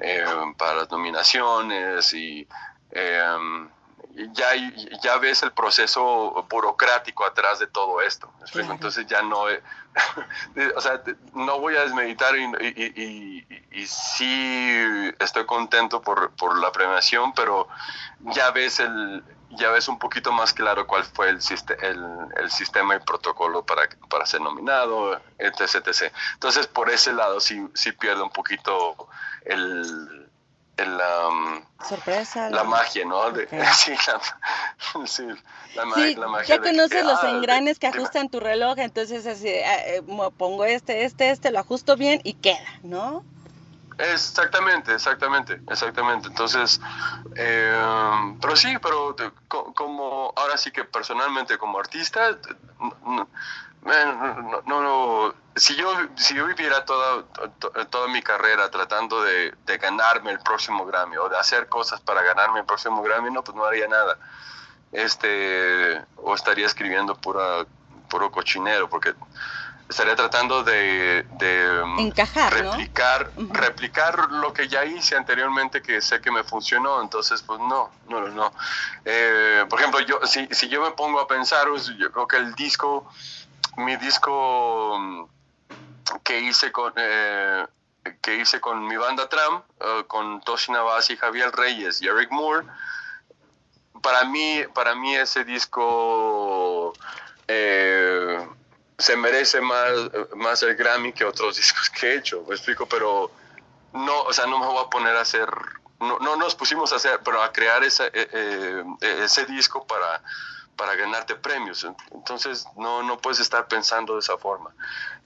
em, 0.00 0.54
para 0.54 0.74
las 0.74 0.90
nominaciones 0.90 2.12
y 2.14 2.46
ya, 4.32 4.46
ya 5.02 5.18
ves 5.18 5.42
el 5.42 5.52
proceso 5.52 6.46
burocrático 6.48 7.24
atrás 7.24 7.58
de 7.58 7.66
todo 7.66 8.00
esto. 8.00 8.30
Entonces 8.54 9.06
ya 9.06 9.22
no, 9.22 9.42
o 10.76 10.80
sea, 10.80 11.02
no 11.34 11.58
voy 11.58 11.76
a 11.76 11.82
desmeditar 11.82 12.36
y, 12.36 12.44
y, 12.44 13.46
y, 13.72 13.86
sí 13.86 15.12
estoy 15.18 15.46
contento 15.46 16.00
por, 16.00 16.30
por, 16.32 16.58
la 16.58 16.70
premiación, 16.70 17.32
pero 17.34 17.68
ya 18.20 18.50
ves 18.50 18.80
el 18.80 19.24
ya 19.50 19.70
ves 19.70 19.88
un 19.88 19.98
poquito 19.98 20.32
más 20.32 20.52
claro 20.52 20.86
cuál 20.86 21.04
fue 21.04 21.30
el, 21.30 21.38
el, 21.82 22.04
el 22.36 22.50
sistema 22.50 22.96
y 22.96 23.00
protocolo 23.00 23.64
para, 23.64 23.88
para 24.08 24.26
ser 24.26 24.40
nominado, 24.40 25.20
etc, 25.38 25.86
etc. 25.86 26.12
Entonces 26.34 26.66
por 26.66 26.90
ese 26.90 27.12
lado 27.12 27.40
sí, 27.40 27.66
sí 27.74 27.92
pierde 27.92 28.22
un 28.22 28.30
poquito 28.30 29.08
el 29.44 30.24
el, 30.76 30.98
sorpresa 31.88 32.50
la, 32.50 32.64
magia 32.64 33.04
no 33.04 33.22
sí, 35.06 35.24
la, 35.76 35.84
magia 35.84 36.46
ya 36.46 36.60
conoces 36.60 37.04
los 37.04 37.22
ah, 37.22 37.30
engranes 37.30 37.78
que 37.78 37.86
ajustan 37.86 38.28
tu 38.28 38.40
reloj 38.40 38.78
entonces 38.78 39.26
así 39.26 39.48
ah, 39.48 39.86
eh, 39.86 40.02
pongo 40.36 40.64
este 40.64 41.04
este 41.04 41.30
este 41.30 41.52
lo 41.52 41.60
ajusto 41.60 41.96
bien 41.96 42.20
y 42.24 42.34
queda 42.34 42.58
no 42.82 43.24
exactamente 43.98 44.94
exactamente 44.94 45.60
exactamente 45.68 46.28
entonces 46.28 46.80
eh, 47.36 48.34
pero 48.40 48.56
sí 48.56 48.76
pero 48.82 49.14
como 49.48 50.32
ahora 50.36 50.56
sí 50.56 50.70
que 50.70 50.84
personalmente 50.84 51.58
como 51.58 51.78
artista 51.78 52.38
no, 53.84 54.82
no, 54.82 55.34
si 55.56 55.76
yo, 55.76 55.86
si 56.16 56.34
yo 56.34 56.46
viviera 56.46 56.84
toda, 56.84 57.24
toda 57.90 58.08
mi 58.08 58.22
carrera 58.22 58.70
tratando 58.70 59.22
de, 59.22 59.54
ganarme 59.78 60.30
el 60.30 60.38
próximo 60.38 60.86
Grammy 60.86 61.16
o 61.16 61.28
de 61.28 61.36
hacer 61.36 61.68
cosas 61.68 62.00
para 62.00 62.22
ganarme 62.22 62.60
el 62.60 62.66
próximo 62.66 63.02
Grammy, 63.02 63.30
no, 63.30 63.44
pues 63.44 63.54
no 63.54 63.64
haría 63.64 63.86
nada. 63.86 64.18
Este, 64.92 66.00
o 66.16 66.34
estaría 66.34 66.66
escribiendo 66.66 67.14
pura, 67.16 67.66
puro 68.08 68.30
cochinero, 68.30 68.88
porque 68.88 69.14
estaría 69.88 70.16
tratando 70.16 70.62
de, 70.64 71.26
encajar, 71.98 72.52
replicar, 72.52 73.30
replicar 73.36 74.30
lo 74.30 74.52
que 74.52 74.68
ya 74.68 74.84
hice 74.84 75.16
anteriormente 75.16 75.82
que 75.82 76.00
sé 76.00 76.20
que 76.20 76.30
me 76.30 76.42
funcionó, 76.42 77.02
entonces 77.02 77.42
pues 77.42 77.60
no, 77.60 77.90
no, 78.08 78.28
no. 78.28 78.52
Eh, 79.04 79.64
por 79.68 79.78
ejemplo, 79.78 80.00
yo, 80.00 80.20
si, 80.26 80.46
si 80.50 80.68
yo 80.68 80.82
me 80.82 80.92
pongo 80.92 81.20
a 81.20 81.26
pensar, 81.26 81.68
pues, 81.68 81.86
yo 81.98 82.10
creo 82.10 82.26
que 82.26 82.36
el 82.36 82.54
disco 82.54 83.08
mi 83.76 83.96
disco 83.96 84.96
mm, 84.98 85.24
que 86.22 86.40
hice 86.40 86.70
con 86.72 86.92
eh, 86.96 87.66
que 88.20 88.36
hice 88.36 88.60
con 88.60 88.86
mi 88.86 88.96
banda 88.96 89.28
Tram, 89.28 89.62
eh, 89.80 90.04
con 90.06 90.40
Toshi 90.42 90.72
Navas 90.72 91.10
y 91.10 91.16
Javier 91.16 91.50
Reyes 91.52 92.02
y 92.02 92.06
Eric 92.06 92.30
Moore, 92.30 92.66
para 94.02 94.24
mí, 94.24 94.62
para 94.74 94.94
mí 94.94 95.14
ese 95.16 95.44
disco 95.44 96.92
eh, 97.48 98.46
se 98.98 99.16
merece 99.16 99.60
más, 99.60 99.92
más 100.36 100.62
el 100.62 100.76
Grammy 100.76 101.12
que 101.12 101.24
otros 101.24 101.56
discos 101.58 101.90
que 101.90 102.06
he 102.06 102.16
hecho, 102.16 102.44
me 102.48 102.54
explico, 102.54 102.86
pero 102.86 103.30
no, 103.92 104.22
o 104.22 104.32
sea, 104.32 104.46
no 104.46 104.58
me 104.58 104.66
voy 104.66 104.84
a 104.84 104.90
poner 104.90 105.16
a 105.16 105.20
hacer, 105.20 105.48
no, 106.00 106.18
no 106.18 106.36
nos 106.36 106.54
pusimos 106.54 106.92
a 106.92 106.96
hacer, 106.96 107.20
pero 107.24 107.42
a 107.42 107.52
crear 107.52 107.82
ese, 107.84 108.10
ese 109.00 109.46
disco 109.46 109.86
para 109.86 110.22
para 110.76 110.94
ganarte 110.94 111.34
premios. 111.36 111.86
Entonces 112.12 112.66
no, 112.76 113.02
no 113.02 113.18
puedes 113.18 113.40
estar 113.40 113.66
pensando 113.68 114.14
de 114.14 114.20
esa 114.20 114.36
forma. 114.38 114.70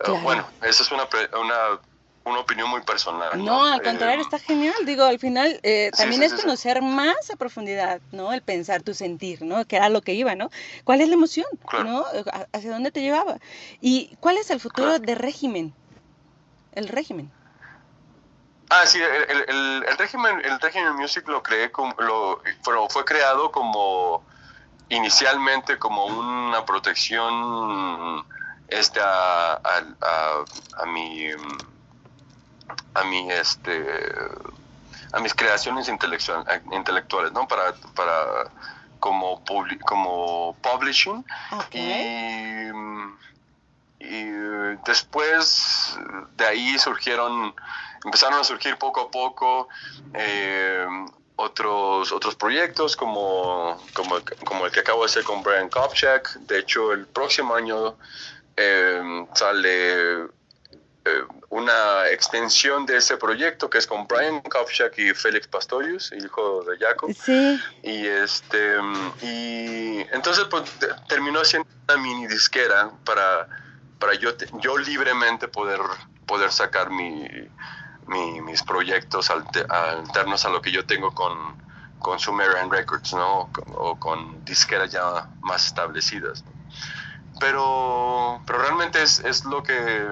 Eh, 0.00 0.10
bueno, 0.22 0.46
esa 0.62 0.82
es 0.82 0.90
una, 0.90 1.08
una, 1.38 1.80
una, 2.28 2.40
opinión 2.40 2.68
muy 2.70 2.82
personal. 2.82 3.44
No, 3.44 3.64
al 3.64 3.82
contrario, 3.82 4.20
eh, 4.20 4.22
está 4.22 4.38
genial. 4.38 4.74
Digo, 4.84 5.04
al 5.04 5.18
final 5.18 5.60
eh, 5.62 5.90
también 5.96 6.22
es 6.22 6.34
conocer 6.34 6.82
más 6.82 7.30
a 7.30 7.36
profundidad, 7.36 8.00
¿no? 8.12 8.32
El 8.32 8.42
pensar, 8.42 8.82
tu 8.82 8.94
sentir, 8.94 9.42
¿no? 9.42 9.64
Que 9.66 9.76
era 9.76 9.88
lo 9.88 10.02
que 10.02 10.14
iba, 10.14 10.34
¿no? 10.34 10.50
¿Cuál 10.84 11.00
es 11.00 11.08
la 11.08 11.14
emoción, 11.14 11.46
¿no? 11.84 12.04
¿Hacia 12.52 12.70
dónde 12.70 12.90
te 12.90 13.00
llevaba? 13.00 13.38
¿Y 13.80 14.16
cuál 14.20 14.38
es 14.38 14.50
el 14.50 14.60
futuro 14.60 14.98
de 14.98 15.14
régimen? 15.14 15.74
El 16.72 16.88
régimen. 16.88 17.30
Ah, 18.70 18.84
sí, 18.84 19.00
el, 19.00 19.40
el, 19.48 19.84
el, 19.88 19.98
régimen, 19.98 20.40
el 20.44 20.60
régimen 20.60 20.94
music 20.96 21.26
lo 21.26 21.42
creé 21.42 21.72
como, 21.72 21.94
lo, 21.98 22.42
fue 22.90 23.04
creado 23.04 23.50
como 23.50 24.22
inicialmente 24.90 25.78
como 25.78 26.04
una 26.04 26.64
protección 26.66 28.24
este 28.68 29.00
a, 29.02 29.54
a, 29.54 30.86
mi 30.86 31.30
a 32.94 33.04
mi 33.04 33.30
este 33.30 33.84
a 35.12 35.20
mis 35.20 35.34
creaciones 35.34 35.88
intelectuales 35.88 37.32
no 37.32 37.48
para 37.48 37.74
para 37.94 38.50
como 39.00 39.42
como 39.86 40.56
publishing. 40.62 41.24
Y, 41.72 42.70
y 44.00 44.24
después 44.86 45.98
de 46.36 46.46
ahí 46.46 46.78
surgieron 46.78 47.54
empezaron 48.04 48.40
a 48.40 48.44
surgir 48.44 48.76
poco 48.78 49.00
a 49.02 49.10
poco 49.10 49.68
eh, 50.14 50.86
otros, 51.36 52.12
otros 52.12 52.34
proyectos 52.34 52.96
como, 52.96 53.80
como, 53.94 54.16
como, 54.44 54.66
el 54.66 54.72
que 54.72 54.80
acabo 54.80 55.00
de 55.02 55.06
hacer 55.06 55.24
con 55.24 55.42
Brian 55.42 55.68
Kopchak. 55.68 56.34
De 56.40 56.58
hecho, 56.58 56.92
el 56.92 57.06
próximo 57.06 57.54
año 57.54 57.96
em, 58.56 59.26
sale 59.34 60.22
eh, 60.22 60.26
una 61.50 62.08
extensión 62.08 62.86
de 62.86 62.98
ese 62.98 63.16
proyecto 63.16 63.70
que 63.70 63.78
es 63.78 63.86
con 63.86 64.06
Brian 64.06 64.40
Kopchak 64.40 64.98
y 64.98 65.14
Félix 65.14 65.48
Pastorius, 65.48 66.12
hijo 66.12 66.62
de 66.64 66.78
Jacob. 66.78 67.14
Sí. 67.14 67.60
Y, 67.82 68.06
este, 68.06 68.76
y 69.22 70.06
entonces 70.12 70.44
pues, 70.44 70.70
terminó 71.08 71.44
siendo 71.44 71.68
una 71.88 71.98
mini 71.98 72.26
disquera 72.26 72.90
para, 73.04 73.48
para 73.98 74.14
yo, 74.14 74.30
yo 74.60 74.76
libremente 74.78 75.48
poder, 75.48 75.80
poder 76.26 76.52
sacar 76.52 76.90
mi 76.90 77.26
mis 78.08 78.62
proyectos 78.62 79.30
alternos 79.30 80.44
a 80.44 80.48
lo 80.48 80.62
que 80.62 80.72
yo 80.72 80.86
tengo 80.86 81.12
con, 81.12 81.56
con 81.98 82.18
Sumerian 82.18 82.70
Records, 82.70 83.12
¿no? 83.12 83.50
O 83.74 83.98
con 83.98 84.44
disqueras 84.44 84.90
ya 84.90 85.28
más 85.40 85.66
establecidas. 85.66 86.44
Pero, 87.40 88.40
pero 88.46 88.60
realmente 88.60 89.02
es, 89.02 89.20
es 89.20 89.44
lo 89.44 89.62
que 89.62 90.06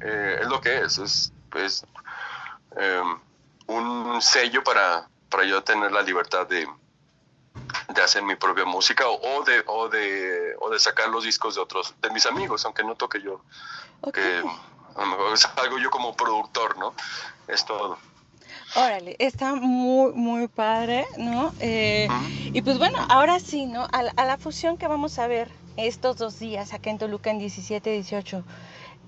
eh, 0.00 0.38
es 0.40 0.46
lo 0.46 0.60
que 0.60 0.82
es, 0.82 0.98
es, 0.98 1.32
em, 2.76 3.18
un 3.66 4.22
sello 4.22 4.62
para, 4.64 5.08
para 5.28 5.44
yo 5.44 5.62
tener 5.62 5.92
la 5.92 6.02
libertad 6.02 6.46
de, 6.46 6.66
de 7.94 8.02
hacer 8.02 8.22
mi 8.22 8.36
propia 8.36 8.64
música 8.64 9.04
o, 9.08 9.44
de, 9.44 9.62
o, 9.66 9.88
de, 9.88 10.54
o 10.60 10.70
de 10.70 10.78
sacar 10.78 11.08
los 11.08 11.24
discos 11.24 11.54
de 11.54 11.60
otros, 11.60 11.94
de 12.00 12.10
mis 12.10 12.26
amigos, 12.26 12.64
aunque 12.64 12.84
no 12.84 12.94
toque 12.94 13.20
yo. 13.20 13.40
Que, 14.12 14.42
a 14.96 15.00
lo 15.02 15.06
mejor 15.06 15.34
es 15.34 15.44
algo 15.56 15.78
yo 15.78 15.90
como 15.90 16.16
productor, 16.16 16.78
¿no? 16.78 16.94
Es 17.46 17.64
todo. 17.64 17.98
Órale, 18.74 19.16
está 19.18 19.54
muy, 19.54 20.12
muy 20.12 20.48
padre, 20.48 21.06
¿no? 21.16 21.54
Eh, 21.60 22.08
y 22.52 22.60
pues 22.60 22.78
bueno, 22.78 22.98
ahora 23.08 23.40
sí, 23.40 23.66
¿no? 23.66 23.88
A, 23.92 24.02
la 24.02 24.36
fusión 24.36 24.76
que 24.76 24.86
vamos 24.86 25.18
a 25.18 25.26
ver 25.26 25.50
estos 25.76 26.18
dos 26.18 26.38
días 26.38 26.74
acá 26.74 26.90
en 26.90 26.98
Toluca 26.98 27.30
en 27.30 27.38
17, 27.38 27.90
18, 27.90 28.44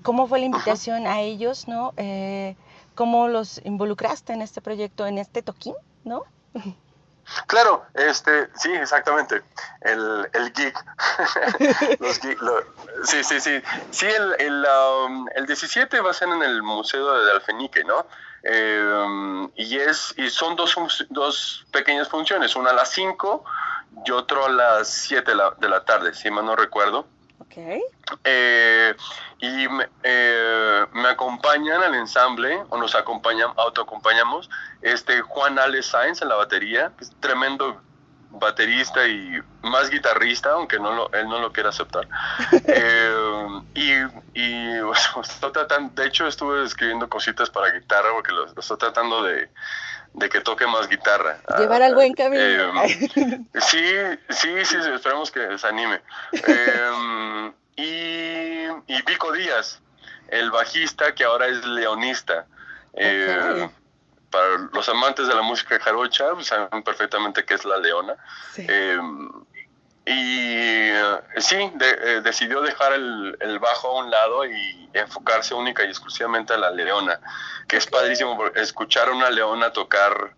¿cómo 0.03 0.27
fue 0.27 0.39
la 0.39 0.45
invitación 0.45 1.07
a 1.07 1.21
ellos, 1.21 1.67
¿no? 1.67 1.93
Eh, 1.97 2.55
¿Cómo 2.95 3.27
los 3.27 3.61
involucraste 3.63 4.33
en 4.33 4.41
este 4.41 4.61
proyecto, 4.61 5.07
en 5.07 5.17
este 5.17 5.41
toquín, 5.41 5.75
¿no? 6.03 6.23
Claro, 7.47 7.85
este, 7.93 8.49
sí, 8.55 8.71
exactamente. 8.73 9.41
El, 9.81 10.29
el 10.33 10.51
geek. 10.53 10.77
Los 11.99 12.19
sí, 13.05 13.23
sí, 13.23 13.39
sí. 13.39 13.61
Sí, 13.91 14.05
el, 14.05 14.35
el, 14.39 14.65
um, 15.05 15.27
el, 15.35 15.45
17 15.45 16.01
va 16.01 16.11
a 16.11 16.13
ser 16.13 16.29
en 16.29 16.43
el 16.43 16.61
Museo 16.61 17.23
de 17.23 17.31
Alfenique, 17.31 17.83
¿no? 17.83 18.05
Eh, 18.43 19.47
y, 19.55 19.77
es, 19.77 20.13
y 20.17 20.29
son 20.29 20.55
dos, 20.55 20.75
dos 21.09 21.65
pequeñas 21.71 22.09
funciones, 22.09 22.55
una 22.55 22.71
a 22.71 22.73
las 22.73 22.89
5 22.91 23.43
y 24.05 24.11
otro 24.11 24.45
a 24.45 24.49
las 24.49 24.89
7 24.89 25.29
de 25.29 25.35
la, 25.35 25.51
de 25.51 25.69
la 25.69 25.85
tarde, 25.85 26.13
si 26.13 26.29
mal 26.31 26.45
no 26.45 26.55
recuerdo. 26.55 27.05
Okay. 27.45 27.81
Eh, 28.23 28.95
y 29.41 29.67
eh, 30.03 30.85
me 30.93 31.09
acompañan 31.09 31.81
al 31.81 31.95
ensamble, 31.95 32.63
o 32.69 32.77
nos 32.77 32.93
acompañan, 32.93 33.49
autoacompañamos, 33.57 34.49
este 34.83 35.21
Juan 35.21 35.57
Ale 35.57 35.81
Sainz 35.81 36.21
en 36.21 36.29
la 36.29 36.35
batería, 36.35 36.91
que 36.95 37.05
es 37.05 37.11
tremendo 37.19 37.81
baterista 38.29 39.05
y 39.07 39.41
más 39.63 39.89
guitarrista, 39.89 40.51
aunque 40.51 40.79
no 40.79 40.93
lo, 40.93 41.11
él 41.13 41.27
no 41.27 41.39
lo 41.39 41.51
quiera 41.51 41.69
aceptar. 41.69 42.07
Eh, 42.67 43.61
y, 43.73 43.91
y 44.33 44.73
de 44.75 46.05
hecho 46.05 46.27
estuve 46.27 46.63
escribiendo 46.63 47.09
cositas 47.09 47.49
para 47.49 47.71
guitarra 47.71 48.09
porque 48.13 48.31
lo, 48.31 48.45
estoy 48.45 48.77
tratando 48.77 49.23
de, 49.23 49.49
de, 50.13 50.29
que 50.29 50.41
toque 50.41 50.67
más 50.67 50.87
guitarra. 50.87 51.39
Llevar 51.57 51.81
al 51.81 51.95
buen 51.95 52.13
camino. 52.13 52.83
Eh, 52.83 52.99
sí, 53.55 53.85
sí, 54.29 54.65
sí, 54.65 54.77
esperemos 54.93 55.31
que 55.31 55.57
se 55.57 55.67
anime. 55.67 56.01
Y, 57.75 58.40
y 58.87 59.01
Pico 59.03 59.31
Díaz, 59.31 59.81
el 60.31 60.49
bajista 60.49 61.13
que 61.13 61.23
ahora 61.23 61.47
es 61.47 61.63
leonista. 61.65 62.45
Eh, 62.93 63.69
para 64.29 64.69
los 64.73 64.87
amantes 64.87 65.27
de 65.27 65.35
la 65.35 65.41
música 65.41 65.77
jarocha, 65.79 66.33
pues, 66.33 66.47
saben 66.47 66.83
perfectamente 66.83 67.43
qué 67.43 67.53
es 67.53 67.65
la 67.65 67.77
leona. 67.77 68.15
Eh, 68.57 68.99
y 70.05 70.89
eh, 70.89 71.19
sí, 71.37 71.71
decidió 72.23 72.61
dejar 72.61 72.93
el, 72.93 73.59
bajo 73.59 73.89
a 73.89 74.03
un 74.03 74.09
lado 74.09 74.45
y 74.45 74.89
enfocarse 74.93 75.53
única 75.53 75.83
y 75.83 75.87
exclusivamente 75.87 76.53
a 76.53 76.57
la 76.57 76.71
leona, 76.71 77.19
que 77.67 77.77
es 77.77 77.85
padrísimo 77.85 78.47
escuchar 78.55 79.09
a 79.09 79.11
una 79.11 79.29
leona 79.29 79.71
tocar 79.71 80.33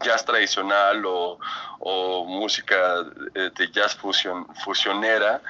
jazz 0.00 0.22
tradicional 0.26 1.02
o, 1.06 1.38
o 1.78 2.26
música 2.26 3.02
de 3.32 3.70
jazz 3.72 3.94
fusion, 3.94 4.46
fusionera 4.56 5.40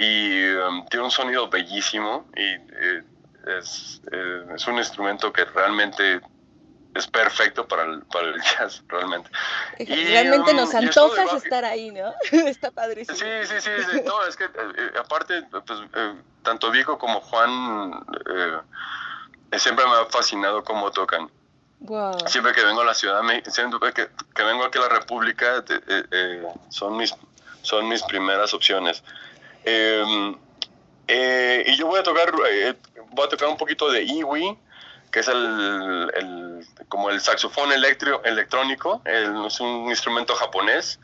y 0.00 0.54
um, 0.54 0.86
tiene 0.86 1.04
un 1.04 1.10
sonido 1.10 1.50
bellísimo 1.50 2.26
y 2.34 2.40
eh, 2.40 3.02
es, 3.58 4.00
eh, 4.10 4.46
es, 4.54 4.66
un 4.66 4.78
instrumento 4.78 5.30
que 5.30 5.44
realmente 5.44 6.22
es 6.94 7.06
perfecto 7.06 7.68
para 7.68 7.82
el, 7.82 8.00
para 8.04 8.28
el 8.28 8.40
jazz, 8.58 8.82
realmente. 8.88 9.28
Y, 9.78 10.06
realmente 10.06 10.52
um, 10.52 10.56
nos 10.56 10.74
antojas 10.74 11.34
estar 11.34 11.66
ahí, 11.66 11.90
¿no? 11.90 12.14
Está 12.48 12.70
padrísimo. 12.70 13.14
Sí, 13.14 13.26
sí, 13.44 13.60
sí, 13.60 13.70
sí. 13.90 14.02
no, 14.06 14.24
es 14.24 14.36
que 14.38 14.44
eh, 14.44 14.90
aparte, 14.98 15.42
pues, 15.66 15.80
tanto 16.44 16.70
Vico 16.70 16.96
como 16.96 17.20
Juan 17.20 18.02
siempre 19.58 19.84
me 19.84 19.96
ha 19.96 20.06
fascinado 20.06 20.64
cómo 20.64 20.90
tocan. 20.92 21.30
Wow. 21.80 22.26
Siempre 22.26 22.54
que 22.54 22.64
vengo 22.64 22.80
a 22.80 22.86
la 22.86 22.94
ciudad, 22.94 23.20
siempre 23.48 23.92
que, 23.92 24.08
que 24.34 24.42
vengo 24.44 24.64
aquí 24.64 24.78
a 24.78 24.82
la 24.82 24.88
República, 24.88 25.62
son, 26.70 26.96
mis, 26.96 27.14
son 27.60 27.86
mis 27.86 28.02
primeras 28.04 28.54
opciones. 28.54 29.04
Em, 29.64 30.36
eh, 31.08 31.64
y 31.66 31.76
yo 31.76 31.86
voy 31.86 32.00
a 32.00 32.02
tocar, 32.02 32.32
eh, 32.50 32.74
voy 33.10 33.26
a 33.26 33.28
tocar 33.28 33.48
un 33.48 33.56
poquito 33.56 33.90
de 33.90 34.02
Iwi, 34.02 34.56
que 35.10 35.20
es 35.20 35.28
el, 35.28 36.64
como 36.88 37.10
el 37.10 37.20
saxofón 37.20 37.72
electrónico, 37.72 39.02
es 39.04 39.60
un 39.60 39.88
instrumento 39.90 40.34
japonés. 40.36 41.00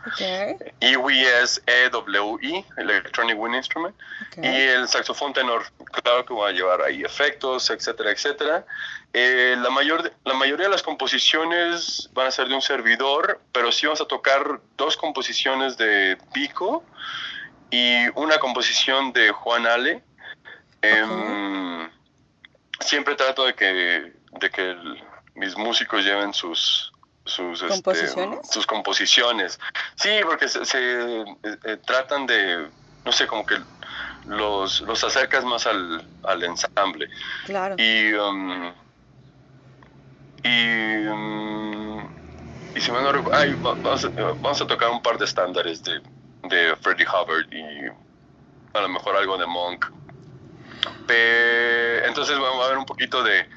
Iwi 0.81 1.25
es 1.25 1.61
E-W-I, 1.67 2.65
Electronic 2.77 3.39
Wind 3.39 3.57
Instrument. 3.57 3.97
Y 4.37 4.47
el 4.47 4.87
saxofón 4.87 5.33
tenor, 5.33 5.65
claro 5.91 6.25
que 6.25 6.33
voy 6.33 6.51
a 6.51 6.53
llevar 6.53 6.83
ahí 6.83 7.03
efectos, 7.03 7.69
etcétera, 7.71 8.13
etcétera. 8.13 8.65
Eh, 9.13 9.57
la, 9.59 9.71
mayor, 9.71 10.13
la 10.25 10.35
mayoría 10.35 10.67
de 10.67 10.73
las 10.73 10.83
composiciones 10.83 12.09
van 12.13 12.29
a 12.29 12.31
ser 12.31 12.49
de 12.49 12.55
un 12.55 12.63
servidor, 12.63 13.41
pero 13.51 13.73
sí 13.73 13.87
vamos 13.87 14.01
a 14.01 14.07
tocar 14.07 14.61
dos 14.77 14.97
composiciones 14.97 15.77
de 15.79 16.17
Pico 16.33 16.85
y 17.71 18.09
una 18.15 18.39
composición 18.39 19.13
de 19.13 19.31
Juan 19.31 19.67
Ale. 19.67 20.03
Em, 20.83 21.91
siempre 22.81 23.15
trato 23.15 23.45
de 23.45 23.55
que, 23.55 24.13
de 24.33 24.51
que 24.51 24.77
mis 25.35 25.57
músicos 25.57 26.05
lleven 26.05 26.33
sus, 26.33 26.93
sus 27.25 27.63
este, 27.63 27.75
¿Composiciones? 27.75 28.49
sus 28.51 28.67
composiciones. 28.67 29.59
Sí, 29.97 30.11
porque 30.23 30.49
se, 30.49 30.61
eh, 30.63 31.25
eh, 31.43 31.77
tratan 31.85 32.27
de, 32.27 32.69
no 33.05 33.13
sé, 33.13 33.27
como 33.27 33.45
que 33.45 33.57
los, 34.27 34.81
los 34.83 35.03
acercas 35.05 35.45
más 35.45 35.67
al, 35.67 36.07
al 36.25 36.43
ensamble. 36.45 37.09
Claro. 37.47 37.75
Y, 37.79 38.13
um, 38.13 38.73
y, 40.43 41.07
um, 41.07 41.99
y 42.75 42.81
si 42.81 42.93
me 42.93 43.01
no 43.03 43.23
vamos, 43.23 44.09
vamos 44.15 44.61
a 44.61 44.67
tocar 44.67 44.91
un 44.91 45.03
par 45.03 45.19
de 45.19 45.25
estándares 45.25 45.83
de 45.83 46.01
de 46.49 46.77
Freddie 46.77 47.07
Hubbard 47.07 47.53
y 47.53 47.89
a 48.77 48.81
lo 48.81 48.89
mejor 48.89 49.17
algo 49.17 49.39
de 49.39 49.47
Monk. 49.47 49.87
entonces 51.09 52.39
vamos 52.39 52.65
a 52.65 52.69
ver 52.69 52.79
un 52.79 52.87
poquito 52.87 53.23
de, 53.23 53.49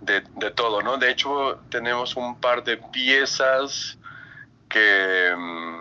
de, 0.00 0.50
todo, 0.50 0.82
¿no? 0.82 0.96
De 0.96 1.10
hecho, 1.10 1.60
tenemos 1.70 2.16
un 2.16 2.40
par 2.40 2.64
de 2.64 2.76
piezas 2.76 3.98
que, 4.68 5.34
mm, 5.36 5.80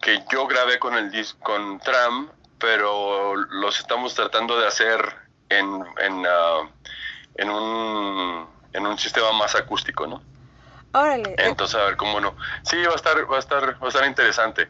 que 0.00 0.24
yo 0.30 0.46
grabé 0.46 0.78
con 0.78 0.94
el 0.94 1.10
con 1.42 1.78
Tram, 1.80 2.30
pero 2.58 3.34
los 3.34 3.78
estamos 3.78 4.14
tratando 4.14 4.58
de 4.58 4.66
hacer 4.66 5.00
en, 5.48 5.84
en, 5.98 6.20
uh, 6.20 6.68
en, 7.36 7.50
un, 7.50 8.48
en 8.72 8.86
un 8.86 8.98
sistema 8.98 9.32
más 9.32 9.54
acústico, 9.54 10.06
¿no? 10.06 10.22
Órale. 10.92 11.34
Entonces, 11.38 11.76
a 11.76 11.84
ver 11.84 11.96
cómo 11.96 12.20
no. 12.20 12.34
Sí, 12.62 12.76
va 12.82 12.92
a 12.92 12.96
estar, 12.96 13.30
va 13.30 13.36
a 13.36 13.40
estar, 13.40 13.82
va 13.82 13.86
a 13.86 13.88
estar 13.88 14.06
interesante. 14.06 14.68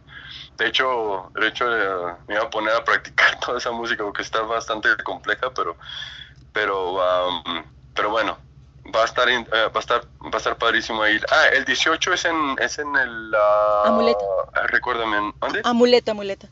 De 0.57 0.67
hecho, 0.67 1.31
de 1.35 1.49
hecho 1.49 1.67
me 2.27 2.35
iba 2.35 2.45
a 2.45 2.51
poner 2.51 2.75
a 2.75 2.85
practicar 2.85 3.39
toda 3.45 3.59
esa 3.59 3.71
música 3.71 4.05
porque 4.05 4.23
está 4.23 4.43
bastante 4.43 4.97
compleja, 5.05 5.51
pero, 5.55 5.77
pero, 6.53 6.95
um, 6.95 7.65
pero 7.95 8.11
bueno, 8.11 8.39
va 8.95 9.03
a 9.03 9.05
estar, 9.05 9.29
eh, 9.29 9.45
va 9.53 9.71
a 9.75 9.79
estar, 9.79 10.03
va 10.23 10.31
a 10.35 10.37
estar 10.37 10.57
padrísimo 10.57 11.03
ahí. 11.03 11.21
Ah, 11.31 11.47
el 11.53 11.65
18 11.65 12.13
es 12.13 12.25
en, 12.25 12.57
es 12.59 12.79
en 12.79 12.95
el. 12.97 13.35
Uh, 13.35 13.89
amuleto. 13.89 14.51
Ah, 14.55 14.67
recuérdame, 14.69 15.33
¿dónde? 15.41 15.61
Amuleto, 15.65 16.11
amuleto. 16.13 16.49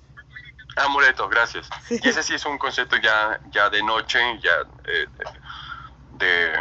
Amuleto, 0.77 1.29
gracias. 1.29 1.69
Y 1.89 2.09
ese 2.09 2.23
sí 2.23 2.35
es 2.35 2.45
un 2.47 2.59
concepto 2.59 2.97
ya, 2.97 3.41
ya 3.53 3.71
de 3.71 3.83
noche, 3.83 4.19
ya 4.43 4.51
eh, 4.87 5.07
de, 6.19 6.53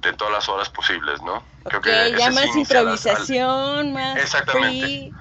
de, 0.00 0.12
todas 0.14 0.32
las 0.32 0.48
horas 0.48 0.70
posibles, 0.70 1.20
¿no? 1.20 1.42
Creo 1.64 1.82
que 1.82 2.14
ya 2.18 2.30
más 2.30 2.56
improvisación, 2.56 3.92
más. 3.92 4.16
Exactamente. 4.16 5.12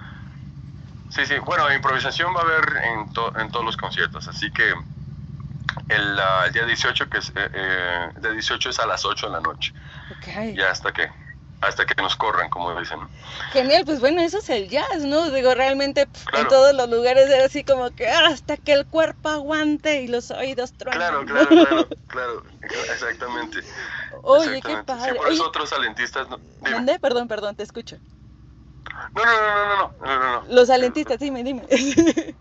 Sí, 1.11 1.25
sí, 1.25 1.37
bueno, 1.39 1.71
improvisación 1.73 2.33
va 2.35 2.39
a 2.39 2.43
haber 2.43 2.77
en, 2.83 2.99
en 3.41 3.51
todos 3.51 3.65
los 3.65 3.77
conciertos, 3.77 4.27
así 4.27 4.51
que 4.51 4.73
el, 5.89 6.19
día 6.53 6.65
18, 6.65 7.09
que 7.09 7.17
es, 7.17 7.31
eh, 7.35 8.09
el 8.23 8.33
18 8.33 8.69
es 8.69 8.79
a 8.79 8.85
las 8.85 9.05
8 9.05 9.27
de 9.27 9.33
la 9.33 9.41
noche. 9.41 9.73
Okay. 10.17 10.55
Ya 10.55 10.71
hasta 10.71 10.91
que 10.91 11.09
hasta 11.61 11.85
que 11.85 11.93
nos 12.01 12.15
corran, 12.15 12.49
como 12.49 12.77
dicen. 12.79 12.99
Genial, 13.51 13.85
pues 13.85 13.99
bueno, 13.99 14.21
eso 14.21 14.39
es 14.39 14.49
el 14.49 14.67
jazz, 14.67 15.03
¿no? 15.03 15.29
Digo, 15.29 15.53
realmente 15.53 16.07
en 16.33 16.47
todos 16.47 16.73
los 16.73 16.89
lugares 16.89 17.29
era 17.29 17.45
así 17.45 17.63
como 17.63 17.91
que 17.91 18.09
ah, 18.09 18.29
hasta 18.29 18.57
que 18.57 18.73
el 18.73 18.87
cuerpo 18.87 19.29
aguante 19.29 20.01
y 20.01 20.07
los 20.07 20.31
oídos 20.31 20.73
truenan. 20.73 20.99
Claro, 20.99 21.25
claro, 21.25 21.47
claro, 21.49 21.87
claro, 22.07 22.43
exactamente. 22.91 23.59
Oye, 24.23 24.59
qué 24.61 24.77
padre. 24.77 25.11
Sí, 25.11 25.17
por 25.17 25.31
eso 25.31 25.47
otros 25.47 25.69
talentistas... 25.69 26.27
No, 26.29 26.39
¿Dónde? 26.67 26.97
Perdón, 26.99 27.27
perdón, 27.27 27.55
te 27.55 27.61
escucho. 27.61 27.97
No, 29.15 29.25
no, 29.25 29.31
no, 29.31 29.93
no, 29.99 30.19
no, 30.19 30.19
no, 30.19 30.45
Los 30.49 30.69
alentistas, 30.69 31.19
dime, 31.19 31.43
dime. 31.43 31.65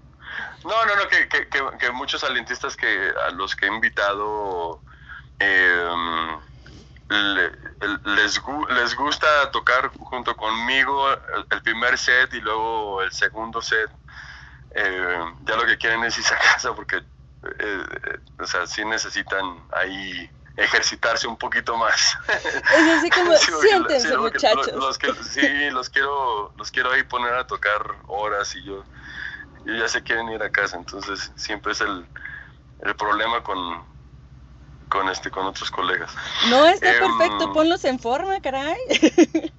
No, 0.64 0.85
no, 0.85 0.94
no, 0.94 1.09
que, 1.09 1.27
que, 1.29 1.49
que, 1.49 1.90
muchos 1.90 2.23
alentistas 2.23 2.77
que 2.77 3.12
a 3.27 3.31
los 3.31 3.57
que 3.57 3.64
he 3.64 3.68
invitado 3.68 4.83
eh, 5.38 5.88
les, 8.05 8.40
les 8.68 8.94
gusta 8.94 9.51
tocar 9.53 9.90
junto 9.99 10.37
conmigo 10.37 11.09
el, 11.51 11.62
primer 11.62 11.96
set 11.96 12.33
y 12.35 12.40
luego 12.40 13.03
el 13.03 13.11
segundo 13.11 13.62
set. 13.62 13.90
Eh, 14.73 15.25
ya 15.44 15.57
lo 15.57 15.64
que 15.64 15.79
quieren 15.79 16.05
es 16.05 16.18
irse 16.18 16.35
a 16.35 16.38
casa 16.38 16.75
porque, 16.75 17.03
eh, 17.59 17.85
o 18.38 18.46
sea, 18.46 18.66
sí 18.66 18.85
necesitan 18.85 19.66
ahí 19.73 20.31
ejercitarse 20.56 21.26
un 21.26 21.36
poquito 21.36 21.76
más. 21.76 22.16
Es 22.28 22.98
así 22.98 23.10
como, 23.10 23.36
siéntense 23.36 24.16
muchachos. 24.16 24.72
Los, 24.72 24.98
sí, 25.28 25.70
los 25.70 25.90
quiero, 25.90 26.52
los 26.56 26.70
quiero 26.70 26.92
ahí 26.92 27.02
poner 27.02 27.34
a 27.34 27.46
tocar 27.46 27.82
horas 28.06 28.54
y 28.56 28.62
yo, 28.64 28.84
ya 29.64 29.88
se 29.88 30.02
quieren 30.02 30.28
ir 30.28 30.42
a 30.42 30.50
casa, 30.50 30.76
entonces 30.76 31.32
siempre 31.36 31.72
es 31.72 31.80
el, 31.80 32.06
el 32.80 32.94
problema 32.96 33.42
con, 33.42 33.84
con 34.88 35.08
este 35.08 35.30
con 35.30 35.46
otros 35.46 35.70
colegas. 35.70 36.12
No, 36.48 36.66
está 36.66 36.92
em, 36.92 37.18
perfecto, 37.18 37.52
ponlos 37.52 37.84
en 37.84 37.98
forma, 37.98 38.40
caray. 38.40 38.78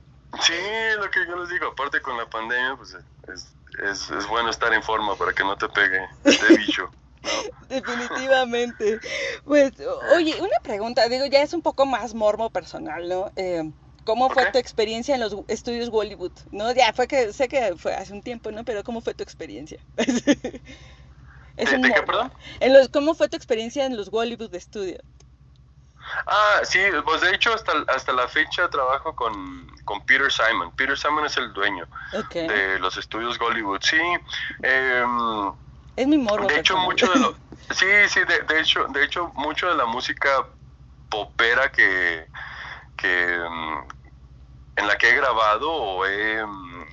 Sí, 0.43 0.53
lo 0.97 1.11
que 1.11 1.27
yo 1.27 1.35
les 1.35 1.49
digo, 1.49 1.67
aparte 1.67 2.01
con 2.01 2.15
la 2.15 2.25
pandemia, 2.25 2.77
pues 2.77 2.95
es, 3.27 3.53
es, 3.83 4.09
es 4.09 4.27
bueno 4.27 4.49
estar 4.49 4.73
en 4.73 4.81
forma 4.81 5.15
para 5.17 5.33
que 5.33 5.43
no 5.43 5.57
te 5.57 5.67
pegue 5.67 6.07
este 6.23 6.55
bicho. 6.55 6.89
Definitivamente. 7.69 8.99
Pues, 9.45 9.73
oye, 10.13 10.35
una 10.39 10.57
pregunta, 10.63 11.07
digo, 11.07 11.25
ya 11.25 11.41
es 11.41 11.53
un 11.53 11.61
poco 11.61 11.85
más 11.85 12.13
mormo 12.13 12.49
personal, 12.49 13.07
¿no? 13.07 13.31
Eh, 13.35 13.71
¿Cómo 14.03 14.29
fue 14.29 14.51
tu 14.51 14.57
experiencia 14.57 15.13
en 15.13 15.21
los 15.21 15.35
estudios 15.47 15.89
Hollywood? 15.91 16.31
¿No? 16.51 16.73
Ya 16.73 16.91
fue 16.91 17.07
que, 17.07 17.31
sé 17.33 17.47
que 17.47 17.75
fue 17.77 17.93
hace 17.93 18.13
un 18.13 18.23
tiempo, 18.23 18.51
¿no? 18.51 18.65
Pero 18.65 18.83
¿cómo 18.83 19.01
fue 19.01 19.13
tu 19.13 19.23
experiencia? 19.23 19.77
es 19.97 20.11
¿De, 21.71 21.81
qué, 21.81 22.03
perdón? 22.03 22.33
En 22.59 22.73
los, 22.73 22.89
¿Cómo 22.89 23.13
fue 23.13 23.29
tu 23.29 23.37
experiencia 23.37 23.85
en 23.85 23.95
los 23.95 24.09
Hollywood 24.11 24.55
Studios? 24.59 25.01
Ah, 26.25 26.61
sí, 26.63 26.79
pues 27.05 27.21
de 27.21 27.35
hecho 27.35 27.53
hasta, 27.53 27.73
hasta 27.87 28.11
la 28.11 28.27
fecha 28.27 28.69
trabajo 28.69 29.15
con, 29.15 29.67
con 29.85 30.01
Peter 30.01 30.31
Simon. 30.31 30.71
Peter 30.75 30.97
Simon 30.97 31.25
es 31.25 31.37
el 31.37 31.53
dueño 31.53 31.87
de 32.33 32.79
los 32.79 32.97
estudios 32.97 33.39
Hollywood. 33.39 33.79
Sí, 33.81 34.01
eh, 34.63 35.05
es 35.95 36.07
mi 36.07 36.17
morro. 36.17 36.47
De 36.47 36.59
hecho, 36.59 36.77
mucho 36.77 37.11
de 37.11 37.19
lo, 37.19 37.35
sí, 37.71 37.85
sí, 38.09 38.19
de, 38.21 38.41
de, 38.41 38.61
hecho, 38.61 38.85
de 38.89 39.03
hecho, 39.03 39.31
mucho 39.35 39.67
de 39.69 39.75
la 39.75 39.85
música 39.85 40.45
popera 41.09 41.71
que, 41.71 42.29
que 42.95 43.37
mm, 43.49 43.87
en 44.77 44.87
la 44.87 44.97
que 44.97 45.09
he 45.09 45.15
grabado 45.15 45.71
o 45.71 46.05
he 46.05 46.45
mm, 46.45 46.85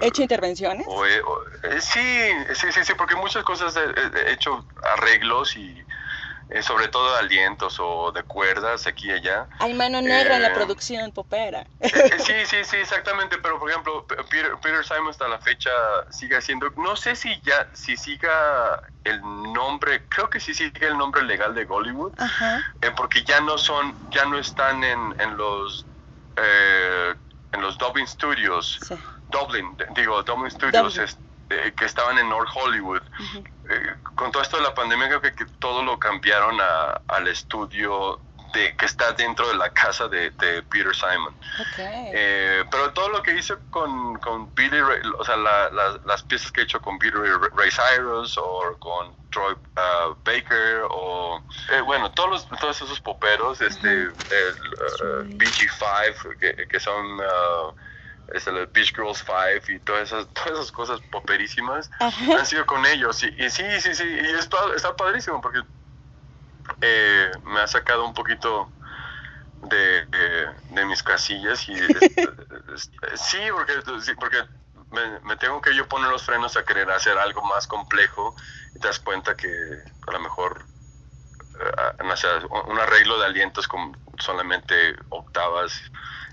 hecho 0.00 0.22
intervenciones. 0.22 0.86
O 0.88 1.06
he, 1.06 1.16
eh, 1.16 1.80
sí, 1.80 2.32
sí, 2.54 2.72
sí, 2.72 2.84
sí, 2.84 2.94
porque 2.94 3.16
muchas 3.16 3.44
cosas 3.44 3.76
he 3.76 4.32
hecho 4.32 4.66
arreglos 4.96 5.56
y 5.56 5.84
eh, 6.50 6.62
sobre 6.62 6.88
todo 6.88 7.12
de 7.12 7.18
alientos 7.18 7.76
o 7.78 8.10
de 8.10 8.22
cuerdas 8.22 8.86
aquí 8.86 9.08
y 9.08 9.12
allá. 9.12 9.46
Hay 9.58 9.74
mano 9.74 10.00
negra 10.00 10.36
en 10.36 10.42
la 10.42 10.48
eh, 10.48 10.54
producción 10.54 11.12
popera. 11.12 11.66
Eh, 11.80 12.18
sí, 12.18 12.34
sí, 12.46 12.64
sí, 12.64 12.76
exactamente, 12.76 13.38
pero 13.38 13.58
por 13.58 13.70
ejemplo, 13.70 14.06
Peter, 14.06 14.84
Simon 14.84 15.10
hasta 15.10 15.28
la 15.28 15.38
fecha 15.38 15.70
sigue 16.10 16.36
haciendo, 16.36 16.70
no 16.76 16.96
sé 16.96 17.16
si 17.16 17.40
ya, 17.42 17.68
si 17.72 17.96
siga 17.96 18.80
el 19.04 19.20
nombre, 19.20 20.04
creo 20.08 20.30
que 20.30 20.40
sí 20.40 20.54
sigue 20.54 20.86
el 20.86 20.96
nombre 20.96 21.22
legal 21.22 21.54
de 21.54 21.66
Hollywood, 21.68 22.12
porque 22.96 23.22
ya 23.24 23.40
no 23.40 23.58
son, 23.58 23.94
ya 24.10 24.24
no 24.26 24.38
están 24.38 24.84
en, 24.84 25.14
en 25.18 25.36
los, 25.36 25.86
en 26.36 27.62
los 27.62 27.78
Dublin 27.78 28.06
Studios, 28.06 28.80
Dublin, 29.30 29.76
digo, 29.94 30.22
Dublin 30.22 30.50
Studios, 30.50 31.18
que 31.48 31.84
estaban 31.84 32.18
en 32.18 32.28
North 32.28 32.50
Hollywood. 32.54 33.02
Eh, 33.70 33.94
con 34.14 34.30
todo 34.32 34.42
esto 34.42 34.56
de 34.56 34.62
la 34.62 34.74
pandemia 34.74 35.08
creo 35.08 35.20
que, 35.20 35.32
todo 35.58 35.82
lo 35.82 35.98
cambiaron 35.98 36.58
al 37.08 37.28
estudio 37.28 38.20
de, 38.52 38.74
que 38.76 38.86
está 38.86 39.12
dentro 39.12 39.48
de 39.48 39.56
la 39.56 39.70
casa 39.70 40.08
de, 40.08 40.30
Peter 40.30 40.94
Simon. 40.94 41.34
Eh, 41.78 42.64
pero 42.70 42.92
todo 42.92 43.08
lo 43.10 43.22
que 43.22 43.34
hice 43.34 43.54
con, 43.70 44.18
con 44.18 44.54
Billy 44.54 44.80
Ray, 44.80 45.00
o 45.18 45.24
sea, 45.24 45.36
las 45.36 46.22
piezas 46.24 46.52
que 46.52 46.62
he 46.62 46.64
hecho 46.64 46.80
con 46.80 46.98
Billy 46.98 47.12
Ray 47.54 47.70
Cyrus 47.70 48.36
o 48.38 48.76
con 48.78 49.14
Troy 49.30 49.52
uh, 49.52 50.14
Baker 50.24 50.82
o, 50.90 51.42
eh, 51.70 51.80
bueno, 51.82 52.10
todos, 52.12 52.30
los, 52.30 52.60
todos 52.60 52.80
esos 52.80 53.00
poperos, 53.00 53.60
este, 53.60 53.90
el, 53.90 54.10
uh, 54.10 55.24
BG5, 55.36 56.38
que, 56.38 56.68
que 56.68 56.80
son... 56.80 57.20
Es 58.32 58.46
el 58.46 58.66
Beach 58.66 58.94
Girls 58.94 59.24
5 59.24 59.72
y 59.72 59.80
todas 59.80 60.08
esas, 60.08 60.26
todas 60.34 60.52
esas 60.52 60.72
cosas 60.72 61.00
poperísimas, 61.10 61.90
han 62.00 62.46
sido 62.46 62.66
con 62.66 62.84
ellos. 62.84 63.22
Y, 63.22 63.50
sí, 63.50 63.64
sí, 63.80 63.94
sí, 63.94 64.04
y 64.04 64.26
está, 64.34 64.58
está 64.76 64.94
padrísimo 64.94 65.40
porque 65.40 65.62
eh, 66.80 67.30
me 67.44 67.60
ha 67.60 67.66
sacado 67.66 68.04
un 68.04 68.14
poquito 68.14 68.70
de, 69.62 70.06
de, 70.70 70.84
mis 70.84 71.02
casillas 71.02 71.68
y 71.68 71.74
sí, 73.14 73.38
porque, 73.50 73.72
porque 74.14 74.44
me, 75.24 75.36
tengo 75.36 75.60
que 75.60 75.74
yo 75.74 75.88
poner 75.88 76.10
los 76.10 76.22
frenos 76.22 76.56
a 76.56 76.64
querer 76.64 76.90
hacer 76.90 77.18
algo 77.18 77.42
más 77.42 77.66
complejo 77.66 78.34
y 78.74 78.78
te 78.78 78.86
das 78.86 78.98
cuenta 79.00 79.36
que 79.36 79.48
a 79.48 80.12
lo 80.12 80.20
mejor 80.20 80.64
uh, 81.54 82.70
un 82.70 82.78
arreglo 82.78 83.18
de 83.18 83.26
alientos 83.26 83.66
con 83.66 83.96
solamente 84.18 84.96
octavas 85.10 85.72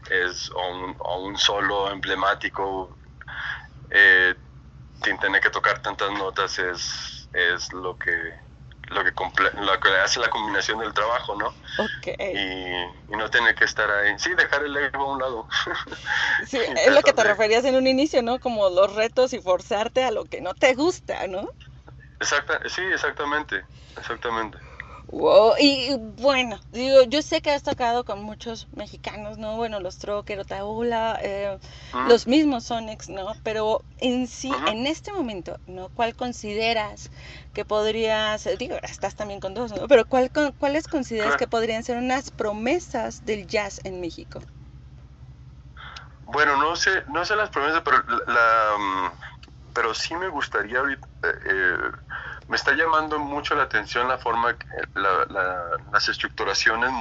es 0.09 0.51
un, 0.51 1.37
solo 1.37 1.91
emblemático 1.91 2.97
eh, 3.89 4.35
sin 5.03 5.17
tener 5.19 5.41
que 5.41 5.49
tocar 5.49 5.79
tantas 5.79 6.11
notas 6.11 6.57
es, 6.59 7.29
es 7.33 7.73
lo 7.73 7.97
que 7.97 8.33
lo 8.89 9.03
que, 9.03 9.11
lo 9.61 9.79
que 9.79 9.89
hace 9.97 10.19
la 10.19 10.29
combinación 10.29 10.79
del 10.79 10.93
trabajo, 10.93 11.35
¿no? 11.35 11.53
Y, 12.19 13.15
no 13.15 13.29
tener 13.29 13.55
que 13.55 13.65
estar 13.65 13.89
ahí. 13.89 14.13
Sí, 14.19 14.33
dejar 14.35 14.63
el 14.63 14.75
ego 14.77 15.03
a 15.03 15.13
un 15.13 15.19
lado. 15.19 15.47
Sí, 16.45 16.59
es 16.77 16.93
lo 16.93 17.01
que 17.01 17.13
te 17.13 17.23
referías 17.23 17.65
en 17.65 17.75
un 17.75 17.87
inicio, 17.87 18.21
¿no? 18.21 18.39
Como 18.39 18.69
los 18.69 18.93
retos 18.93 19.33
y 19.33 19.39
forzarte 19.39 20.03
a 20.03 20.11
lo 20.11 20.25
que 20.25 20.41
no 20.41 20.53
te 20.53 20.75
gusta, 20.75 21.27
¿no? 21.27 21.49
Exacta, 22.19 22.59
sí, 22.67 22.81
exactamente, 22.81 23.63
exactamente. 23.97 24.57
Wow, 25.15 25.53
y 25.57 25.95
bueno, 25.97 26.59
digo, 26.73 27.03
yo 27.03 27.21
sé 27.21 27.41
que 27.41 27.49
has 27.49 27.63
tocado 27.63 28.03
con 28.03 28.21
muchos 28.21 28.67
mexicanos, 28.75 29.37
¿no? 29.37 29.55
Bueno, 29.55 29.79
los 29.79 29.97
Trocker, 29.97 30.37
Otaola, 30.39 31.17
eh, 31.21 31.57
los 32.09 32.27
mismos 32.27 32.65
Sonics, 32.65 33.07
¿no? 33.07 33.33
Pero 33.41 33.85
en 33.99 34.27
sí, 34.27 34.51
en 34.67 34.85
este 34.85 35.13
momento, 35.13 35.57
¿no? 35.67 35.87
¿Cuál 35.87 36.17
consideras 36.17 37.09
que 37.53 37.63
podrías, 37.63 38.45
digo, 38.59 38.75
estás 38.83 39.15
también 39.15 39.39
con 39.39 39.53
dos, 39.53 39.71
¿no? 39.71 39.87
Pero 39.87 40.03
¿cuál, 40.05 40.33
¿cuáles 40.59 40.85
consideras 40.85 41.37
que 41.37 41.47
podrían 41.47 41.85
ser 41.85 41.95
unas 41.95 42.29
promesas 42.29 43.23
del 43.23 43.47
jazz 43.47 43.79
en 43.85 44.01
México? 44.01 44.41
Bueno, 46.25 46.57
no 46.57 46.75
sé, 46.75 47.05
no 47.07 47.23
sé 47.23 47.37
las 47.37 47.51
promesas, 47.51 47.83
pero 47.85 48.03
la, 48.27 48.75
mm, 48.77 49.11
pero 49.73 49.93
sí 49.93 50.13
me 50.13 50.27
gustaría 50.27 50.79
ahorita, 50.79 51.07
eh, 51.23 51.35
eh 51.45 51.77
me 52.47 52.55
está 52.55 52.73
llamando 52.73 53.17
mucho 53.19 53.55
la 53.55 53.63
atención 53.63 54.07
la 54.07 54.17
forma, 54.17 54.55
las 55.91 56.09
estructuraciones 56.09 56.91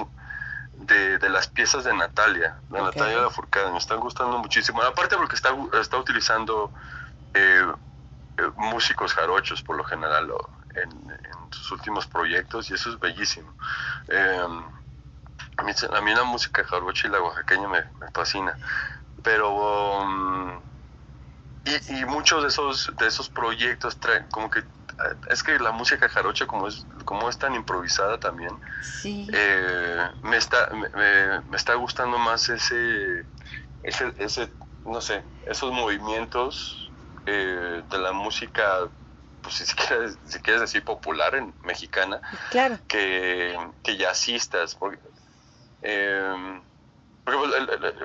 de, 0.78 1.28
las 1.28 1.48
piezas 1.48 1.84
de 1.84 1.94
Natalia, 1.94 2.56
de 2.70 2.80
Natalia 2.80 3.18
la 3.18 3.30
Furcada, 3.30 3.70
me 3.70 3.78
están 3.78 4.00
gustando 4.00 4.38
muchísimo. 4.38 4.82
Aparte 4.82 5.16
porque 5.16 5.36
está, 5.36 5.54
está 5.80 5.98
utilizando 5.98 6.72
eh, 7.34 7.66
eh, 8.38 8.50
músicos 8.56 9.12
jarochos 9.12 9.62
por 9.62 9.76
lo 9.76 9.84
general 9.84 10.32
en, 10.74 11.14
sus 11.50 11.70
últimos 11.70 12.06
proyectos 12.08 12.68
y 12.70 12.74
eso 12.74 12.90
es 12.90 12.98
bellísimo. 12.98 13.54
Em, 14.08 14.64
a, 15.56 15.62
mí, 15.62 15.72
a, 15.96 16.00
mí, 16.00 16.14
la 16.14 16.24
música 16.24 16.64
jarocha 16.64 17.06
y 17.06 17.10
la 17.10 17.20
oaxaqueña 17.20 17.68
me, 17.68 17.82
fascina, 18.12 18.56
pero... 19.22 20.00
Um, 20.00 20.73
y, 21.64 22.00
y, 22.00 22.04
muchos 22.04 22.42
de 22.42 22.48
esos, 22.48 22.92
de 22.98 23.06
esos 23.06 23.28
proyectos 23.28 23.98
traen 23.98 24.26
como 24.30 24.50
que 24.50 24.64
es 25.30 25.42
que 25.42 25.58
la 25.58 25.72
música 25.72 26.08
jarocha 26.08 26.46
como 26.46 26.68
es 26.68 26.86
como 27.04 27.28
es 27.28 27.38
tan 27.38 27.54
improvisada 27.54 28.18
también 28.18 28.52
eh, 29.04 30.08
me 30.22 30.36
está 30.36 30.68
me, 30.70 31.56
está 31.56 31.74
gustando 31.74 32.18
más 32.18 32.48
ese, 32.48 33.24
ese 33.82 34.52
no 34.84 35.00
sé 35.00 35.22
esos 35.46 35.72
movimientos 35.72 36.92
eh, 37.26 37.82
de 37.90 37.98
la 37.98 38.12
música 38.12 38.88
pues 39.44 39.56
si 39.56 39.74
quieres, 39.74 40.18
si 40.24 40.38
quieres 40.40 40.62
decir 40.62 40.84
popular 40.84 41.34
en 41.34 41.54
mexicana 41.64 42.20
claro. 42.50 42.78
que, 42.88 43.58
que 43.82 43.96
jazzistas 43.96 44.74
porque, 44.74 44.98
eh, 45.82 46.60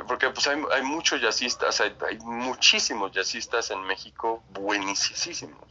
porque, 0.08 0.30
pues 0.30 0.48
hay, 0.48 0.62
hay, 0.74 0.82
muchos 0.82 1.22
jazzistas, 1.22 1.82
hay, 1.82 1.94
hay, 2.08 2.18
muchísimos 2.20 3.12
jazzistas 3.12 3.70
en 3.70 3.82
México 3.82 4.42
buenísimos. 4.52 5.68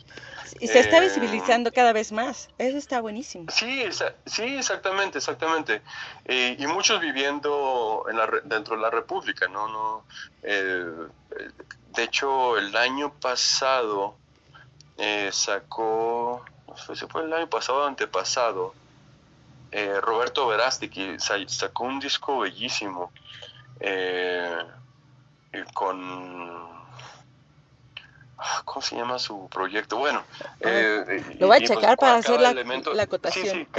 Y 0.61 0.69
se 0.69 0.81
está 0.81 0.99
eh, 0.99 1.03
visibilizando 1.03 1.73
cada 1.73 1.93
vez 1.95 2.13
más, 2.13 2.51
eso 2.59 2.77
está 2.77 3.01
buenísimo. 3.01 3.47
Sí, 3.51 3.85
sí 4.27 4.43
exactamente, 4.43 5.19
exactamente. 5.19 5.81
Eh, 6.27 6.57
y 6.59 6.67
muchos 6.67 7.01
viviendo 7.01 8.05
en 8.11 8.19
la, 8.19 8.29
dentro 8.45 8.77
de 8.77 8.83
la 8.83 8.91
República, 8.91 9.49
¿no? 9.49 9.69
no 9.69 10.05
eh, 10.43 10.85
de 11.95 12.03
hecho, 12.03 12.59
el 12.59 12.77
año 12.77 13.15
pasado 13.15 14.17
sacó, 15.31 16.45
no 16.67 16.77
sé 16.77 16.97
si 16.97 17.07
fue 17.07 17.23
el 17.23 17.33
año 17.33 17.49
pasado 17.49 17.85
o 17.85 17.87
antepasado, 17.87 18.75
Roberto 20.03 20.47
Verástegui 20.47 21.19
sacó 21.19 21.85
un 21.85 22.01
disco 22.01 22.41
bellísimo 22.41 23.13
eh, 23.81 24.49
con... 25.75 26.69
Ah, 28.41 28.63
¿Cómo 28.65 28.81
se 28.81 28.95
llama 28.95 29.19
su 29.19 29.49
proyecto? 29.49 29.99
Bueno, 29.99 30.23
eh, 30.61 31.23
lo 31.41 31.49
voy 31.49 31.57
a 31.57 31.59
pues, 31.59 31.71
checar 31.71 31.97
para 31.97 32.17
hacer 32.17 32.41
la, 32.41 32.53
la, 32.53 33.03
acotación. 33.03 33.67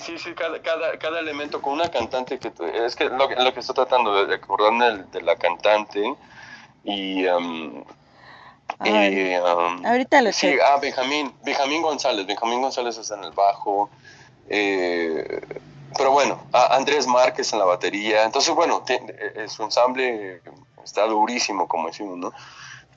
Sí, 0.00 0.18
sí, 0.18 0.32
cada, 0.34 0.62
cada, 0.62 0.98
cada, 0.98 1.20
elemento 1.20 1.60
con 1.60 1.74
una 1.74 1.90
cantante 1.90 2.38
que 2.38 2.50
es 2.86 2.96
que 2.96 3.04
lo, 3.04 3.28
lo 3.28 3.52
que 3.52 3.60
estoy 3.60 3.74
tratando 3.74 4.24
de 4.24 4.34
acordarme 4.34 5.04
de, 5.12 5.20
la 5.20 5.36
cantante 5.36 6.14
y, 6.84 7.26
um, 7.26 7.84
um, 8.80 9.86
ahorita 9.86 10.22
lo 10.22 10.32
sí, 10.32 10.56
ah, 10.64 10.78
Benjamín, 10.80 11.34
Benjamín 11.44 11.82
González, 11.82 12.26
Benjamín 12.26 12.62
González 12.62 12.96
está 12.96 13.16
en 13.16 13.24
el 13.24 13.32
bajo, 13.32 13.90
eh, 14.48 15.40
pero 15.96 16.10
bueno, 16.10 16.40
Andrés 16.52 17.06
Márquez 17.06 17.52
en 17.52 17.58
la 17.58 17.64
batería. 17.64 18.24
Entonces, 18.24 18.54
bueno, 18.54 18.82
eh, 18.88 19.46
su 19.48 19.62
ensamble 19.62 20.40
está 20.84 21.06
durísimo, 21.06 21.68
como 21.68 21.88
decimos, 21.88 22.18
¿no? 22.18 22.32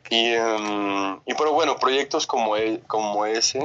Y, 0.10 0.34
em, 0.34 1.20
y 1.26 1.34
pero 1.36 1.54
bueno, 1.54 1.76
proyectos 1.78 2.26
como, 2.26 2.56
e, 2.56 2.82
como 2.88 3.26
ese 3.26 3.62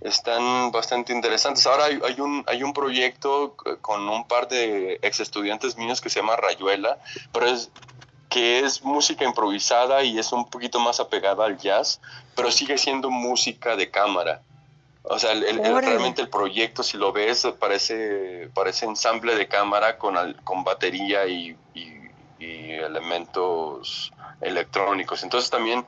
están 0.00 0.70
bastante 0.70 1.12
interesantes. 1.12 1.66
Ahora 1.66 1.86
hay, 1.86 1.98
hay, 2.06 2.20
un, 2.20 2.44
hay 2.46 2.62
un 2.62 2.72
proyecto 2.72 3.56
con 3.80 4.08
un 4.08 4.28
par 4.28 4.48
de 4.48 4.98
ex 5.02 5.20
estudiantes 5.20 5.76
míos 5.76 6.00
que 6.00 6.10
se 6.10 6.20
llama 6.20 6.36
Rayuela, 6.36 6.98
pero 7.32 7.46
es, 7.46 7.70
que 8.28 8.60
es 8.60 8.82
música 8.82 9.24
improvisada 9.24 10.02
y 10.02 10.18
es 10.18 10.32
un 10.32 10.48
poquito 10.50 10.78
más 10.80 11.00
apegada 11.00 11.44
al 11.46 11.56
jazz, 11.56 12.00
pero 12.34 12.50
sigue 12.50 12.76
siendo 12.78 13.10
música 13.10 13.76
de 13.76 13.90
cámara. 13.90 14.42
O 15.06 15.18
sea, 15.18 15.32
el, 15.32 15.62
realmente 15.62 16.22
el 16.22 16.30
proyecto, 16.30 16.82
si 16.82 16.96
lo 16.96 17.12
ves, 17.12 17.46
parece, 17.58 18.48
parece 18.54 18.86
ensamble 18.86 19.36
de 19.36 19.46
cámara 19.48 19.98
con, 19.98 20.16
con 20.44 20.64
batería 20.64 21.26
y, 21.26 21.56
y, 21.74 21.92
elementos 22.40 24.12
electrónicos. 24.40 25.22
Entonces 25.22 25.50
también, 25.50 25.86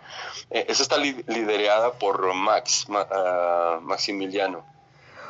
eh, 0.51 0.67
eso 0.69 0.83
está 0.83 0.97
liderada 0.97 1.93
por 1.95 2.33
Max, 2.35 2.87
ah, 2.91 3.79
Maximiliano, 3.83 4.65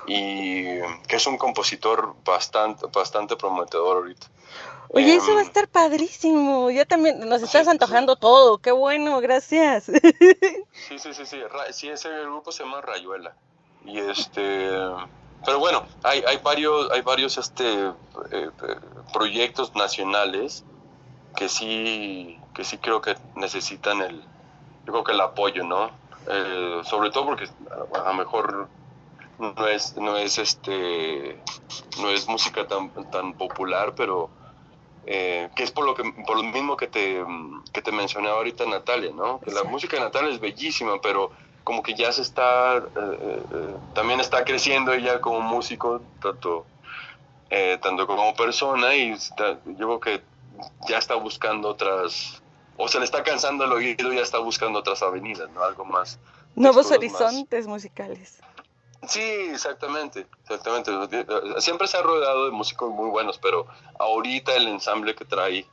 y 0.06 0.64
que 1.08 1.16
es 1.16 1.26
un 1.26 1.36
compositor 1.36 2.14
bastante, 2.24 2.86
bastante 2.92 3.36
prometedor 3.36 3.98
ahorita. 3.98 4.26
Oye, 4.88 5.16
eso 5.16 5.32
va 5.32 5.40
a 5.40 5.42
em, 5.42 5.48
estar 5.48 5.68
padrísimo. 5.68 6.70
Ya 6.70 6.84
también 6.84 7.20
nos 7.28 7.42
estás 7.42 7.66
antojando 7.66 8.16
todo. 8.16 8.58
Qué 8.58 8.72
bueno, 8.72 9.20
gracias. 9.20 9.86
Sí, 10.88 10.98
sí, 11.00 11.14
sí, 11.14 11.26
sí. 11.26 11.40
Sí, 11.72 11.88
ese 11.88 12.08
grupo 12.20 12.52
se 12.52 12.62
llama 12.62 12.80
Rayuela. 12.80 13.34
Y 13.86 13.98
este, 13.98 14.70
pero 15.44 15.58
bueno, 15.60 15.84
hay, 16.02 16.22
hay 16.26 16.38
varios, 16.38 16.90
hay 16.90 17.02
varios 17.02 17.38
este, 17.38 17.92
eh, 18.32 18.50
proyectos 19.12 19.74
nacionales 19.74 20.64
que 21.36 21.48
sí, 21.48 22.38
que 22.54 22.64
sí 22.64 22.78
creo 22.78 23.00
que 23.00 23.16
necesitan 23.36 24.00
el, 24.02 24.20
yo 24.84 24.92
creo 24.92 25.04
que 25.04 25.12
el 25.12 25.20
apoyo, 25.20 25.64
¿no? 25.64 25.90
Eh, 26.28 26.80
sobre 26.84 27.10
todo 27.10 27.26
porque 27.26 27.48
a 27.94 28.08
lo 28.08 28.14
mejor 28.14 28.68
no 29.38 29.68
es, 29.68 29.96
no 29.96 30.16
es 30.16 30.38
este, 30.38 31.40
no 32.00 32.10
es 32.10 32.26
música 32.26 32.66
tan, 32.66 32.90
tan 33.10 33.34
popular, 33.34 33.94
pero 33.94 34.30
eh, 35.04 35.48
que 35.54 35.62
es 35.62 35.70
por 35.70 35.84
lo 35.84 35.94
que 35.94 36.02
por 36.26 36.36
lo 36.36 36.42
mismo 36.42 36.76
que 36.76 36.88
te, 36.88 37.24
que 37.72 37.82
te 37.82 37.92
mencionaba 37.92 38.38
ahorita 38.38 38.66
Natalia, 38.66 39.12
¿no? 39.14 39.40
Que 39.40 39.52
la 39.52 39.62
música 39.62 39.96
de 39.96 40.02
Natalia 40.02 40.30
es 40.30 40.40
bellísima, 40.40 41.00
pero 41.00 41.30
como 41.66 41.82
que 41.82 41.94
ya 41.94 42.12
se 42.12 42.22
está, 42.22 42.76
eh, 42.76 42.80
eh, 42.94 43.76
también 43.92 44.20
está 44.20 44.44
creciendo 44.44 44.92
ella 44.92 45.20
como 45.20 45.40
músico, 45.40 46.00
tanto, 46.22 46.64
tanto 47.82 48.06
como 48.06 48.36
persona, 48.36 48.94
y 48.94 49.16
yo 49.76 49.98
creo 49.98 50.00
que 50.00 50.22
ya 50.88 50.98
está 50.98 51.16
buscando 51.16 51.68
otras, 51.70 52.40
o 52.76 52.86
se 52.86 53.00
le 53.00 53.04
está 53.04 53.24
cansando 53.24 53.64
el 53.64 53.72
oído 53.72 54.12
y 54.12 54.16
ya 54.16 54.22
está 54.22 54.38
buscando 54.38 54.78
otras 54.78 55.02
avenidas, 55.02 55.50
¿no? 55.50 55.64
Algo 55.64 55.84
más. 55.84 56.20
Nuevos 56.54 56.88
horizontes 56.92 57.66
musicales. 57.66 58.40
Sí, 59.08 59.20
exactamente, 59.20 60.24
exactamente. 60.42 60.92
Siempre 61.58 61.88
se 61.88 61.96
ha 61.96 62.02
rodeado 62.02 62.44
de 62.44 62.52
músicos 62.52 62.92
muy 62.92 63.10
buenos, 63.10 63.38
pero 63.38 63.66
ahorita 63.98 64.54
el 64.54 64.68
ensamble 64.68 65.16
que 65.16 65.24
trae, 65.24 65.66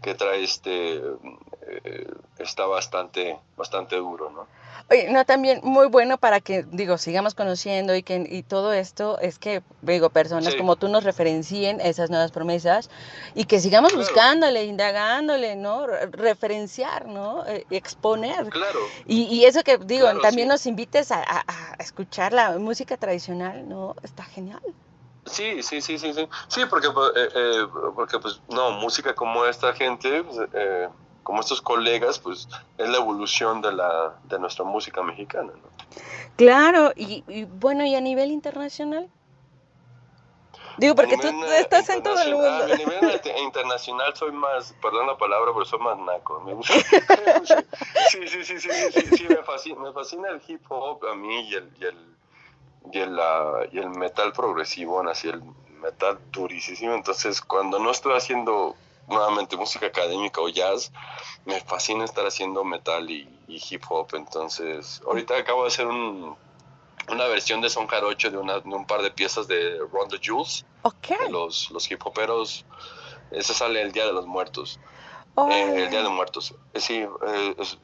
que 0.00 0.14
trae 0.14 0.42
este, 0.42 0.96
eh, 0.96 2.10
está 2.38 2.64
bastante, 2.64 3.38
bastante 3.54 3.96
duro, 3.96 4.30
¿no? 4.30 4.46
Oye, 4.88 5.08
no, 5.10 5.24
también 5.24 5.60
muy 5.64 5.88
bueno 5.88 6.16
para 6.16 6.40
que, 6.40 6.64
digo, 6.70 6.96
sigamos 6.96 7.34
conociendo 7.34 7.96
y 7.96 8.04
que 8.04 8.24
y 8.30 8.44
todo 8.44 8.72
esto 8.72 9.18
es 9.18 9.40
que, 9.40 9.62
digo, 9.82 10.10
personas 10.10 10.54
como 10.54 10.76
tú 10.76 10.88
nos 10.88 11.02
referencien 11.02 11.80
esas 11.80 12.08
nuevas 12.08 12.30
promesas 12.30 12.88
y 13.34 13.46
que 13.46 13.58
sigamos 13.58 13.94
buscándole, 13.94 14.64
indagándole, 14.64 15.56
¿no? 15.56 15.88
Referenciar, 15.88 17.06
¿no? 17.06 17.44
Eh, 17.46 17.66
exponer. 17.70 18.48
Claro. 18.48 18.78
Y, 19.06 19.22
y, 19.24 19.44
eso 19.44 19.64
que, 19.64 19.76
digo, 19.78 20.06
también 20.20 20.46
nos 20.46 20.66
invites 20.66 21.10
a, 21.10 21.24
a, 21.26 21.74
escuchar 21.80 22.32
la 22.32 22.56
música 22.58 22.96
tradicional, 22.96 23.68
¿no? 23.68 23.96
Está 24.04 24.22
genial. 24.22 24.62
Sí, 25.26 25.62
sí, 25.62 25.80
sí, 25.80 25.98
sí, 25.98 26.14
sí. 26.14 26.28
Sí, 26.48 26.62
porque, 26.70 26.86
eh, 26.86 27.28
eh, 27.34 27.66
porque 27.94 28.18
pues, 28.20 28.40
no, 28.48 28.70
música 28.72 29.14
como 29.14 29.44
esta 29.44 29.72
gente, 29.72 30.22
pues, 30.22 30.48
eh, 30.54 30.88
como 31.26 31.40
estos 31.40 31.60
colegas, 31.60 32.20
pues 32.20 32.48
es 32.78 32.88
la 32.88 32.98
evolución 32.98 33.60
de, 33.60 33.72
la, 33.72 34.14
de 34.28 34.38
nuestra 34.38 34.64
música 34.64 35.02
mexicana. 35.02 35.50
¿no? 35.52 36.00
Claro, 36.36 36.92
y, 36.94 37.24
bueno, 37.46 37.84
¿y 37.84 37.96
a 37.96 38.00
nivel 38.00 38.30
internacional? 38.30 39.10
Digo, 40.78 40.94
porque 40.94 41.16
tú 41.16 41.26
estás 41.58 41.88
en 41.88 42.04
todo 42.04 42.20
el 42.22 42.32
mundo. 42.32 42.48
A 42.48 42.76
nivel 42.76 43.20
internacional 43.42 44.14
soy 44.14 44.30
más, 44.30 44.72
perdón 44.80 45.08
la 45.08 45.18
palabra, 45.18 45.50
pero 45.52 45.64
soy 45.64 45.80
más 45.80 45.98
naco. 45.98 46.38
Me 46.42 46.54
gusta. 46.54 46.74
sí, 48.10 48.28
sí, 48.28 48.44
sí, 48.44 48.60
sí, 48.60 48.70
sí, 48.92 49.16
sí, 49.16 49.26
me, 49.28 49.42
fascina, 49.42 49.80
me 49.80 49.92
fascina 49.92 50.28
el 50.28 50.40
hip 50.46 50.62
hop 50.68 51.04
a 51.06 51.16
mí 51.16 51.40
y 51.48 51.54
el, 51.56 51.72
y 51.80 51.84
el, 51.86 51.96
y 52.92 52.98
el, 53.00 53.20
y 53.72 53.78
el 53.78 53.90
metal 53.90 54.32
progresivo, 54.32 55.00
así 55.08 55.28
el 55.28 55.42
metal 55.82 56.20
durísimo. 56.30 56.94
Entonces, 56.94 57.40
cuando 57.40 57.80
no 57.80 57.90
estoy 57.90 58.16
haciendo 58.16 58.76
nuevamente 59.08 59.56
música 59.56 59.86
académica 59.86 60.40
o 60.40 60.48
jazz, 60.48 60.92
me 61.44 61.60
fascina 61.60 62.04
estar 62.04 62.26
haciendo 62.26 62.64
metal 62.64 63.08
y, 63.10 63.28
hip 63.48 63.82
hop. 63.88 64.08
Entonces, 64.14 65.00
ahorita 65.06 65.36
acabo 65.36 65.62
de 65.62 65.68
hacer 65.68 65.86
un, 65.86 66.36
una 67.08 67.26
versión 67.26 67.60
de 67.60 67.70
Son 67.70 67.86
Jarocho 67.86 68.30
de, 68.30 68.38
una, 68.38 68.60
de 68.60 68.74
un 68.74 68.86
par 68.86 69.02
de 69.02 69.10
piezas 69.10 69.46
de 69.46 69.78
Ronda 69.92 70.18
Jules. 70.22 70.64
Los, 71.30 71.70
los 71.70 71.90
hip 71.90 72.04
hoperos. 72.06 72.64
Ese 73.30 73.54
sale 73.54 73.82
el 73.82 73.92
Día 73.92 74.06
de 74.06 74.12
los 74.12 74.26
Muertos. 74.26 74.78
Oh. 75.34 75.50
Eh, 75.50 75.84
el 75.84 75.90
Día 75.90 76.02
de 76.02 76.08
Muertos. 76.08 76.54
Eh, 76.72 76.80
sí, 76.80 77.04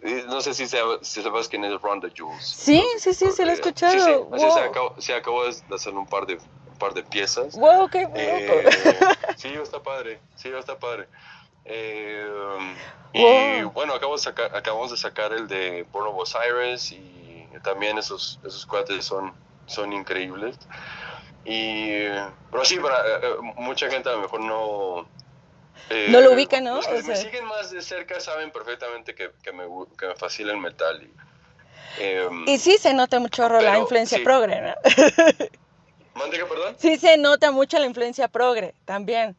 eh, 0.02 0.24
no 0.26 0.40
sé 0.40 0.54
si, 0.54 0.66
si, 0.66 1.22
sabes 1.22 1.48
quién 1.48 1.64
es 1.64 1.80
Ronda 1.82 2.08
Jules. 2.16 2.46
Sí, 2.46 2.82
sí, 2.98 3.12
sí, 3.12 3.30
se 3.30 3.44
lo 3.44 3.50
he 3.50 3.54
escuchado. 3.54 3.92
Sí, 3.92 4.40
sí, 4.40 4.50
se, 4.50 4.60
acabó, 4.60 4.94
se 4.98 5.14
acabó 5.14 5.44
de 5.44 5.74
hacer 5.74 5.94
un 5.94 6.06
par 6.06 6.26
de 6.26 6.38
par 6.82 6.94
de 6.94 7.04
piezas. 7.04 7.54
¡Wow, 7.54 7.88
qué 7.88 8.08
eh, 8.12 8.64
Sí, 9.36 9.54
está 9.54 9.80
padre, 9.80 10.18
sí, 10.34 10.48
está 10.48 10.76
padre. 10.80 11.06
Eh, 11.64 12.26
y 13.12 13.62
bueno, 13.62 13.94
acabo 13.94 14.16
de 14.16 14.22
sacar, 14.22 14.54
acabamos 14.56 14.90
de 14.90 14.96
sacar 14.96 15.32
el 15.32 15.46
de 15.46 15.86
Born 15.92 16.08
of 16.08 16.16
Osiris 16.18 16.90
y 16.90 17.46
también 17.62 17.98
esos, 17.98 18.40
esos 18.44 18.66
cuates 18.66 19.04
son, 19.04 19.32
son 19.66 19.92
increíbles. 19.92 20.58
Y, 21.44 22.08
pero 22.50 22.64
sí, 22.64 22.80
para, 22.80 22.98
eh, 22.98 23.36
mucha 23.58 23.88
gente 23.88 24.08
a 24.08 24.12
lo 24.12 24.22
mejor 24.22 24.40
no... 24.40 25.06
no 26.08 26.20
lo 26.20 26.32
ubica, 26.32 26.60
¿no? 26.60 26.76
Los 26.76 26.86
que 26.88 27.02
me 27.04 27.14
siguen 27.14 27.44
más 27.44 27.70
de 27.70 27.80
cerca 27.80 28.18
saben 28.18 28.50
perfectamente 28.50 29.14
que, 29.14 29.30
que, 29.40 29.52
me, 29.52 29.64
que 29.96 30.08
me 30.08 30.16
fascina 30.16 30.50
el 30.50 30.58
metal. 30.58 31.00
Y, 32.00 32.50
y 32.50 32.58
sí 32.58 32.76
se 32.78 32.92
nota 32.92 33.20
mucho 33.20 33.48
la 33.48 33.78
influencia 33.78 34.18
progre, 34.24 34.60
¿no? 34.60 34.74
perdón? 36.14 36.76
Sí 36.78 36.96
se 36.98 37.16
nota 37.16 37.50
mucho 37.50 37.78
la 37.78 37.86
influencia 37.86 38.28
progre, 38.28 38.74
también. 38.84 39.36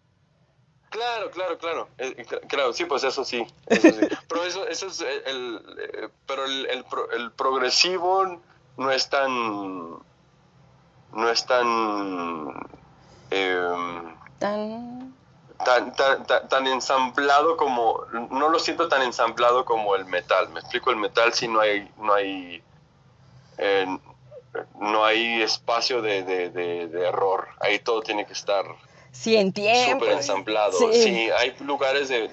Claro, 0.93 1.32
claro, 1.32 1.57
claro. 1.57 1.88
Eh, 1.97 2.24
claro, 2.47 2.71
sí, 2.71 2.86
pues 2.86 3.03
eso 3.03 3.26
sí. 3.26 3.47
pero 3.67 4.43
eso, 4.45 4.67
eso 4.67 4.88
es 4.88 5.01
el, 5.01 5.59
eh, 5.80 6.09
pero 6.28 6.45
el, 6.45 6.67
el, 6.67 7.32
progresivo 7.32 8.39
no 8.78 8.91
es 8.91 9.09
tan, 9.09 9.32
no 11.13 11.30
es 11.32 11.45
tan, 11.45 12.53
em, 13.32 14.15
tan... 14.38 15.13
Tan, 15.65 15.95
tan, 15.95 16.49
tan, 16.49 16.67
ensamblado 16.67 17.55
como, 17.55 18.03
no 18.32 18.49
lo 18.49 18.59
siento 18.59 18.89
tan 18.89 19.01
ensamblado 19.01 19.63
como 19.63 19.95
el 19.95 20.03
metal. 20.05 20.49
Me 20.49 20.59
explico, 20.59 20.89
el 20.89 20.97
metal 20.97 21.34
si 21.34 21.47
no 21.47 21.61
hay, 21.61 21.89
no 21.97 22.13
hay, 22.13 22.61
eh, 23.59 23.97
no 24.80 25.06
hay 25.06 25.41
espacio 25.41 26.01
de, 26.01 26.24
de, 26.24 27.08
error. 27.08 27.47
Ahí 27.60 27.80
todo 27.80 28.01
tiene 28.01 28.26
que 28.26 28.34
estar 28.34 28.66
sí, 29.12 29.36
en 29.36 29.54
súper 29.54 30.12
ensamblado. 30.12 30.91
Sí. 30.91 31.30
hay 31.38 31.56
lugares 31.62 32.10
de, 32.10 32.30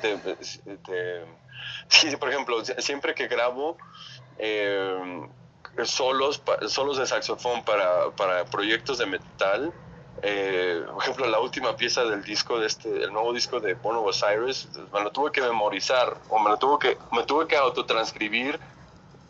sí, 1.88 2.16
por 2.16 2.30
ejemplo, 2.30 2.64
siempre 2.64 3.14
que 3.14 3.28
grabo 3.28 3.76
eh, 4.38 5.26
solos, 5.84 6.42
solos 6.68 6.98
de 6.98 7.06
saxofón 7.06 7.64
para, 7.64 8.10
para 8.16 8.44
proyectos 8.44 8.98
de 8.98 9.06
metal, 9.06 9.72
eh, 10.22 10.82
por 10.92 11.02
ejemplo, 11.02 11.26
la 11.26 11.40
última 11.40 11.76
pieza 11.76 12.04
del 12.04 12.22
disco 12.22 12.58
de 12.58 12.66
este, 12.66 13.04
el 13.04 13.12
nuevo 13.12 13.32
disco 13.32 13.60
de 13.60 13.74
Bono 13.74 14.02
Osiris, 14.02 14.68
me 14.92 15.00
lo 15.00 15.10
tuve 15.10 15.32
que 15.32 15.40
memorizar 15.40 16.18
o 16.28 16.38
me 16.38 16.50
lo 16.50 16.58
tuve 16.58 16.78
que, 16.78 16.98
me 17.12 17.22
tuve 17.22 17.46
que 17.46 17.56
autotranscribir 17.56 18.58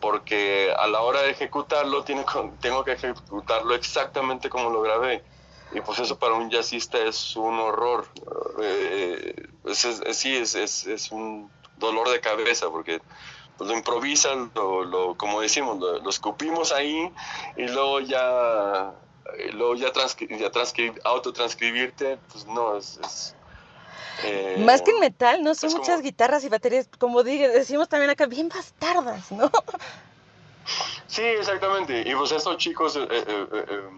porque 0.01 0.73
a 0.77 0.87
la 0.87 1.01
hora 1.01 1.21
de 1.21 1.29
ejecutarlo 1.29 2.03
tiene, 2.03 2.25
tengo 2.59 2.83
que 2.83 2.93
ejecutarlo 2.93 3.75
exactamente 3.75 4.49
como 4.49 4.69
lo 4.69 4.81
grabé. 4.81 5.23
Y 5.73 5.79
pues 5.79 5.99
eso 5.99 6.19
para 6.19 6.33
un 6.33 6.49
jazzista 6.49 6.97
es 6.97 7.35
un 7.37 7.57
horror. 7.59 8.07
Eh, 8.61 9.47
sí, 9.73 10.35
es, 10.35 10.55
es, 10.55 10.85
es, 10.85 11.11
un 11.11 11.49
dolor 11.77 12.09
de 12.09 12.19
cabeza 12.19 12.69
porque 12.69 12.99
pues, 13.57 13.69
lo 13.69 13.77
improvisan, 13.77 14.51
lo, 14.53 15.15
como 15.17 15.39
decimos, 15.39 15.79
lo, 15.79 16.09
escupimos 16.09 16.73
ahí 16.73 17.09
y 17.55 17.67
luego 17.67 18.01
ya, 18.01 18.91
luego 19.53 19.75
ya, 19.75 19.91
autotranscribirte, 21.05 22.17
pues 22.31 22.45
no, 22.47 22.75
es, 22.75 23.35
Eh, 24.23 24.57
Más 24.59 24.81
que 24.81 24.91
en 24.91 24.99
metal, 24.99 25.43
¿no? 25.43 25.55
Son 25.55 25.71
muchas 25.73 26.01
guitarras 26.01 26.43
y 26.43 26.49
baterías, 26.49 26.87
como 26.99 27.23
decimos 27.23 27.89
también 27.89 28.09
acá, 28.11 28.25
bien 28.25 28.49
bastardas, 28.49 29.31
¿no? 29.31 29.49
Sí, 31.07 31.23
exactamente. 31.23 32.03
Y 32.07 32.15
pues 32.15 32.31
estos 32.31 32.57
chicos, 32.57 32.95
eh, 32.95 33.07
eh, 33.09 33.89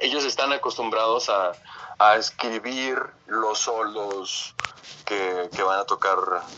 ellos 0.00 0.24
están 0.24 0.52
acostumbrados 0.52 1.28
a, 1.30 1.52
a 1.98 2.16
escribir 2.16 2.98
los 3.26 3.58
solos 3.60 4.54
que, 5.04 5.48
que 5.54 5.62
van 5.62 5.78
a 5.80 5.84
tocar 5.84 6.16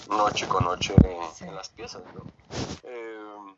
noche 0.09 0.47
con 0.49 0.65
noche 0.65 0.95
en, 1.05 1.19
Sí. 1.35 1.45
en 1.45 1.55
las 1.55 1.69
piezas, 1.69 2.03
¿no? 2.15 2.23
Eh, 2.83 3.55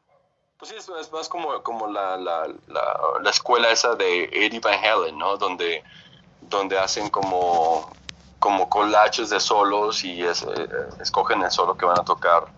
pues 0.59 0.71
sí, 0.71 0.77
es, 0.77 0.89
es 1.01 1.11
más 1.11 1.29
como, 1.29 1.63
como 1.63 1.87
la, 1.87 2.17
la, 2.19 2.47
la, 2.67 3.01
la 3.23 3.31
escuela 3.31 3.71
esa 3.71 3.95
de 3.95 4.25
Eddie 4.25 4.61
Van 4.61 4.79
Halen, 4.85 5.17
¿no? 5.17 5.37
Donde, 5.39 5.83
donde 6.43 6.79
hacen 6.79 7.09
como, 7.09 7.91
como 8.41 8.69
collages 8.69 9.31
de 9.31 9.39
solos 9.41 10.05
y 10.05 10.23
es- 10.25 10.43
eh, 10.43 10.69
escogen 11.01 11.43
el 11.43 11.53
solo 11.53 11.77
que 11.77 11.87
van 11.87 12.01
a 12.01 12.05
tocar 12.05 12.53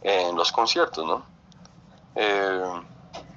en 0.00 0.36
los 0.36 0.52
conciertos, 0.52 1.04
¿no? 1.06 1.26
Eh, 2.14 2.82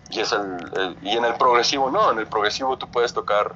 y, 0.09 0.21
es 0.21 0.31
el, 0.31 0.41
el- 0.77 0.97
y 1.01 1.17
en 1.17 1.25
el 1.25 1.35
progresivo 1.35 1.91
no, 1.91 2.11
en 2.11 2.19
el 2.19 2.27
progresivo 2.27 2.77
tú 2.77 2.87
puedes 2.89 3.13
tocar 3.13 3.53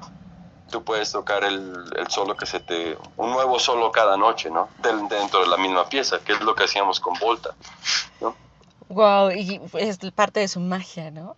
tú 0.70 0.82
puedes 0.82 1.12
tocar 1.12 1.44
el, 1.44 1.92
el 1.96 2.08
solo 2.08 2.36
que 2.36 2.46
se 2.46 2.60
te 2.60 2.98
un 3.16 3.30
nuevo 3.32 3.58
solo 3.58 3.92
cada 3.92 4.16
noche, 4.16 4.50
¿no? 4.50 4.70
Del- 4.78 5.08
dentro 5.08 5.40
de 5.40 5.46
la 5.46 5.56
misma 5.56 5.88
pieza, 5.88 6.18
que 6.20 6.32
es 6.32 6.40
lo 6.42 6.54
que 6.56 6.64
hacíamos 6.64 7.00
con 7.00 7.14
Volta, 7.20 7.50
¿no? 8.20 8.36
Wow, 8.88 9.30
y 9.30 9.60
es 9.74 9.98
parte 10.14 10.40
de 10.40 10.48
su 10.48 10.60
magia, 10.60 11.10
¿no? 11.10 11.36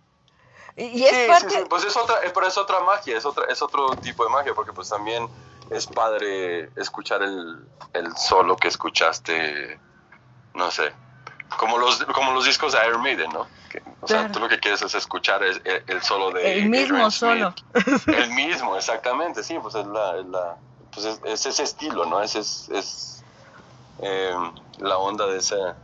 Y, 0.75 1.03
es 1.05 1.11
Sí, 1.11 1.17
sí, 1.17 1.27
parte... 1.27 1.49
sí, 1.49 1.65
pues 1.69 1.83
es 1.85 1.97
otra, 1.97 2.15
eh, 2.23 2.31
pero 2.33 2.47
es 2.47 2.57
otra 2.57 2.79
magia, 2.81 3.17
es 3.17 3.25
otra, 3.25 3.45
es 3.45 3.61
otro 3.61 3.95
tipo 3.97 4.23
de 4.23 4.29
magia, 4.29 4.53
porque 4.53 4.73
pues 4.73 4.89
también 4.89 5.27
es 5.71 5.87
padre 5.87 6.71
escuchar 6.75 7.21
el, 7.23 7.67
el 7.93 8.15
solo 8.17 8.55
que 8.55 8.67
escuchaste, 8.67 9.79
no 10.53 10.71
sé, 10.71 10.93
como 11.57 11.77
los, 11.77 12.03
como 12.05 12.33
los 12.33 12.45
discos 12.45 12.73
de 12.73 12.79
Iron 12.87 13.01
Maiden, 13.01 13.29
¿no? 13.31 13.47
Que, 13.69 13.81
o 14.01 14.07
sea, 14.07 14.31
tú 14.31 14.39
lo 14.39 14.47
que 14.49 14.59
quieres 14.59 14.81
es 14.81 14.95
escuchar 14.95 15.43
es 15.43 15.61
el, 15.65 15.83
el 15.87 16.01
solo 16.01 16.31
de 16.31 16.59
El 16.59 16.69
mismo 16.69 16.95
Adrian 16.97 17.11
solo. 17.11 17.55
Smith. 17.73 18.15
El 18.15 18.31
mismo, 18.31 18.75
exactamente, 18.75 19.43
sí, 19.43 19.57
pues 19.59 19.75
es 19.75 19.85
la, 19.87 20.17
es 20.17 20.25
la- 20.25 20.57
pues 20.91 21.05
es, 21.05 21.19
es 21.25 21.45
ese 21.45 21.63
estilo, 21.63 22.05
¿no? 22.05 22.21
Ese 22.21 22.39
es, 22.39 22.69
es 22.69 23.23
eh, 23.99 24.33
la 24.79 24.97
onda 24.97 25.27
de 25.27 25.37
esa, 25.37 25.77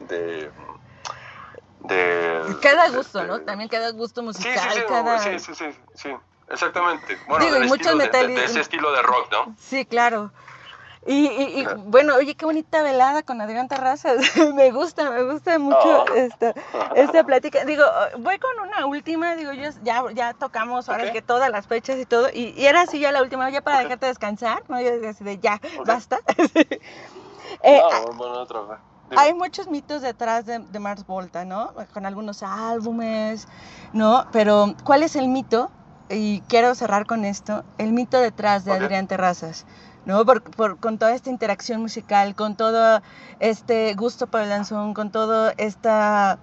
de, 0.00 0.50
de 1.80 2.56
Cada 2.62 2.88
de- 2.88 2.96
gusto, 2.96 3.24
¿no? 3.24 3.40
También 3.42 3.68
cada 3.68 3.90
gusto 3.90 4.22
Sí, 4.22 4.42
sí, 4.42 4.48
musical, 4.48 4.72
sí, 4.74 4.82
cada... 4.88 5.18
sí, 5.18 5.38
sí, 5.38 5.54
sí, 5.54 5.64
sí, 5.94 6.16
exactamente. 6.50 7.18
Bueno, 7.28 7.44
Digo, 7.44 7.58
y 7.58 7.68
muchos 7.68 7.96
de- 7.98 8.04
de, 8.04 8.10
metali- 8.10 8.34
de 8.34 8.44
ese 8.44 8.60
estilo 8.60 8.92
de 8.92 9.02
rock, 9.02 9.30
¿no? 9.32 9.54
Sí, 9.58 9.84
claro. 9.86 10.32
Y, 11.06 11.26
y- 11.26 11.60
y, 11.60 11.66
bueno, 11.84 12.14
oye, 12.14 12.34
qué 12.34 12.46
bonita 12.46 12.82
velada 12.82 13.22
con 13.22 13.38
Adrián 13.42 13.68
Terrazas. 13.68 14.16
me 14.54 14.70
gusta, 14.70 15.10
me 15.10 15.22
gusta 15.24 15.58
mucho 15.58 15.76
Oh. 16.08 16.14
esta, 16.14 16.54
esta 16.96 17.24
plática. 17.24 17.62
Digo, 17.66 17.84
voy 18.18 18.38
con 18.38 18.50
una 18.66 18.86
última, 18.86 19.34
digo, 19.34 19.52
yo 19.52 19.68
ya, 19.82 20.02
ya 20.14 20.32
tocamos 20.32 20.88
ahora 20.88 21.12
que 21.12 21.20
todas 21.20 21.50
las 21.50 21.66
fechas 21.66 21.98
y 21.98 22.06
todo, 22.06 22.28
y, 22.32 22.54
y 22.56 22.64
era 22.66 22.82
así 22.82 23.00
ya 23.00 23.12
la 23.12 23.20
última, 23.20 23.50
ya 23.50 23.60
para 23.60 23.80
dejarte 23.80 24.06
descansar, 24.06 24.62
¿no? 24.68 24.80
Yo 24.80 24.98
decía 24.98 25.26
de 25.26 25.38
ya, 25.38 25.60
basta. 25.84 26.18
Eh, 27.62 27.78
no, 27.80 27.88
ah, 27.92 28.00
bueno, 28.16 28.34
otra 28.40 28.60
vez. 28.62 28.78
Hay 29.16 29.32
muchos 29.34 29.68
mitos 29.68 30.02
detrás 30.02 30.44
de, 30.46 30.58
de 30.60 30.78
Mars 30.80 31.06
Volta, 31.06 31.44
¿no? 31.44 31.72
Con 31.92 32.04
algunos 32.06 32.42
álbumes, 32.42 33.46
¿no? 33.92 34.26
Pero, 34.32 34.74
¿cuál 34.82 35.02
es 35.02 35.14
el 35.14 35.28
mito? 35.28 35.70
Y 36.10 36.40
quiero 36.48 36.74
cerrar 36.74 37.06
con 37.06 37.24
esto, 37.24 37.64
el 37.78 37.92
mito 37.92 38.18
detrás 38.20 38.64
de. 38.64 38.72
Adrián 38.72 39.06
Terrazas, 39.06 39.64
¿no? 40.04 40.24
Por, 40.24 40.42
por- 40.42 40.78
con 40.78 40.98
toda 40.98 41.14
esta 41.14 41.30
interacción 41.30 41.80
musical, 41.80 42.34
con 42.34 42.56
todo 42.56 43.00
este 43.40 43.94
gusto 43.94 44.26
por 44.26 44.42
el 44.42 44.48
danzón, 44.50 44.92
con 44.94 45.10
toda 45.10 45.54
esta 45.56 46.38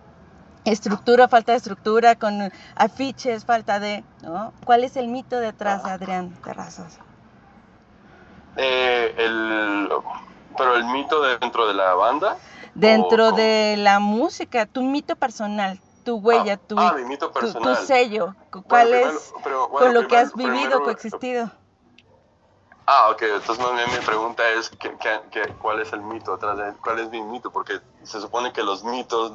estructura, 0.65 1.27
falta 1.27 1.51
de 1.53 1.57
estructura, 1.59 2.15
con 2.15 2.51
afiches, 2.75 3.45
falta 3.45 3.79
de, 3.79 4.03
¿no? 4.23 4.51
¿Cuál 4.65 4.83
es 4.83 4.95
el 4.95 5.07
mito 5.07 5.39
detrás 5.39 5.83
de 5.83 5.91
Adrián 5.91 6.29
Terrazas? 6.43 6.97
Eh, 8.57 9.13
el, 9.17 9.89
pero 10.57 10.75
el 10.75 10.85
mito 10.85 11.21
dentro 11.21 11.67
de 11.67 11.73
la 11.73 11.93
banda. 11.93 12.37
Dentro 12.73 13.31
de 13.31 13.75
la 13.77 13.99
música, 13.99 14.65
tu 14.65 14.81
mito 14.83 15.15
personal, 15.15 15.79
tu 16.03 16.17
huella, 16.17 16.53
ah, 16.53 16.67
tu, 16.67 16.75
ah, 16.77 16.93
mi 16.93 17.03
mito 17.05 17.29
tu, 17.31 17.53
tu 17.53 17.75
sello, 17.75 18.35
Bueno, 18.51 18.63
¿cuál 18.67 18.89
primero- 18.89 19.09
es 19.17 19.33
pero, 19.43 19.67
bueno, 19.69 19.85
con 19.87 19.93
lo 19.93 20.07
que 20.07 20.17
has 20.17 20.33
vivido, 20.35 20.59
primero- 20.59 20.83
coexistido? 20.83 21.51
Ah, 22.87 23.09
ok, 23.11 23.21
entonces 23.21 23.59
más 23.59 23.73
bien 23.75 23.89
mi 23.91 24.05
pregunta 24.05 24.49
es 24.49 24.69
¿qué- 24.71 24.97
qué- 24.99 25.21
qué- 25.31 25.53
cuál 25.59 25.79
es 25.79 25.93
el 25.93 26.01
mito 26.01 26.33
atrás 26.33 26.57
de 26.57 26.73
cuál 26.83 26.99
es 26.99 27.09
mi 27.09 27.21
mito, 27.21 27.49
porque 27.51 27.79
se 28.03 28.19
supone 28.19 28.51
que 28.51 28.63
los 28.63 28.83
mitos 28.83 29.33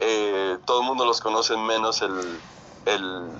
eh, 0.00 0.58
todo 0.64 0.80
el 0.82 0.86
mundo 0.86 1.04
los 1.04 1.20
conoce 1.20 1.56
menos 1.56 2.02
el, 2.02 2.40
el 2.84 3.34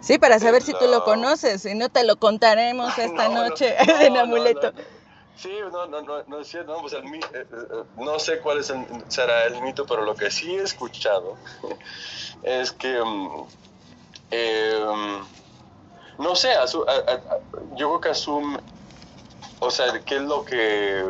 Sí, 0.00 0.18
para 0.18 0.38
saber 0.38 0.62
si 0.62 0.72
tú 0.72 0.86
lo 0.86 1.02
conoces, 1.04 1.62
si 1.62 1.74
no 1.74 1.88
te 1.88 2.04
lo 2.04 2.16
contaremos 2.16 2.96
esta 2.98 3.28
No, 3.28 3.34
no, 3.34 3.44
noche 3.44 3.74
no, 3.76 3.78
en 4.00 4.14
no, 4.14 4.20
amuleto. 4.20 4.72
no. 4.72 4.99
Sí, 5.40 5.58
no, 5.72 5.86
no, 5.86 6.02
no, 6.02 6.22
no 6.26 6.44
cierto, 6.44 6.72
no, 6.74 6.82
pues 6.82 6.92
el 6.92 7.04
mi- 7.04 7.16
eh, 7.18 7.46
eh, 7.50 7.84
no 7.94 8.18
sé 8.18 8.40
cuál 8.42 8.58
es 8.58 8.68
el- 8.68 8.86
será 9.08 9.46
el 9.46 9.62
mito, 9.62 9.86
pero 9.86 10.04
lo 10.04 10.14
que 10.14 10.30
sí 10.30 10.54
he 10.54 10.62
escuchado 10.62 11.38
es 12.42 12.72
que, 12.72 13.00
mm, 13.02 13.48
eh, 14.32 14.84
mm, 14.86 15.28
no 16.22 16.36
sé, 16.36 16.52
a- 16.52 16.66
yo 16.66 17.88
creo 17.88 18.00
que 18.02 18.08
asume, 18.10 18.58
o 19.60 19.70
sea, 19.70 20.04
qué 20.04 20.16
es 20.16 20.22
lo 20.22 20.44
que, 20.44 21.02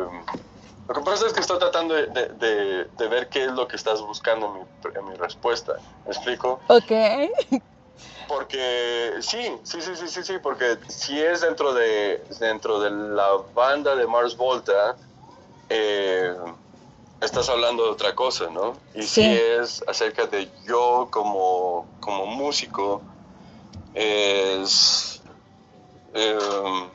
lo 0.87 0.95
que 0.95 1.01
pasa 1.01 1.27
es 1.27 1.33
que 1.33 1.41
estoy 1.41 1.59
tratando 1.59 1.93
de, 1.93 2.07
de- 2.07 2.29
de- 2.29 2.85
de 2.85 3.07
ver 3.09 3.27
qué 3.27 3.43
es 3.43 3.51
lo 3.51 3.67
que 3.67 3.75
estás 3.75 3.99
buscando 4.01 4.47
en 4.47 4.53
mi, 4.53 4.61
en 4.95 5.05
mi 5.09 5.15
respuesta, 5.15 5.73
¿me 6.05 6.11
explico? 6.13 6.61
Ok, 6.69 6.91
Porque 8.31 9.11
sí, 9.19 9.59
sí, 9.63 9.81
sí, 9.81 9.93
sí, 9.93 10.07
sí, 10.07 10.23
sí, 10.23 10.33
porque 10.41 10.79
si 10.87 11.19
es 11.21 11.41
dentro 11.41 11.73
de 11.73 12.23
dentro 12.39 12.79
de 12.79 12.89
la 12.89 13.27
banda 13.53 13.93
de 13.93 14.07
Mars 14.07 14.37
Volta, 14.37 14.95
eh, 15.67 16.33
estás 17.19 17.49
hablando 17.49 17.83
de 17.83 17.89
otra 17.89 18.15
cosa, 18.15 18.49
¿no? 18.49 18.79
Y 18.93 19.01
Sí. 19.03 19.25
si 19.25 19.33
es 19.33 19.83
acerca 19.85 20.27
de 20.27 20.49
yo 20.65 21.09
como, 21.11 21.89
como 21.99 22.25
músico, 22.25 23.03
es, 23.93 25.21
eh, 26.13 26.89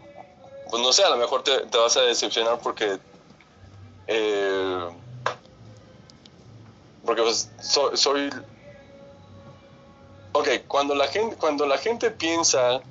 pues 0.70 0.82
no 0.82 0.90
sé, 0.90 1.04
a 1.04 1.10
lo 1.10 1.18
mejor 1.18 1.42
te, 1.42 1.66
te 1.66 1.76
vas 1.76 1.98
a 1.98 2.00
decepcionar 2.00 2.60
porque, 2.62 2.98
eh, 4.06 4.88
porque 7.04 7.20
pues 7.20 7.52
so- 7.60 7.94
soy 7.94 8.30
Ok, 10.38 10.48
cuando 10.68 10.94
la 10.94 11.08
gente, 11.08 11.36
cuando 11.36 11.66
la 11.66 11.78
gente 11.78 12.10
piensa, 12.10 12.82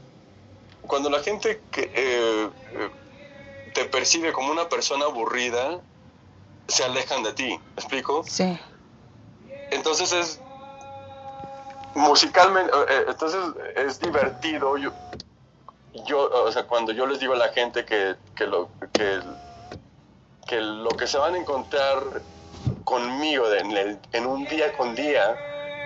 cuando 0.87 1.09
la 1.09 1.21
gente 1.21 1.61
que, 1.71 1.91
eh, 1.95 2.49
eh, 2.71 2.91
te 3.73 3.85
percibe 3.85 4.33
como 4.33 4.51
una 4.51 4.67
persona 4.69 5.05
aburrida, 5.05 5.81
se 6.67 6.83
alejan 6.83 7.23
de 7.23 7.33
ti, 7.33 7.49
¿me 7.49 7.59
explico? 7.77 8.23
sí, 8.23 8.59
Entonces 9.69 10.11
es 10.13 10.41
musicalmente, 11.93 12.71
eh, 12.89 13.05
entonces 13.07 13.41
es 13.75 13.99
divertido. 13.99 14.77
Yo, 14.77 14.93
yo, 16.07 16.29
o 16.45 16.51
sea, 16.51 16.63
cuando 16.67 16.91
yo 16.91 17.05
les 17.05 17.19
digo 17.19 17.33
a 17.33 17.37
la 17.37 17.49
gente 17.49 17.85
que, 17.85 18.15
que 18.35 18.45
lo, 18.45 18.69
que, 18.93 19.21
que 20.47 20.61
lo 20.61 20.89
que 20.89 21.07
se 21.07 21.17
van 21.17 21.35
a 21.35 21.37
encontrar 21.37 22.23
conmigo 22.83 23.51
en, 23.53 23.71
el- 23.71 23.99
en 24.11 24.25
un 24.27 24.45
día 24.45 24.71
con 24.73 24.95
día 24.95 25.39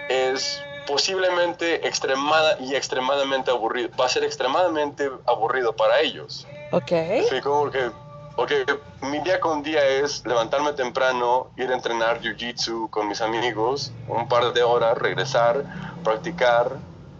es 0.08 0.69
posiblemente 0.90 1.88
extremada 1.88 2.58
y 2.60 2.74
extremadamente 2.76 3.52
aburrido. 3.52 3.90
Va 3.98 4.06
a 4.06 4.10
ser 4.10 4.24
extremadamente 4.24 5.08
aburrido 5.28 5.76
para 5.76 6.00
ellos. 6.00 6.48
ok, 6.72 6.92
¿Me 6.92 7.20
explico? 7.20 7.60
Porque, 7.60 7.92
porque 8.36 8.66
mi 9.02 9.20
día 9.20 9.40
con 9.40 9.62
día 9.62 9.86
es 9.86 10.26
levantarme 10.26 10.74
temprano, 10.74 11.52
ir 11.58 11.70
a 11.70 11.76
entrenar 11.76 12.20
jiu-jitsu 12.22 12.90
con 12.90 13.08
mis 13.08 13.22
amigos, 13.22 13.94
un 14.08 14.28
par 14.28 14.52
de 14.52 14.64
horas, 14.64 14.98
regresar, 14.98 15.64
practicar, 16.04 16.72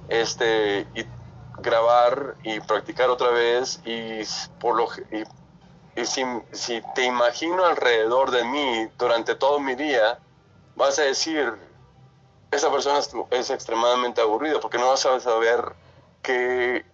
este, 0.08 0.88
y 0.96 1.06
grabar 1.62 2.38
y 2.42 2.60
practicar 2.62 3.12
otra 3.12 3.30
vez. 3.30 3.80
Y, 3.86 4.22
por 4.60 4.78
lo, 4.78 4.88
y, 5.12 6.02
y 6.02 6.06
si, 6.08 6.24
si 6.54 6.82
te 6.96 7.06
imagino 7.06 7.64
alrededor 7.68 8.32
de 8.32 8.44
mí 8.46 8.90
durante 8.98 9.36
todo 9.36 9.60
mi 9.60 9.76
día, 9.76 10.18
vas 10.76 10.98
a 10.98 11.04
decir, 11.04 11.69
esa 12.52 12.72
persona 12.72 13.00
es, 13.00 13.10
es 13.32 13.50
extremadamente 13.50 14.22
aburrida 14.22 14.60
porque 14.60 14.78
no 14.78 14.90
vas 14.90 15.06
a 15.06 15.20
saber 15.20 15.74
qué 16.22 16.86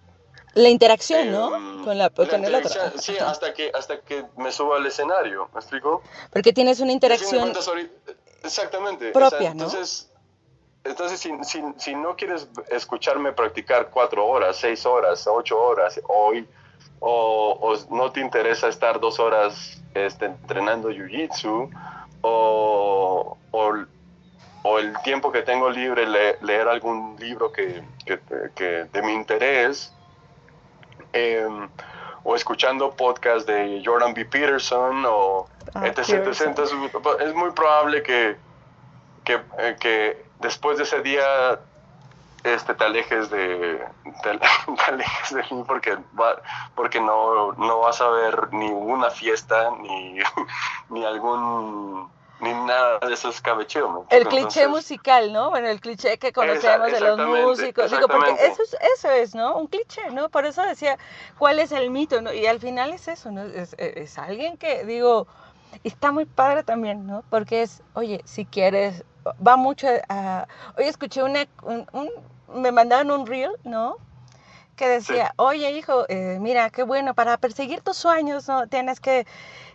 la 0.56 0.70
interacción, 0.70 1.32
¿no? 1.32 1.54
Em, 1.54 1.84
Con, 1.84 1.98
la, 1.98 2.06
la 2.06 2.10
con 2.10 2.46
el 2.46 2.56
otro. 2.56 2.72
Sí, 2.98 3.18
hasta 3.18 3.54
que, 3.54 3.72
hasta 3.74 4.00
que 4.00 4.26
me 4.38 4.54
suba 4.54 4.78
al 4.78 4.86
escenario, 4.86 5.50
¿me 5.54 5.60
explico? 5.60 6.02
Porque 6.32 6.54
tienes 6.54 6.80
una 6.80 6.94
interacción 6.94 7.54
exactamente. 8.42 9.12
propia, 9.12 9.54
¿no? 9.54 9.66
Entonces, 9.66 10.10
entonces 10.86 11.20
si, 11.20 11.32
si, 11.44 11.62
si 11.78 11.96
no 11.96 12.16
quieres 12.16 12.48
escucharme 12.70 13.34
practicar 13.34 13.90
cuatro 13.90 14.26
horas, 14.26 14.56
seis 14.56 14.86
horas, 14.86 15.28
ocho 15.28 15.62
horas, 15.62 16.00
hoy, 16.08 16.48
o, 17.02 17.76
no 17.90 18.14
te 18.14 18.22
interesa 18.22 18.70
estar 18.70 19.02
dos 19.02 19.20
horas 19.20 19.82
este, 19.94 20.26
entrenando 20.26 20.90
jiu-jitsu, 20.90 21.70
o, 22.22 23.38
o, 23.52 23.74
el 24.80 24.98
tiempo 25.04 25.32
que 25.32 25.42
tengo 25.42 25.70
libre 25.70 26.08
leer 26.42 26.68
algún 26.68 27.16
libro 27.20 27.52
que, 27.52 27.84
que, 28.56 28.88
de 28.92 29.02
mi 29.04 29.14
interés, 29.14 29.94
em, 31.14 31.70
o 32.24 32.36
escuchando 32.36 32.92
podcast 32.92 33.48
de 33.48 33.84
Jordan 33.86 34.14
B. 34.14 34.26
Peterson, 34.26 35.04
o 35.08 35.48
ah, 35.76 35.88
etc, 35.88 36.28
es 37.20 37.34
muy 37.36 37.52
probable 37.52 38.02
que, 38.02 38.38
que, 39.24 39.40
eh, 39.60 39.76
que 39.80 40.26
después 40.40 40.78
de 40.78 40.84
ese 40.84 41.02
día 41.02 41.60
este, 42.46 42.76
te 42.76 42.84
alejes 42.84 43.30
de, 43.30 43.84
te, 44.24 44.30
alejes 44.88 45.34
de 45.34 45.44
mí 45.52 45.64
porque, 45.66 45.98
porque 46.76 47.00
no, 47.02 47.54
no 47.54 47.80
vas 47.80 48.00
a 48.02 48.10
ver 48.10 48.54
ni 48.54 48.70
una 48.70 49.10
fiesta 49.10 49.72
ni, 49.82 50.20
ni 50.90 51.04
algún 51.04 52.10
ni 52.40 52.54
nada 52.54 53.00
de 53.00 53.14
eso 53.14 53.30
es 53.30 53.42
cabecheo. 53.42 54.06
El 54.10 54.28
cliché 54.28 54.68
musical, 54.68 55.32
¿no? 55.32 55.50
Bueno, 55.50 55.68
el 55.68 55.80
cliché 55.80 56.18
que 56.18 56.34
conocemos 56.34 56.92
de 56.92 57.00
los 57.00 57.20
músicos. 57.20 57.92
Digo, 57.92 58.08
porque 58.08 58.32
eso 58.32 58.64
es, 58.64 58.76
eso 58.98 59.10
es, 59.12 59.36
¿no? 59.36 59.56
Un 59.56 59.68
cliché, 59.68 60.10
¿no? 60.12 60.30
Por 60.30 60.46
eso 60.46 60.62
decía, 60.64 60.98
¿cuál 61.38 61.60
es 61.60 61.72
el 61.72 61.90
mito? 61.90 62.22
¿no? 62.22 62.34
Y 62.34 62.46
al 62.46 62.60
final 62.60 62.92
es 62.92 63.08
eso, 63.08 63.32
¿no? 63.32 63.44
Es, 63.44 63.74
es 63.78 64.18
alguien 64.18 64.58
que, 64.58 64.86
digo, 64.86 65.28
está 65.84 66.12
muy 66.12 66.26
padre 66.26 66.64
también, 66.64 67.08
¿no? 67.08 67.24
Porque 67.30 67.62
es, 67.62 67.82
oye, 67.94 68.22
si 68.26 68.46
quieres, 68.46 69.04
va 69.46 69.56
mucho 69.56 69.88
a... 70.10 70.48
Hoy 70.78 70.86
escuché 70.86 71.24
una, 71.24 71.46
un 71.64 72.10
me 72.54 72.72
mandaron 72.72 73.12
un 73.12 73.28
reel, 73.28 73.52
¿no? 73.64 73.98
Que 74.76 74.90
decía, 74.90 75.34
oye 75.38 75.72
hijo, 75.72 76.06
eh, 76.10 76.38
mira, 76.42 76.70
qué 76.70 76.84
bueno, 76.84 77.14
para 77.14 77.38
perseguir 77.38 77.82
tus 77.82 77.96
sueños, 77.96 78.48
¿no? 78.48 78.68
Tienes 78.68 79.00
que 79.00 79.26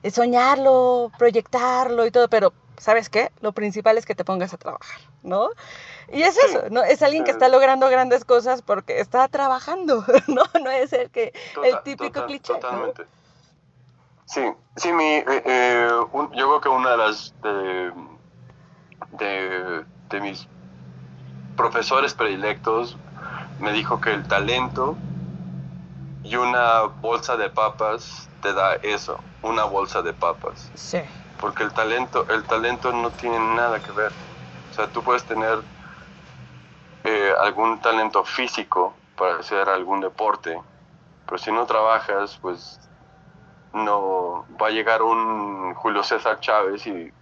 eh, 0.03 0.11
soñarlo, 0.11 1.11
proyectarlo 1.17 2.05
y 2.05 2.11
todo, 2.11 2.29
pero 2.29 2.53
¿sabes 2.79 3.09
qué? 3.09 3.31
Lo 3.41 3.53
principal 3.53 3.97
es 3.97 4.05
que 4.05 4.15
te 4.15 4.25
pongas 4.25 4.53
a 4.53 4.59
trabajar, 4.59 5.01
¿no? 5.23 5.49
Y 6.13 6.23
es 6.23 6.37
eso, 6.37 6.65
¿no? 6.71 6.83
Es 6.83 7.03
alguien 7.03 7.25
que 7.25 7.31
está 7.31 7.49
logrando 7.49 7.89
grandes 7.89 8.25
cosas 8.25 8.61
porque 8.61 9.01
está 9.01 9.27
trabajando, 9.29 10.05
¿no? 10.27 10.43
No 10.61 10.71
es 10.71 10.93
el 10.93 11.09
que 11.11 11.33
el 11.65 11.81
típico 11.83 12.27
cliché. 12.27 12.55
Totalmente. 12.55 13.07
Sí, 14.27 14.43
sí, 14.77 14.93
mi, 14.93 15.25
eh, 15.27 15.89
yo 16.13 16.31
creo 16.31 16.61
que 16.61 16.69
una 16.69 16.91
de 16.91 16.97
las 16.97 17.35
de, 17.43 17.93
de 20.11 20.21
mis 20.21 20.47
profesores 21.57 22.15
predilectos 22.15 22.97
me 23.61 23.73
dijo 23.73 24.01
que 24.01 24.13
el 24.13 24.27
talento 24.27 24.97
y 26.23 26.37
una 26.37 26.83
bolsa 26.83 27.37
de 27.37 27.49
papas 27.51 28.29
te 28.41 28.53
da 28.53 28.75
eso, 28.83 29.23
una 29.43 29.65
bolsa 29.65 30.03
de 30.03 30.13
papas. 30.13 30.71
Sí. 30.75 31.01
Porque 31.39 31.63
el 31.63 31.73
talento, 31.73 32.27
el 32.29 32.45
talento 32.45 32.93
no 32.93 33.11
tiene 33.11 33.39
nada 33.39 33.81
que 33.81 33.93
ver. 33.93 34.13
O 34.71 34.73
sea, 34.73 34.87
tú 34.89 35.03
puedes 35.03 35.25
tener 35.25 35.63
eh, 37.05 37.33
algún 37.41 37.81
talento 37.81 38.25
físico 38.25 38.95
para 39.17 39.37
hacer 39.37 39.69
algún 39.69 40.01
deporte, 40.01 40.61
pero 41.27 41.39
si 41.39 41.51
no 41.53 41.67
trabajas, 41.67 42.39
pues 42.41 42.81
no 43.73 44.47
va 44.61 44.69
a 44.69 44.71
llegar 44.71 45.03
un 45.03 45.75
Julio 45.75 46.03
César 46.03 46.41
Chávez 46.41 46.87
y 46.87 47.13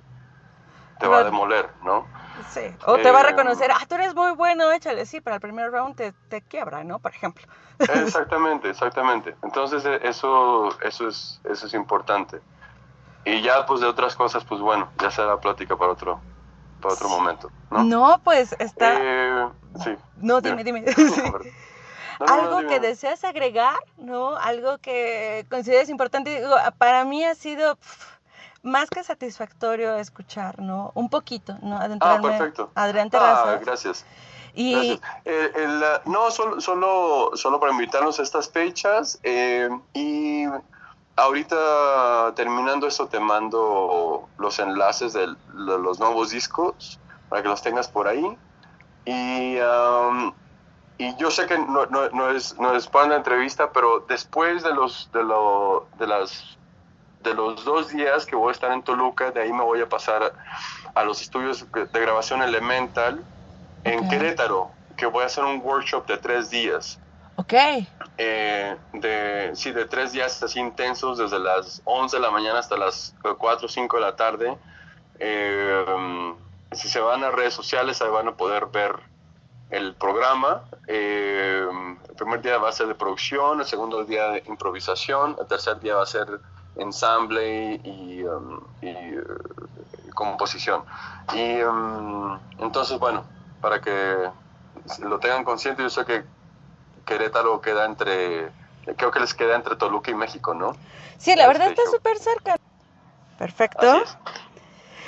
te 0.99 1.07
va 1.07 1.19
a 1.19 1.25
demoler, 1.25 1.71
¿no? 1.83 2.07
Sí, 2.51 2.61
o 2.87 2.97
te 2.97 3.11
va 3.11 3.21
a 3.21 3.23
eh, 3.23 3.31
reconocer, 3.31 3.71
ah, 3.73 3.85
tú 3.89 3.97
eres 3.97 4.15
muy 4.15 4.33
bueno, 4.33 4.71
échale, 4.71 5.07
sí, 5.07 5.21
para 5.21 5.37
el 5.37 5.43
primer 5.43 5.71
round 5.71 5.97
te, 5.97 6.13
te 6.29 6.43
quiebra, 6.43 6.85
¿no? 6.85 6.99
Por 6.99 7.13
ejemplo. 7.13 7.47
Exactamente, 7.79 8.69
exactamente. 8.71 9.37
Entonces 9.43 9.85
e, 9.85 10.01
eso, 10.09 10.69
eso, 10.83 11.09
es, 11.09 11.41
eso 11.45 11.67
es 11.67 11.75
importante. 11.75 12.41
Y 13.25 13.43
ya 13.43 13.67
pues 13.67 13.81
de 13.81 13.87
otras 13.87 14.17
cosas, 14.17 14.45
pues 14.45 14.61
bueno, 14.61 14.89
ya 15.01 15.11
será 15.11 15.39
plática 15.39 15.77
para 15.77 15.93
otro, 15.93 16.21
para 16.81 16.95
otro 16.95 17.09
momento. 17.09 17.51
No, 17.71 17.85
no 17.85 18.21
pues 18.25 18.55
está... 18.59 18.97
Eh, 18.99 19.49
sí. 19.85 19.97
No, 20.17 20.41
dime, 20.41 20.65
dime. 20.65 20.85
Algo 22.27 22.67
que 22.67 22.81
deseas 22.81 23.23
agregar, 23.25 23.79
¿no? 23.97 24.37
Algo 24.37 24.79
que 24.79 25.47
consideres 25.51 25.89
importante. 25.89 26.43
para 26.79 27.05
mí 27.05 27.25
ha 27.25 27.35
sido 27.35 27.79
más 28.63 28.91
que 28.91 29.03
satisfactorio 29.05 29.97
escuchar, 29.97 30.59
¿no? 30.61 30.93
Un 30.95 31.09
poquito, 31.09 31.57
¿no? 31.63 31.79
Adentrarme. 31.79 32.29
Ah, 32.29 32.39
perfecto. 32.39 32.71
Adrián 32.75 33.11
Terrazas. 33.11 33.47
Ah, 33.47 33.61
gracias. 33.65 34.05
Y... 34.55 35.01
Eh, 35.25 36.01
no, 36.07 36.31
solo, 36.31 36.61
solo, 36.61 37.31
solo 37.35 37.61
para 37.61 37.73
invitarnos 37.73 38.19
a 38.19 38.23
estas 38.23 38.51
fechas. 38.51 39.21
Eh, 39.23 39.69
y 39.95 40.45
ahorita 41.17 42.33
terminando 42.35 42.87
esto 42.87 43.07
te 43.07 43.21
mando 43.21 44.29
los 44.39 44.59
enlaces 44.59 45.13
de 45.13 45.35
los 45.55 45.99
nuevos 46.01 46.31
discos 46.31 46.99
para 47.29 47.43
que 47.43 47.49
los 47.49 47.63
tengas 47.63 47.89
por 47.89 48.09
ahí. 48.09 48.37
Y, 49.05 49.59
y 50.99 51.17
yo 51.17 51.31
sé 51.31 51.47
que 51.47 51.57
no, 51.59 51.87
no, 51.87 52.09
no, 52.11 52.31
es, 52.31 52.59
no 52.59 52.75
es 52.75 52.87
para 52.89 53.07
una 53.07 53.17
entrevista, 53.17 53.73
pero 53.73 54.05
después 54.09 54.63
de, 54.63 54.75
los, 54.75 55.09
de, 55.13 55.23
lo, 55.23 55.87
de 55.99 56.07
las 56.09 56.58
de 57.23 57.35
los 57.35 57.65
dos 57.65 57.89
días 57.89 58.27
que 58.27 58.37
voy 58.37 58.51
a 58.51 58.53
estar 58.53 58.73
en 58.73 58.83
Toluca, 58.83 59.31
de 59.31 59.43
ahí 59.43 59.53
me 59.53 59.63
voy 59.63 59.81
a 59.81 59.89
pasar 59.89 60.33
a 60.95 61.05
los 61.05 61.21
estudios 61.21 61.67
de 61.73 62.01
grabación 62.01 62.43
Elemental 62.43 63.23
en 63.85 64.09
Querétaro, 64.09 64.71
que 64.97 65.07
voy 65.07 65.23
a 65.23 65.27
hacer 65.27 65.45
un 65.45 65.61
workshop 65.61 66.07
de 66.07 66.19
tres 66.19 66.51
días. 66.51 66.99
Ok. 67.37 67.55
Eh, 68.19 68.77
de, 68.93 69.51
sí, 69.55 69.71
de 69.71 69.85
tres 69.85 70.13
días 70.13 70.43
así 70.43 70.59
intensos, 70.59 71.19
desde 71.19 71.39
las 71.39 71.81
11 71.85 72.17
de 72.17 72.23
la 72.23 72.31
mañana 72.31 72.59
hasta 72.59 72.77
las 72.77 73.15
4 73.23 73.67
o 73.67 73.69
5 73.69 73.97
de 73.97 74.03
la 74.03 74.17
tarde. 74.17 74.57
Eh, 75.21 76.35
si 76.73 76.89
se 76.89 77.01
van 77.01 77.23
a 77.25 77.31
redes 77.31 77.55
sociales, 77.55 78.03
ahí 78.03 78.11
van 78.11 78.29
a 78.29 78.37
poder 78.37 78.67
ver 78.67 78.97
el 79.71 79.95
programa. 79.95 80.65
Eh, 80.87 81.67
el 82.09 82.17
primer 82.17 82.43
día 82.43 82.59
va 82.59 82.71
a 82.71 82.73
ser 82.73 82.89
de 82.89 82.95
producción, 82.95 83.61
el 83.61 83.67
segundo 83.67 84.05
día 84.05 84.31
de 84.31 84.43
improvisación, 84.47 85.37
el 85.41 85.47
tercer 85.47 85.79
día 85.81 85.95
va 85.97 86.03
a 86.03 86.07
ser 86.07 86.41
ensamble 86.77 87.81
y, 87.85 88.23
um, 88.25 88.61
eh, 88.83 89.23
composición. 90.15 90.85
Y 91.35 91.63
um, 91.63 92.39
entonces, 92.59 92.99
bueno, 92.99 93.25
para 93.61 93.81
que 93.81 94.31
lo 95.01 95.19
tengan 95.19 95.45
consciente, 95.45 95.83
yo 95.83 95.91
sé 95.91 96.05
que 96.05 96.25
Querétaro 97.05 97.61
queda 97.61 97.85
entre, 97.85 98.51
creo 98.97 99.11
que 99.11 99.21
les 99.21 99.35
queda 99.35 99.57
entre 99.57 99.77
Toluca 99.77 100.11
y 100.11 100.15
México, 100.15 100.55
¿no? 100.55 100.77
Sí, 101.19 101.35
la 101.35 101.47
verdad 101.47 101.69
está 101.69 101.83
súper 101.91 102.19
cerca. 102.19 102.57
Perfecto. 103.39 104.03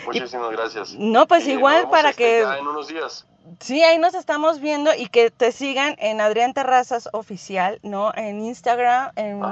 Muchísimas 0.06 0.50
gracias. 0.50 0.94
No, 0.94 1.26
pues 1.26 1.46
igual 1.46 1.88
para 1.90 2.11
este, 2.11 2.22
que... 2.22 2.40
en 2.42 2.66
unos 2.66 2.88
días. 2.88 3.26
Sí, 3.58 3.82
ahí 3.82 3.98
nos 3.98 4.14
estamos 4.14 4.61
viendo 4.61 4.94
y 4.94 5.08
que 5.08 5.30
te 5.30 5.52
sigan 5.52 5.96
en 5.98 6.20
Adrián 6.20 6.54
Terrazas 6.54 7.08
Oficial, 7.12 7.80
¿no? 7.82 8.12
En 8.14 8.40
Instagram, 8.40 9.12
en... 9.16 9.42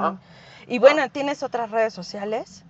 Y 0.69 0.77
bueno, 0.77 1.09
¿tienes 1.09 1.41
otras 1.41 1.71
redes 1.71 1.95
sociales? 1.95 2.63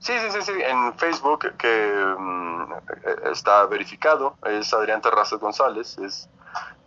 Sí, 0.00 0.12
sí, 0.18 0.30
sí, 0.32 0.42
sí. 0.42 0.52
En 0.64 0.92
Facebook, 0.94 1.54
que 1.56 2.14
mm, 2.18 2.72
está 3.30 3.66
verificado, 3.66 4.36
es 4.44 4.74
Adrián 4.74 5.00
Terrazas 5.00 5.38
González. 5.38 5.96
Es, 5.98 6.28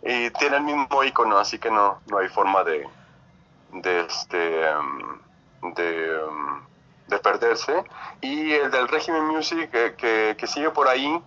y 0.02 0.28
tiene 0.32 0.58
el 0.58 0.64
mismo 0.64 1.02
icono, 1.02 1.38
así 1.38 1.58
que 1.58 1.70
no, 1.70 2.00
no 2.08 2.18
hay 2.18 2.28
forma 2.28 2.62
de, 2.62 2.86
de, 3.72 4.00
este, 4.00 4.66
mm, 4.74 5.72
de, 5.76 6.20
mm, 6.30 7.08
de 7.08 7.18
perderse. 7.18 7.82
Y 8.20 8.52
el 8.52 8.70
del 8.70 8.88
Régimen 8.88 9.24
Music, 9.28 9.70
que, 9.70 10.36
que, 10.36 10.46
sigue 10.46 10.68
por 10.70 10.88
ahí, 10.88 11.22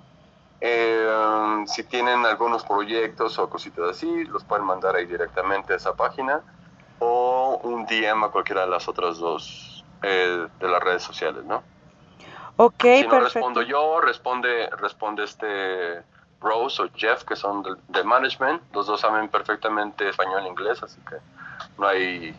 eh, 0.62 1.64
si 1.66 1.84
tienen 1.86 2.24
algunos 2.24 2.64
proyectos 2.64 3.40
o 3.40 3.50
cositas 3.50 3.90
así, 3.90 4.26
los 4.26 4.44
pueden 4.44 4.66
mandar 4.66 4.96
ahí 4.96 5.08
directamente 5.08 5.74
a 5.74 5.78
esa 5.78 5.96
página 5.96 6.44
o 7.64 7.68
un 7.68 7.86
DM 7.86 8.26
a 8.26 8.30
cualquiera 8.30 8.62
de 8.62 8.68
las 8.68 8.88
otras 8.88 9.18
dos 9.18 9.84
eh, 10.02 10.48
de 10.60 10.68
las 10.68 10.82
redes 10.82 11.04
sociales, 11.04 11.44
¿no? 11.46 11.64
Ok, 12.58 12.84
si 12.84 13.08
no 13.08 13.20
respondo 13.20 13.62
yo, 13.62 14.00
responde, 14.00 14.70
responde 14.78 15.24
este 15.26 16.04
Rose 16.40 16.82
o 16.82 16.90
Jeff, 16.96 17.24
que 17.24 17.36
son 17.36 17.64
de, 17.88 18.04
management. 18.04 18.62
Los 18.74 18.88
dos 18.88 19.02
saben 19.02 19.28
perfectamente 19.30 20.08
español 20.08 20.46
e 20.46 20.50
inglés, 20.50 20.82
así 20.82 21.00
que 21.10 21.16
no 21.78 21.88
hay, 21.88 22.36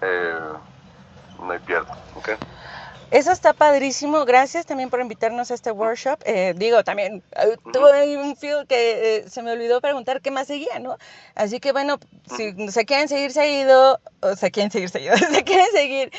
eh, 0.00 0.38
no 1.38 1.50
hay 1.50 1.58
pierda, 1.58 1.98
¿ok? 2.14 2.30
Eso 3.10 3.32
está 3.32 3.54
padrísimo. 3.54 4.26
Gracias 4.26 4.66
también 4.66 4.90
por 4.90 5.00
invitarnos 5.00 5.50
a 5.50 5.54
este 5.54 5.70
workshop. 5.70 6.20
Eh, 6.26 6.52
digo, 6.56 6.84
también 6.84 7.22
eh, 7.36 7.56
tuve 7.72 8.18
un 8.18 8.36
feel 8.36 8.66
que 8.66 9.16
eh, 9.16 9.30
se 9.30 9.42
me 9.42 9.52
olvidó 9.52 9.80
preguntar 9.80 10.20
qué 10.20 10.30
más 10.30 10.46
seguía, 10.46 10.78
¿no? 10.78 10.98
Así 11.34 11.58
que 11.58 11.72
bueno, 11.72 11.98
si 12.36 12.70
se 12.70 12.84
quieren 12.84 13.08
seguir 13.08 13.32
seguido, 13.32 13.98
o 14.20 14.36
se 14.36 14.50
quieren 14.50 14.70
seguir 14.70 14.90
seguido, 14.90 15.16
se 15.32 15.42
quieren 15.42 15.66
seguir 15.72 16.12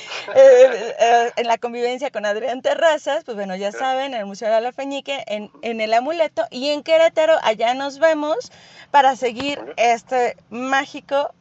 en 1.36 1.48
la 1.48 1.60
convivencia 1.60 2.10
con 2.10 2.26
Adrián 2.26 2.64
Terrazas, 2.64 3.24
pues 3.24 3.38
bueno, 3.38 3.56
ya 3.56 3.72
saben, 3.72 4.16
en 4.16 4.22
el 4.22 4.26
Museo 4.26 4.52
de 4.52 4.60
la 4.60 4.74
Feñique, 4.74 5.24
en, 5.28 5.52
en 5.62 5.82
el 5.82 5.94
Amuleto 5.94 6.48
y 6.50 6.70
en 6.70 6.82
Querétaro, 6.82 7.36
allá 7.44 7.76
nos 7.76 8.00
vemos 8.00 8.52
para 8.90 9.16
seguir 9.16 9.60
este 9.78 10.38
mágico 10.50 11.36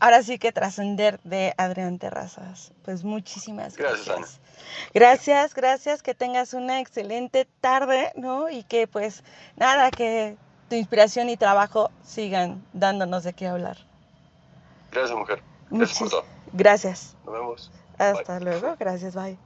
ahora 0.00 0.22
sí 0.22 0.38
que 0.38 0.52
trascender 0.52 1.20
de 1.24 1.54
Adrián 1.56 1.98
Terrazas. 1.98 2.72
Pues 2.84 3.04
muchísimas 3.04 3.76
gracias. 3.76 4.06
Gracias, 4.06 4.40
Gracias, 4.92 5.54
gracias, 5.54 6.02
que 6.02 6.14
tengas 6.14 6.54
una 6.54 6.80
excelente 6.80 7.46
tarde, 7.60 8.12
¿no? 8.16 8.50
Y 8.50 8.62
que 8.64 8.86
pues 8.86 9.24
nada, 9.56 9.90
que 9.90 10.36
tu 10.68 10.76
inspiración 10.76 11.28
y 11.28 11.36
trabajo 11.36 11.90
sigan 12.02 12.64
dándonos 12.72 13.24
de 13.24 13.32
qué 13.32 13.46
hablar. 13.46 13.78
Gracias, 14.90 15.18
mujer. 15.18 15.42
Gracias 15.70 15.98
por 15.98 16.10
todo. 16.10 16.24
Gracias. 16.52 17.16
Nos 17.24 17.34
vemos. 17.34 17.72
Hasta 17.98 18.40
luego. 18.40 18.76
Gracias, 18.78 19.14
bye. 19.14 19.38